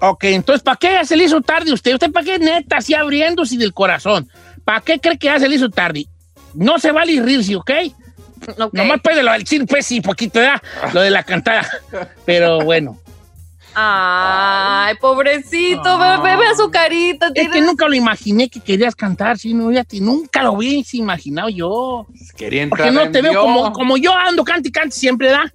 Ok, 0.00 0.24
entonces, 0.24 0.62
¿para 0.62 0.76
qué 0.76 0.92
ya 0.92 1.04
se 1.06 1.16
le 1.16 1.24
hizo 1.24 1.40
tarde 1.40 1.70
a 1.70 1.74
usted? 1.74 1.94
¿Usted 1.94 2.12
para 2.12 2.26
qué 2.26 2.38
neta, 2.38 2.76
así 2.76 2.92
abriéndose 2.92 3.56
del 3.56 3.72
corazón? 3.72 4.28
¿Para 4.62 4.82
qué 4.82 4.98
cree 4.98 5.18
que 5.18 5.28
ya 5.28 5.38
se 5.38 5.48
le 5.48 5.56
hizo 5.56 5.70
tarde? 5.70 6.06
No 6.52 6.78
se 6.78 6.92
vale 6.92 7.22
reírse, 7.22 7.56
¿ok? 7.56 7.70
Ok. 8.58 8.74
Nomás 8.74 9.00
pues 9.02 9.16
de 9.16 9.22
lo 9.22 9.32
del 9.32 9.46
cine, 9.46 9.66
pues 9.66 9.86
sí, 9.86 10.02
poquito, 10.02 10.40
¿verdad? 10.40 10.62
Lo 10.92 11.00
de 11.00 11.10
la 11.10 11.22
cantada. 11.22 11.66
Pero 12.26 12.60
bueno. 12.60 12.98
Ay, 13.74 14.94
pobrecito, 15.00 15.82
Ah. 15.84 16.20
ve, 16.22 16.30
ve- 16.30 16.36
ve 16.36 16.46
a 16.46 16.54
su 16.54 16.70
carita. 16.70 17.30
Es 17.34 17.48
que 17.48 17.60
nunca 17.60 17.86
lo 17.88 17.94
imaginé 17.94 18.48
que 18.48 18.60
querías 18.60 18.94
cantar, 18.94 19.38
sí, 19.38 19.54
no, 19.54 19.70
ya 19.70 19.84
te- 19.84 20.00
nunca 20.00 20.42
lo 20.42 20.52
hubiese 20.52 20.96
imaginado 20.96 21.48
yo. 21.48 22.06
Quería 22.36 22.62
entrar 22.62 22.88
Porque 22.88 22.90
no 22.94 23.02
en 23.02 23.12
te 23.12 23.22
veo 23.22 23.40
como, 23.42 23.72
como 23.72 23.96
yo 23.96 24.12
ando, 24.14 24.44
cante 24.44 24.68
y 24.68 24.72
cante 24.72 24.96
siempre, 24.96 25.30
¿da? 25.30 25.52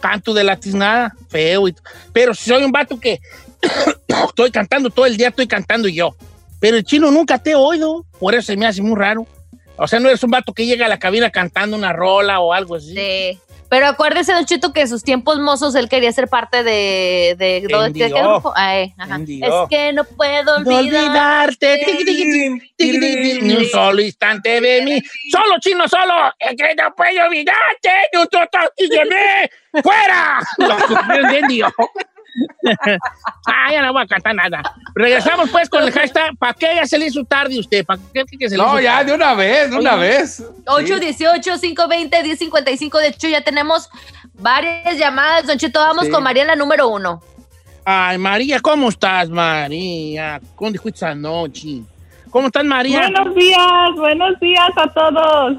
Canto 0.00 0.32
de 0.34 0.44
la 0.44 0.56
tiznada, 0.56 1.14
feo 1.28 1.68
y 1.68 1.74
Pero 2.12 2.34
si 2.34 2.48
soy 2.50 2.62
un 2.64 2.72
vato 2.72 2.98
que 2.98 3.20
estoy 4.28 4.50
cantando 4.50 4.90
todo 4.90 5.06
el 5.06 5.16
día, 5.16 5.28
estoy 5.28 5.46
cantando 5.46 5.88
yo. 5.88 6.14
Pero 6.58 6.76
el 6.76 6.84
chino 6.84 7.10
nunca 7.10 7.38
te 7.38 7.50
he 7.52 7.54
oído, 7.54 8.04
por 8.18 8.34
eso 8.34 8.46
se 8.46 8.56
me 8.56 8.66
hace 8.66 8.82
muy 8.82 8.96
raro. 8.98 9.26
O 9.76 9.86
sea, 9.88 9.98
no 9.98 10.08
eres 10.08 10.22
un 10.22 10.30
vato 10.30 10.52
que 10.52 10.66
llega 10.66 10.84
a 10.86 10.88
la 10.90 10.98
cabina 10.98 11.30
cantando 11.30 11.74
una 11.76 11.92
rola 11.92 12.40
o 12.40 12.52
algo 12.52 12.74
así. 12.76 12.94
Sí. 12.94 13.38
Pero 13.70 13.86
acuérdese, 13.86 14.32
Don 14.32 14.44
Chito, 14.44 14.72
que 14.72 14.80
en 14.82 14.88
sus 14.88 15.04
tiempos 15.04 15.38
mozos 15.38 15.76
él 15.76 15.88
quería 15.88 16.10
ser 16.12 16.26
parte 16.28 16.64
de. 16.64 17.36
de, 17.38 17.60
de- 17.60 17.68
En 17.86 17.92
¿de 17.92 17.98
qué 18.00 18.08
grupo? 18.20 18.52
Ay, 18.56 18.92
ajá. 18.98 19.14
En 19.14 19.24
Dios. 19.24 19.48
Es 19.48 19.68
que 19.70 19.92
no 19.92 20.02
puedo 20.04 20.56
olvidarte, 20.56 21.80
ni 22.78 23.56
un 23.56 23.64
solo 23.66 24.00
instante 24.02 24.60
de 24.60 24.82
mí. 24.82 25.00
Solo, 25.30 25.54
chino, 25.60 25.88
solo. 25.88 26.14
Es 26.38 26.56
que 26.56 26.74
no 26.74 26.92
puedo 26.96 27.24
olvidarte, 27.24 27.90
ni 28.12 28.20
un 28.20 28.28
solo 28.30 28.44
instante 28.76 28.88
de 28.88 29.04
mí. 29.04 29.82
¡Fuera! 29.82 30.40
Lo. 30.58 30.76
Ah, 33.46 33.72
ya 33.72 33.82
no 33.82 33.92
voy 33.92 34.02
a 34.02 34.06
cantar 34.06 34.34
nada. 34.34 34.62
Regresamos 34.94 35.50
pues 35.50 35.68
con 35.68 35.82
el 35.82 35.90
hashtag. 35.92 36.36
¿Para 36.38 36.54
qué 36.54 36.74
ya 36.76 36.86
se 36.86 36.98
le 36.98 37.06
hizo 37.06 37.24
tarde 37.24 37.58
usted? 37.58 37.84
¿Para 37.84 38.00
qué 38.12 38.24
que 38.38 38.48
se 38.48 38.56
le 38.56 38.62
No, 38.62 38.68
hizo 38.74 38.80
ya, 38.80 38.98
tarde? 38.98 39.10
de 39.10 39.16
una 39.16 39.34
vez, 39.34 39.70
de 39.70 39.76
una 39.76 39.96
vez. 39.96 40.42
818-520-1055. 40.66 43.00
De 43.00 43.08
hecho, 43.08 43.28
ya 43.28 43.40
tenemos 43.42 43.88
varias 44.34 44.96
llamadas. 44.98 45.46
Don 45.46 45.58
Chito, 45.58 45.80
vamos 45.80 46.04
Sí. 46.06 46.10
con 46.10 46.22
María 46.22 46.44
la 46.44 46.56
número 46.56 46.88
uno. 46.88 47.22
Ay, 47.84 48.18
María, 48.18 48.60
¿cómo 48.60 48.88
estás, 48.90 49.28
María? 49.30 50.40
¿Cómo 50.54 50.70
te 50.72 50.78
fuiste 50.78 51.04
anoche? 51.06 51.80
¿Cómo 52.30 52.46
estás, 52.46 52.64
María? 52.64 53.08
Buenos 53.10 53.34
días, 53.34 53.90
buenos 53.96 54.38
días 54.40 54.70
a 54.76 54.86
todos. 54.92 55.56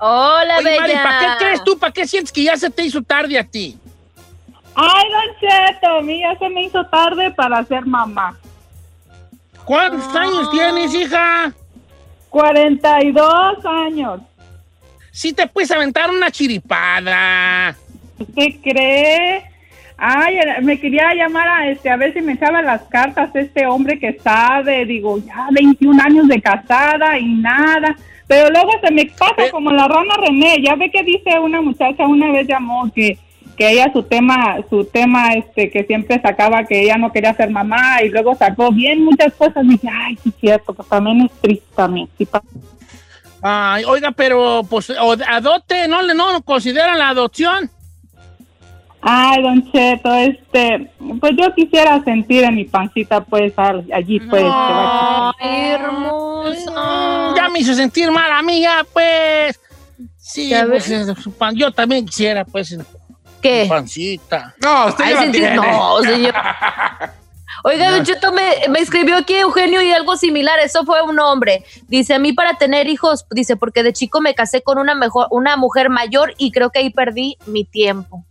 Hola, 0.00 0.56
Oye, 0.58 0.80
Mari. 0.80 0.92
¿para 0.94 1.18
qué 1.20 1.26
crees 1.44 1.62
tú? 1.64 1.78
¿Para 1.78 1.92
qué 1.92 2.06
sientes 2.06 2.32
que 2.32 2.44
ya 2.44 2.56
se 2.56 2.70
te 2.70 2.82
hizo 2.84 3.02
tarde 3.02 3.38
a 3.38 3.44
ti? 3.44 3.76
Ay, 4.74 5.04
Don 5.10 5.36
Cheto, 5.40 5.86
a 5.98 6.00
mí 6.02 6.20
ya 6.20 6.36
se 6.38 6.48
me 6.48 6.64
hizo 6.64 6.84
tarde 6.86 7.30
para 7.32 7.62
ser 7.64 7.84
mamá. 7.86 8.36
¿Cuántos 9.64 10.04
Ah. 10.14 10.20
años 10.22 10.50
tienes, 10.50 10.94
hija? 10.94 11.52
42 12.30 13.64
años. 13.64 14.20
Sí 15.10 15.32
te 15.32 15.46
puedes 15.46 15.70
aventar 15.70 16.10
una 16.10 16.30
chiripada. 16.30 17.76
¿Usted 18.18 18.48
cree? 18.62 19.44
Ay, 19.98 20.36
me 20.62 20.80
quería 20.80 21.14
llamar 21.14 21.46
a 21.48 21.68
este 21.68 21.90
a 21.90 21.96
ver 21.96 22.12
si 22.14 22.20
me 22.22 22.32
echaba 22.32 22.60
las 22.62 22.82
cartas 22.84 23.30
este 23.36 23.66
hombre 23.66 23.98
que 24.00 24.18
sabe, 24.18 24.84
digo, 24.86 25.18
ya 25.18 25.46
21 25.52 26.00
años 26.02 26.26
de 26.26 26.40
casada 26.40 27.18
y 27.18 27.26
nada. 27.34 27.94
Pero 28.26 28.50
luego 28.50 28.70
se 28.82 28.90
me 28.90 29.04
pasa 29.06 29.50
como 29.50 29.70
la 29.70 29.86
rana 29.86 30.16
René, 30.16 30.62
ya 30.62 30.74
ve 30.74 30.90
que 30.90 31.02
dice 31.02 31.38
una 31.38 31.60
muchacha 31.60 32.06
una 32.06 32.32
vez 32.32 32.48
llamó 32.48 32.90
que 32.92 33.18
que 33.62 33.70
ella 33.70 33.92
su 33.92 34.02
tema 34.02 34.56
su 34.68 34.84
tema 34.84 35.34
este 35.34 35.70
que 35.70 35.84
siempre 35.84 36.20
sacaba 36.20 36.64
que 36.64 36.82
ella 36.82 36.96
no 36.96 37.12
quería 37.12 37.32
ser 37.34 37.48
mamá 37.50 38.02
y 38.02 38.08
luego 38.08 38.34
sacó 38.34 38.72
bien 38.72 39.04
muchas 39.04 39.32
cosas 39.34 39.62
y 39.64 39.68
dije, 39.68 39.88
ay, 39.88 40.16
sí 40.20 40.30
es 40.30 40.34
cierto, 40.40 40.74
que 40.74 40.82
también 40.82 41.20
es 41.22 41.30
triste 41.40 41.66
también. 41.76 42.08
sí 42.18 42.26
Ay, 43.40 43.84
oiga, 43.84 44.10
pero 44.10 44.62
pues 44.68 44.90
o- 44.90 45.16
adopte, 45.28 45.86
¿no 45.86 46.02
le 46.02 46.12
no 46.14 46.42
consideran 46.42 46.98
la 46.98 47.10
adopción? 47.10 47.70
Ay, 49.00 49.42
don 49.42 49.70
Cheto, 49.72 50.12
este, 50.14 50.90
pues 51.20 51.32
yo 51.36 51.52
quisiera 51.54 52.02
sentir 52.04 52.44
en 52.44 52.54
mi 52.54 52.64
pancita, 52.64 53.20
pues, 53.20 53.52
al- 53.56 53.84
allí, 53.92 54.20
pues, 54.20 54.42
que 54.42 54.48
va- 54.48 55.32
Ay, 55.40 55.70
hermosa. 55.72 57.34
Ya 57.36 57.48
me 57.48 57.58
hizo 57.60 57.74
sentir 57.74 58.10
mal, 58.12 58.30
amiga, 58.32 58.84
pues. 58.92 59.58
Sí, 60.18 60.50
Ya 60.50 60.64
pues, 60.66 60.88
ves. 60.88 61.18
su 61.20 61.32
pan- 61.32 61.56
yo 61.56 61.72
también 61.72 62.06
quisiera, 62.06 62.44
pues, 62.44 62.78
¿Qué? 63.42 63.66
pancita. 63.68 64.54
No, 64.62 64.86
usted 64.86 65.04
Ay, 65.04 65.10
ya 65.10 65.16
la 65.16 65.22
sentir- 65.26 65.40
tiene. 65.40 65.56
no, 65.56 66.00
señor. 66.02 66.34
Oiga, 67.64 67.90
Don 67.92 68.04
Cheto, 68.04 68.32
me, 68.32 68.50
me 68.70 68.80
escribió 68.80 69.16
aquí 69.16 69.34
Eugenio 69.34 69.82
y 69.82 69.92
algo 69.92 70.16
similar. 70.16 70.58
Eso 70.60 70.84
fue 70.84 71.00
un 71.02 71.20
hombre. 71.20 71.64
Dice, 71.86 72.14
a 72.14 72.18
mí 72.18 72.32
para 72.32 72.54
tener 72.54 72.88
hijos, 72.88 73.24
dice, 73.30 73.56
porque 73.56 73.82
de 73.84 73.92
chico 73.92 74.20
me 74.20 74.34
casé 74.34 74.62
con 74.62 74.78
una, 74.78 74.94
mejor, 74.96 75.28
una 75.30 75.56
mujer 75.56 75.88
mayor 75.90 76.34
y 76.38 76.50
creo 76.50 76.70
que 76.70 76.80
ahí 76.80 76.90
perdí 76.90 77.36
mi 77.46 77.64
tiempo. 77.64 78.24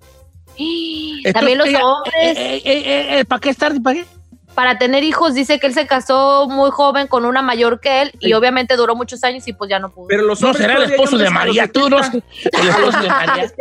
También 1.33 1.57
los 1.59 1.67
hombres, 1.67 2.13
eh, 2.37 2.61
eh, 2.65 3.19
eh, 3.19 3.25
¿Para 3.25 3.39
qué 3.39 3.49
estar? 3.51 3.73
¿Para 3.81 3.95
qué? 3.99 4.05
para 4.53 4.77
tener 4.77 5.01
hijos, 5.05 5.33
dice 5.33 5.61
que 5.61 5.67
él 5.67 5.73
se 5.73 5.87
casó 5.87 6.45
muy 6.49 6.71
joven 6.71 7.07
con 7.07 7.23
una 7.23 7.41
mayor 7.41 7.79
que 7.79 8.01
él 8.01 8.11
y 8.19 8.33
obviamente 8.33 8.75
duró 8.75 8.97
muchos 8.97 9.23
años 9.23 9.47
y 9.47 9.53
pues 9.53 9.69
ya 9.69 9.79
no 9.79 9.91
pudo. 9.93 10.07
Pero 10.09 10.23
los 10.23 10.41
No 10.41 10.49
hombres 10.49 10.67
será 10.67 10.77
el 10.83 10.91
esposo 10.91 11.17
de 11.17 11.29
María, 11.29 11.71
tú 11.71 11.89
no. 11.89 12.03
70. 12.03 12.27
El 12.51 12.67
esposo 12.67 12.99
de 12.99 13.07
María. 13.09 13.51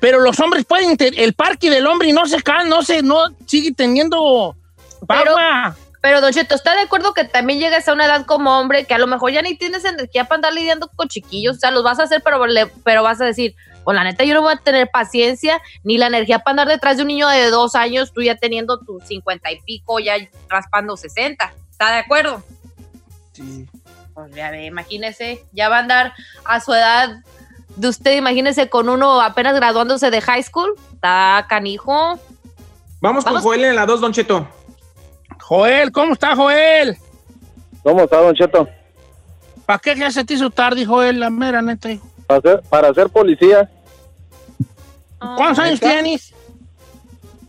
Pero 0.00 0.20
los 0.20 0.38
hombres 0.40 0.64
pueden, 0.64 0.96
el 0.98 1.34
parque 1.34 1.70
del 1.70 1.86
hombre 1.86 2.08
y 2.08 2.12
no 2.12 2.26
se 2.26 2.42
cae, 2.42 2.66
no 2.66 2.82
se, 2.82 3.02
no 3.02 3.24
sigue 3.46 3.72
teniendo 3.72 4.54
Pero- 5.08 5.30
agua. 5.38 5.76
Pero, 6.02 6.20
Don 6.20 6.34
Cheto, 6.34 6.54
¿está 6.54 6.74
de 6.74 6.82
acuerdo 6.82 7.14
que 7.14 7.24
también 7.24 7.58
llegas 7.60 7.88
a 7.88 7.94
una 7.94 8.04
edad 8.04 8.26
como 8.26 8.58
hombre 8.60 8.84
que 8.84 8.92
a 8.92 8.98
lo 8.98 9.06
mejor 9.06 9.32
ya 9.32 9.40
ni 9.40 9.56
tienes 9.56 9.86
energía 9.86 10.24
para 10.24 10.36
andar 10.36 10.52
lidiando 10.52 10.88
con 10.94 11.08
chiquillos? 11.08 11.56
O 11.56 11.58
sea, 11.60 11.70
los 11.70 11.82
vas 11.82 11.98
a 11.98 12.02
hacer, 12.02 12.20
pero, 12.22 12.46
le- 12.46 12.66
pero 12.84 13.02
vas 13.02 13.20
a 13.22 13.24
decir, 13.24 13.54
Pues 13.84 13.94
la 13.94 14.04
neta, 14.04 14.24
yo 14.24 14.32
no 14.34 14.40
voy 14.40 14.52
a 14.54 14.56
tener 14.56 14.88
paciencia 14.90 15.60
ni 15.82 15.98
la 15.98 16.06
energía 16.06 16.38
para 16.38 16.52
andar 16.52 16.68
detrás 16.68 16.96
de 16.96 17.02
un 17.02 17.08
niño 17.08 17.28
de 17.28 17.50
dos 17.50 17.74
años, 17.74 18.12
tú 18.14 18.22
ya 18.22 18.34
teniendo 18.34 18.78
tus 18.80 19.04
cincuenta 19.04 19.50
y 19.52 19.60
pico, 19.60 19.98
ya 20.00 20.14
raspando 20.48 20.96
60. 20.96 21.52
¿Está 21.70 21.92
de 21.92 21.98
acuerdo? 21.98 22.42
Sí. 23.32 23.66
Pues 24.14 24.34
ya 24.34 24.50
ve, 24.50 24.64
imagínese, 24.66 25.44
ya 25.52 25.68
va 25.68 25.76
a 25.76 25.80
andar 25.80 26.14
a 26.46 26.60
su 26.60 26.72
edad 26.72 27.16
de 27.76 27.88
usted, 27.88 28.16
imagínese 28.16 28.68
con 28.68 28.88
uno 28.88 29.20
apenas 29.20 29.54
graduándose 29.54 30.10
de 30.10 30.20
high 30.20 30.42
school. 30.42 30.74
Está 30.92 31.46
canijo. 31.48 32.18
Vamos, 33.00 33.24
con 33.24 33.34
Vamos. 33.34 33.42
Joel 33.42 33.64
en 33.64 33.76
la 33.76 33.86
2, 33.86 34.00
Don 34.00 34.12
Cheto. 34.12 34.48
Joel, 35.40 35.92
¿cómo 35.92 36.14
está 36.14 36.34
Joel? 36.34 36.96
¿Cómo 37.82 38.04
está, 38.04 38.20
Don 38.20 38.34
Cheto? 38.34 38.68
¿Para 39.66 39.78
qué 39.78 39.94
ya 39.94 40.10
se 40.10 40.24
te 40.24 40.34
hizo 40.34 40.50
tarde, 40.50 40.86
Joel? 40.86 41.20
La 41.20 41.30
mera 41.30 41.60
neta, 41.62 41.90
hijo. 41.90 42.06
Para 42.26 42.40
ser, 42.40 42.62
para 42.70 42.94
ser 42.94 43.10
policía, 43.10 43.70
¿Cuántos 45.36 45.58
años 45.58 45.80
tienes? 45.80 46.34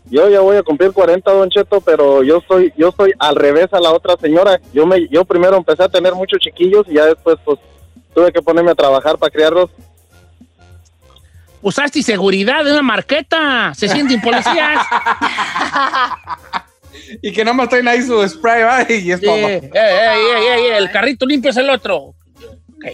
yo 0.08 0.28
ya 0.28 0.40
voy 0.40 0.56
a 0.56 0.62
cumplir 0.62 0.92
40, 0.92 1.30
Don 1.30 1.50
Cheto, 1.50 1.80
pero 1.80 2.22
yo 2.22 2.40
soy 2.46 2.72
yo 2.76 2.92
soy 2.96 3.12
al 3.18 3.36
revés 3.36 3.72
a 3.72 3.80
la 3.80 3.92
otra 3.92 4.16
señora. 4.20 4.60
Yo 4.72 4.86
me 4.86 5.08
yo 5.08 5.24
primero 5.24 5.56
empecé 5.56 5.82
a 5.82 5.88
tener 5.88 6.14
muchos 6.14 6.38
chiquillos 6.38 6.86
y 6.88 6.94
ya 6.94 7.06
después 7.06 7.36
pues 7.44 7.58
tuve 8.14 8.32
que 8.32 8.40
ponerme 8.40 8.70
a 8.70 8.74
trabajar 8.74 9.18
para 9.18 9.30
criarlos. 9.30 9.70
Usaste 11.66 12.00
seguridad 12.00 12.64
de 12.64 12.70
una 12.72 12.82
marqueta. 12.82 13.72
Se 13.74 13.88
sienten 13.88 14.20
policías. 14.20 14.86
Y 17.22 17.32
que 17.32 17.44
nada 17.44 17.54
más 17.56 17.68
traen 17.68 17.86
ahí 17.88 18.02
su 18.02 18.26
spray, 18.28 18.62
¿va? 18.62 18.82
Y 18.88 19.10
es 19.12 19.20
Sí. 19.20 19.26
como. 19.26 19.48
Ey, 19.48 19.60
ey, 19.72 20.20
ey, 20.36 20.46
ey, 20.46 20.66
el 20.78 20.90
carrito 20.90 21.26
limpio 21.26 21.50
es 21.50 21.56
el 21.56 21.68
otro. 21.70 21.96
Ok. 21.96 22.84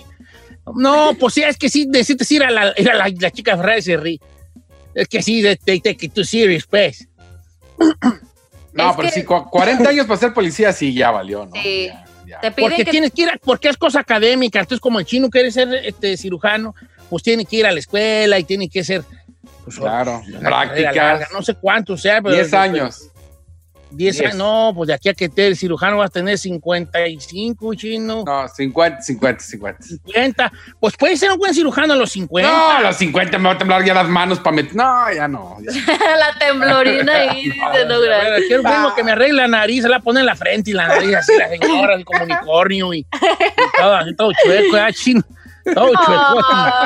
No, 0.76 1.12
pues 1.18 1.34
sí, 1.34 1.42
es 1.42 1.56
que 1.56 1.68
sí, 1.68 1.86
necesitas 1.86 2.30
ir 2.32 2.42
a 2.44 2.50
la, 2.50 2.72
ir 2.76 2.90
a 2.90 2.94
la, 2.94 3.08
la 3.18 3.30
chica 3.30 3.56
Ferrari 3.56 3.82
se 3.82 3.96
ríe. 3.96 4.20
Es 4.94 5.08
que 5.08 5.22
sí, 5.22 5.42
they 5.42 5.80
take 5.80 6.06
it 6.06 6.12
too 6.12 6.24
serious, 6.24 6.66
pues. 6.66 7.08
No, 8.74 8.88
Es 8.90 8.96
pero 8.96 9.08
que- 9.08 9.14
sí, 9.14 9.24
cu- 9.24 9.50
40 9.50 9.90
años 9.90 10.06
para 10.06 10.18
ser 10.18 10.32
policía, 10.32 10.72
sí, 10.72 10.94
ya 10.94 11.10
valió, 11.10 11.44
¿no? 11.44 11.52
Sí. 11.62 11.88
Ya, 11.88 12.04
ya. 12.26 12.40
Te 12.40 12.50
piden 12.52 12.70
Porque 12.70 12.84
que 12.86 12.90
tienes 12.90 13.10
que 13.12 13.22
ir, 13.22 13.28
a- 13.28 13.38
porque 13.44 13.68
es 13.68 13.76
cosa 13.76 14.00
académica. 14.00 14.60
Entonces, 14.60 14.80
como 14.80 14.98
el 14.98 15.04
chino 15.04 15.28
quiere 15.28 15.50
ser 15.50 15.68
este, 15.84 16.16
cirujano, 16.16 16.74
pues 17.12 17.22
tiene 17.22 17.44
que 17.44 17.56
ir 17.56 17.66
a 17.66 17.72
la 17.72 17.78
escuela 17.78 18.38
y 18.38 18.44
tiene 18.44 18.70
que 18.70 18.82
ser. 18.82 19.04
Pues, 19.64 19.76
Claro, 19.76 20.22
larga, 20.40 21.28
no 21.30 21.42
sé 21.42 21.52
cuánto 21.56 21.94
sea, 21.94 22.22
pero. 22.22 22.34
10 22.34 22.54
años. 22.54 23.10
10 23.90 24.16
Diez. 24.16 24.20
años. 24.20 24.36
No, 24.38 24.72
pues 24.74 24.86
de 24.86 24.94
aquí 24.94 25.10
a 25.10 25.12
que 25.12 25.28
te, 25.28 25.46
el 25.46 25.54
cirujano 25.54 25.98
vas 25.98 26.08
a 26.08 26.12
tener 26.14 26.38
55, 26.38 27.74
chino. 27.74 28.24
No, 28.24 28.48
50, 28.48 29.02
50, 29.02 29.40
50. 29.40 29.82
50. 29.82 30.52
Pues 30.80 30.96
puede 30.96 31.18
ser 31.18 31.32
un 31.32 31.36
buen 31.36 31.52
cirujano 31.52 31.92
a 31.92 31.96
los 31.96 32.12
50. 32.12 32.50
No, 32.50 32.70
a 32.70 32.80
los 32.80 32.96
50 32.96 33.36
me 33.36 33.44
va 33.44 33.56
a 33.56 33.58
temblar 33.58 33.84
ya 33.84 33.92
las 33.92 34.08
manos 34.08 34.38
para 34.40 34.56
meter. 34.56 34.74
No, 34.74 35.12
ya 35.12 35.28
no. 35.28 35.58
ya. 35.60 35.72
la 36.16 36.38
temblorina 36.38 37.12
ahí. 37.12 37.44
dice, 37.44 37.58
no, 37.88 38.00
ver, 38.00 38.42
quiero 38.46 38.62
mismo 38.62 38.94
que 38.94 39.04
me 39.04 39.12
arregle 39.12 39.42
la 39.42 39.48
nariz, 39.48 39.82
se 39.82 39.90
la 39.90 40.00
pone 40.00 40.20
en 40.20 40.26
la 40.26 40.34
frente 40.34 40.70
y 40.70 40.72
la 40.72 40.88
nariz 40.88 41.14
así, 41.14 41.32
la 41.36 41.50
señora, 41.50 41.96
así 41.96 42.04
como 42.04 42.24
unicornio 42.24 42.94
y, 42.94 43.00
y 43.00 43.06
todo, 43.78 43.94
así, 43.96 44.16
todo 44.16 44.32
chueco, 44.42 44.76
ya 44.76 44.90
chino. 44.94 45.22
Todo 45.64 45.92
chueco. 45.92 46.40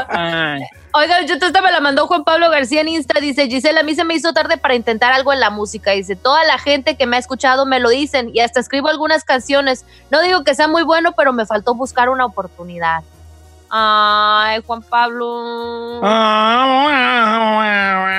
Ay. 0.09 0.62
Oiga, 0.93 1.20
yo 1.27 1.35
esta 1.35 1.61
me 1.61 1.70
la 1.70 1.81
mandó 1.81 2.07
Juan 2.07 2.24
Pablo 2.24 2.49
García 2.49 2.81
en 2.81 2.89
Insta. 2.89 3.20
Dice, 3.20 3.49
Gisela, 3.49 3.81
a 3.81 3.83
mí 3.83 3.95
se 3.95 4.05
me 4.05 4.14
hizo 4.14 4.33
tarde 4.33 4.57
para 4.57 4.74
intentar 4.74 5.12
algo 5.12 5.33
en 5.33 5.41
la 5.41 5.51
música. 5.51 5.91
Dice, 5.91 6.16
toda 6.16 6.43
la 6.45 6.59
gente 6.59 6.97
que 6.97 7.07
me 7.07 7.16
ha 7.16 7.18
escuchado 7.18 7.66
me 7.66 7.81
lo 7.81 7.91
dicen 7.91 8.31
y 8.33 8.41
hasta 8.41 8.61
escribo 8.61 8.89
algunas 8.89 9.22
canciones. 9.22 9.85
No 10.11 10.22
digo 10.22 10.43
que 10.43 10.55
sea 10.55 10.68
muy 10.68 10.85
bueno, 10.85 11.12
pero 11.12 11.35
me 11.35 11.45
faltó 11.45 11.74
buscar 11.74 12.09
una 12.09 12.24
oportunidad. 12.24 13.03
Ay, 13.79 14.62
Juan 14.66 14.83
Pablo. 14.83 16.01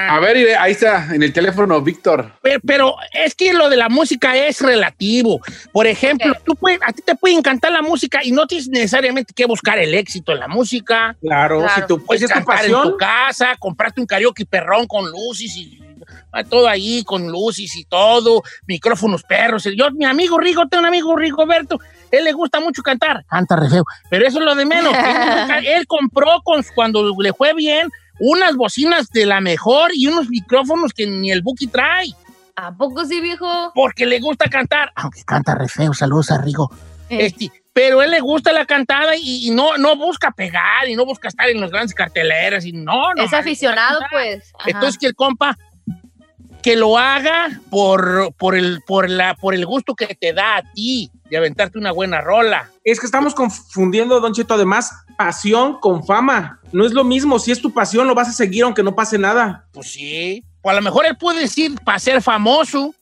A 0.10 0.20
ver, 0.22 0.56
ahí 0.60 0.72
está, 0.72 1.08
en 1.16 1.24
el 1.24 1.34
teléfono, 1.34 1.82
Víctor. 1.82 2.32
Pero, 2.44 2.60
pero 2.66 2.96
es 3.12 3.34
que 3.34 3.54
lo 3.54 3.68
de 3.70 3.78
la 3.78 3.90
música 3.90 4.36
es 4.38 4.62
relativo. 4.62 5.42
Por 5.72 5.88
ejemplo, 5.88 6.32
Ok. 6.32 6.44
tú 6.46 6.56
puedes, 6.56 6.80
a 6.86 6.94
ti 6.94 7.02
te 7.02 7.16
puede 7.16 7.34
encantar 7.36 7.72
la 7.72 7.82
música 7.82 8.20
y 8.24 8.32
no 8.32 8.46
tienes 8.46 8.68
necesariamente 8.68 9.34
que 9.34 9.46
buscar 9.46 9.80
el 9.80 9.96
éxito 9.96 10.32
en 10.32 10.40
la 10.42 10.48
música. 10.48 11.16
Claro, 11.22 11.60
Claro. 11.62 11.74
si 11.76 11.82
tú 11.88 12.06
Puedes 12.06 12.22
pues 12.22 12.22
es 12.22 12.30
tu 12.30 12.34
cantar 12.46 12.66
en 12.66 12.72
tu 12.84 12.96
casa, 12.98 13.56
comprarte 13.58 14.00
un 14.00 14.06
karaoke 14.08 14.46
perrón 14.46 14.86
con 14.88 15.10
luces 15.10 15.56
y 15.58 15.80
ah, 16.32 16.44
todo 16.44 16.68
ahí 16.68 17.04
con 17.04 17.28
luces 17.28 17.76
y 17.76 17.84
todo, 17.86 18.44
micrófonos 18.68 19.24
perros. 19.24 19.64
Yo, 19.76 19.90
mi 19.92 20.06
amigo 20.06 20.38
Rigo, 20.40 20.68
tengo 20.68 20.82
un 20.82 20.88
amigo 20.88 21.16
Rigoberto, 21.16 21.80
él 22.12 22.24
le 22.24 22.32
gusta 22.34 22.60
mucho 22.60 22.82
cantar, 22.84 23.26
canta 23.28 23.56
re 23.56 23.70
feo, 23.70 23.84
pero 24.10 24.26
eso 24.28 24.40
es 24.40 24.46
lo 24.46 24.56
de 24.56 24.66
menos. 24.66 24.94
él, 24.94 25.66
él 25.68 25.88
compró 25.88 26.42
con, 26.44 26.64
cuando 26.76 27.14
le 27.22 27.34
fue 27.34 27.54
bien 27.54 27.90
unas 28.20 28.56
bocinas 28.56 29.10
de 29.10 29.26
la 29.26 29.42
mejor 29.42 29.92
y 29.94 30.08
unos 30.08 30.30
micrófonos 30.30 30.94
que 30.94 31.06
ni 31.08 31.32
el 31.32 31.42
Buki 31.42 31.68
trae, 31.68 32.08
¿A 32.56 32.72
poco 32.72 33.06
sí, 33.06 33.22
viejo? 33.22 33.72
porque 33.76 34.06
le 34.06 34.20
gusta 34.20 34.50
cantar, 34.50 34.92
aunque 34.96 35.24
canta 35.24 35.54
re 35.54 35.68
feo, 35.68 35.94
saludos 35.94 36.32
a 36.32 36.40
Rigo. 36.40 36.72
Eh, 37.10 37.28
Este, 37.28 37.52
pero 37.72 38.02
él 38.02 38.10
le 38.10 38.20
gusta 38.20 38.52
la 38.52 38.66
cantada 38.66 39.16
y, 39.16 39.48
y 39.48 39.52
no, 39.52 39.78
no 39.78 39.96
busca 39.96 40.32
pegar 40.32 40.90
y 40.90 40.96
no 40.96 41.06
busca 41.06 41.28
estar 41.28 41.48
en 41.48 41.62
las 41.62 41.70
grandes 41.70 41.94
carteleras 41.94 42.66
y 42.66 42.72
no, 42.72 43.14
no. 43.14 43.24
es 43.24 43.32
aficionado, 43.34 44.00
pues. 44.10 44.52
Ajá. 44.58 44.72
Entonces 44.72 44.98
que 44.98 45.06
el 45.06 45.14
compa 45.14 45.56
que 46.64 46.76
lo 46.76 46.98
haga 46.98 47.50
por, 47.70 48.34
por, 48.34 48.56
el, 48.56 48.82
por, 48.82 49.10
la, 49.10 49.36
por 49.36 49.54
el 49.54 49.66
gusto 49.68 49.94
que 49.94 50.16
te 50.16 50.34
da 50.34 50.58
a 50.58 50.64
ti 50.74 51.12
de 51.30 51.38
aventarte 51.38 51.78
una 51.78 51.92
buena 51.92 52.22
rola. 52.22 52.70
Es 52.84 53.00
que 53.00 53.06
estamos 53.06 53.34
confundiendo, 53.36 54.20
Don 54.20 54.34
Cheto, 54.34 54.54
además, 54.54 54.92
pasión 55.18 55.80
con 55.80 56.06
fama. 56.06 56.60
No 56.72 56.86
es 56.86 56.94
lo 56.94 57.04
mismo. 57.04 57.38
Si 57.40 57.52
es 57.52 57.62
tu 57.62 57.74
pasión, 57.74 58.08
lo 58.08 58.16
vas 58.16 58.30
a 58.30 58.34
seguir 58.34 58.64
aunque 58.64 58.84
no 58.84 58.96
pase 58.96 59.18
nada. 59.18 59.68
Pues 59.74 59.92
sí. 59.92 60.44
O 60.62 60.70
a 60.70 60.74
lo 60.74 60.82
mejor 60.82 61.06
él 61.06 61.18
puede 61.18 61.42
decir 61.42 61.76
para 61.84 62.00
ser 62.00 62.22
famoso. 62.22 62.94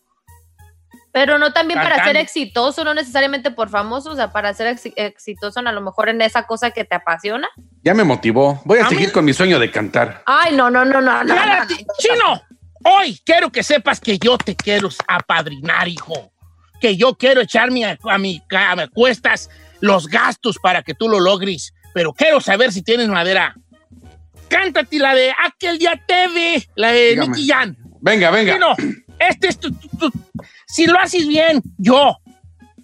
Pero 1.11 1.39
no 1.39 1.53
también 1.53 1.79
para 1.79 2.03
ser 2.03 2.17
exitoso, 2.17 2.83
no 2.83 2.93
necesariamente 2.93 3.49
por 3.49 3.69
famoso, 3.69 4.11
o 4.11 4.15
sea, 4.17 4.33
para 4.33 4.53
ser 4.53 4.75
exi- 4.75 4.91
exitoso 4.97 5.61
en 5.61 5.67
a 5.67 5.71
lo 5.71 5.79
mejor 5.79 6.09
en 6.09 6.21
esa 6.21 6.43
cosa 6.45 6.71
que 6.71 6.83
te 6.83 6.93
apasiona. 6.95 7.47
Ya 7.83 7.93
me 7.93 8.03
motivó. 8.03 8.61
Voy 8.65 8.79
a 8.79 8.85
A 8.85 8.89
seguir 8.89 9.07
mí- 9.07 9.13
con 9.13 9.23
mi 9.23 9.31
sueño 9.31 9.57
de 9.57 9.71
cantar. 9.71 10.23
Ay, 10.25 10.53
no, 10.57 10.69
no, 10.69 10.83
no, 10.83 10.99
no, 10.99 11.23
no. 11.23 11.23
no. 11.23 11.33
Espérate, 11.33 11.85
Chino, 11.99 12.41
hoy 12.83 13.17
quiero 13.25 13.49
que 13.49 13.63
sepas 13.63 14.01
que 14.01 14.17
yo 14.19 14.37
te 14.37 14.57
quiero 14.57 14.89
apadrinar, 15.07 15.87
hijo. 15.87 16.33
Que 16.81 16.97
yo 16.97 17.15
quiero 17.15 17.41
echarme 17.41 17.85
a, 17.85 17.97
a 18.03 18.17
mi 18.17 18.41
a 18.49 18.75
mi 18.75 18.87
cuestas 18.89 19.49
los 19.81 20.07
gastos 20.07 20.57
para 20.61 20.83
que 20.83 20.93
tú 20.93 21.07
lo 21.09 21.19
logres. 21.19 21.73
Pero 21.93 22.13
quiero 22.13 22.41
saber 22.41 22.71
si 22.71 22.81
tienes 22.83 23.07
madera. 23.07 23.55
Cántate 24.49 24.99
la 24.99 25.15
de 25.15 25.31
Aquel 25.45 25.79
día 25.79 26.01
te 26.07 26.27
ve, 26.27 26.67
la 26.75 26.91
de 26.91 27.09
Dígame. 27.11 27.27
Nicky 27.29 27.47
Jan. 27.47 27.77
Venga, 28.01 28.29
venga. 28.31 28.53
Chino, 28.53 28.75
este 29.19 29.47
es 29.47 29.59
tu, 29.59 29.71
tu- 29.71 29.89
tu- 29.97 30.11
Si 30.67 30.85
lo 30.85 30.99
haces 30.99 31.27
bien, 31.27 31.61
yo, 31.77 32.17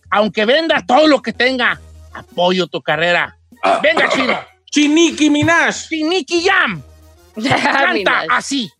aunque 0.09 0.45
venda 0.45 0.83
todo 0.87 1.07
lo 1.07 1.21
que 1.21 1.33
tenga, 1.33 1.79
apoyo 2.13 2.67
tu 2.67 2.81
carrera. 2.81 3.37
Venga, 3.83 4.09
Chino. 4.09 4.39
Chiniki 4.71 5.29
Minaj. 5.29 5.87
Nicky 5.91 6.43
Jam. 6.47 6.81
Canta 7.35 7.93
Mira, 7.93 8.23
así. 8.29 8.71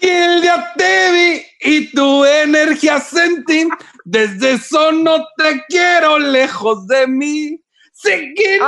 Y 0.00 0.08
el 0.08 0.40
día 0.42 0.72
te 0.76 1.12
vi 1.12 1.42
y 1.70 1.92
tu 1.92 2.24
energía 2.24 2.98
sentí. 3.00 3.68
Desde 4.04 4.52
eso 4.52 4.92
no 4.92 5.26
te 5.36 5.62
quiero 5.68 6.18
lejos 6.18 6.86
de 6.86 7.06
mí. 7.06 7.58
Sé 7.92 8.32
que 8.36 8.58
no. 8.58 8.66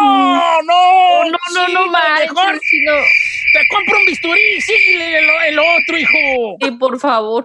¡No, 0.00 0.62
no! 0.62 1.24
No, 1.24 1.38
no, 1.54 1.68
no, 1.68 1.82
Sí, 1.84 1.90
manches, 1.90 2.32
Mejor 2.32 2.60
si 2.62 2.80
no. 2.84 2.92
te 3.52 3.60
compro 3.74 3.98
un 3.98 4.04
bisturí, 4.04 4.60
síguele 4.60 5.18
el, 5.18 5.28
el 5.48 5.58
otro, 5.58 5.98
hijo. 5.98 6.56
Y 6.60 6.70
por 6.72 7.00
favor. 7.00 7.44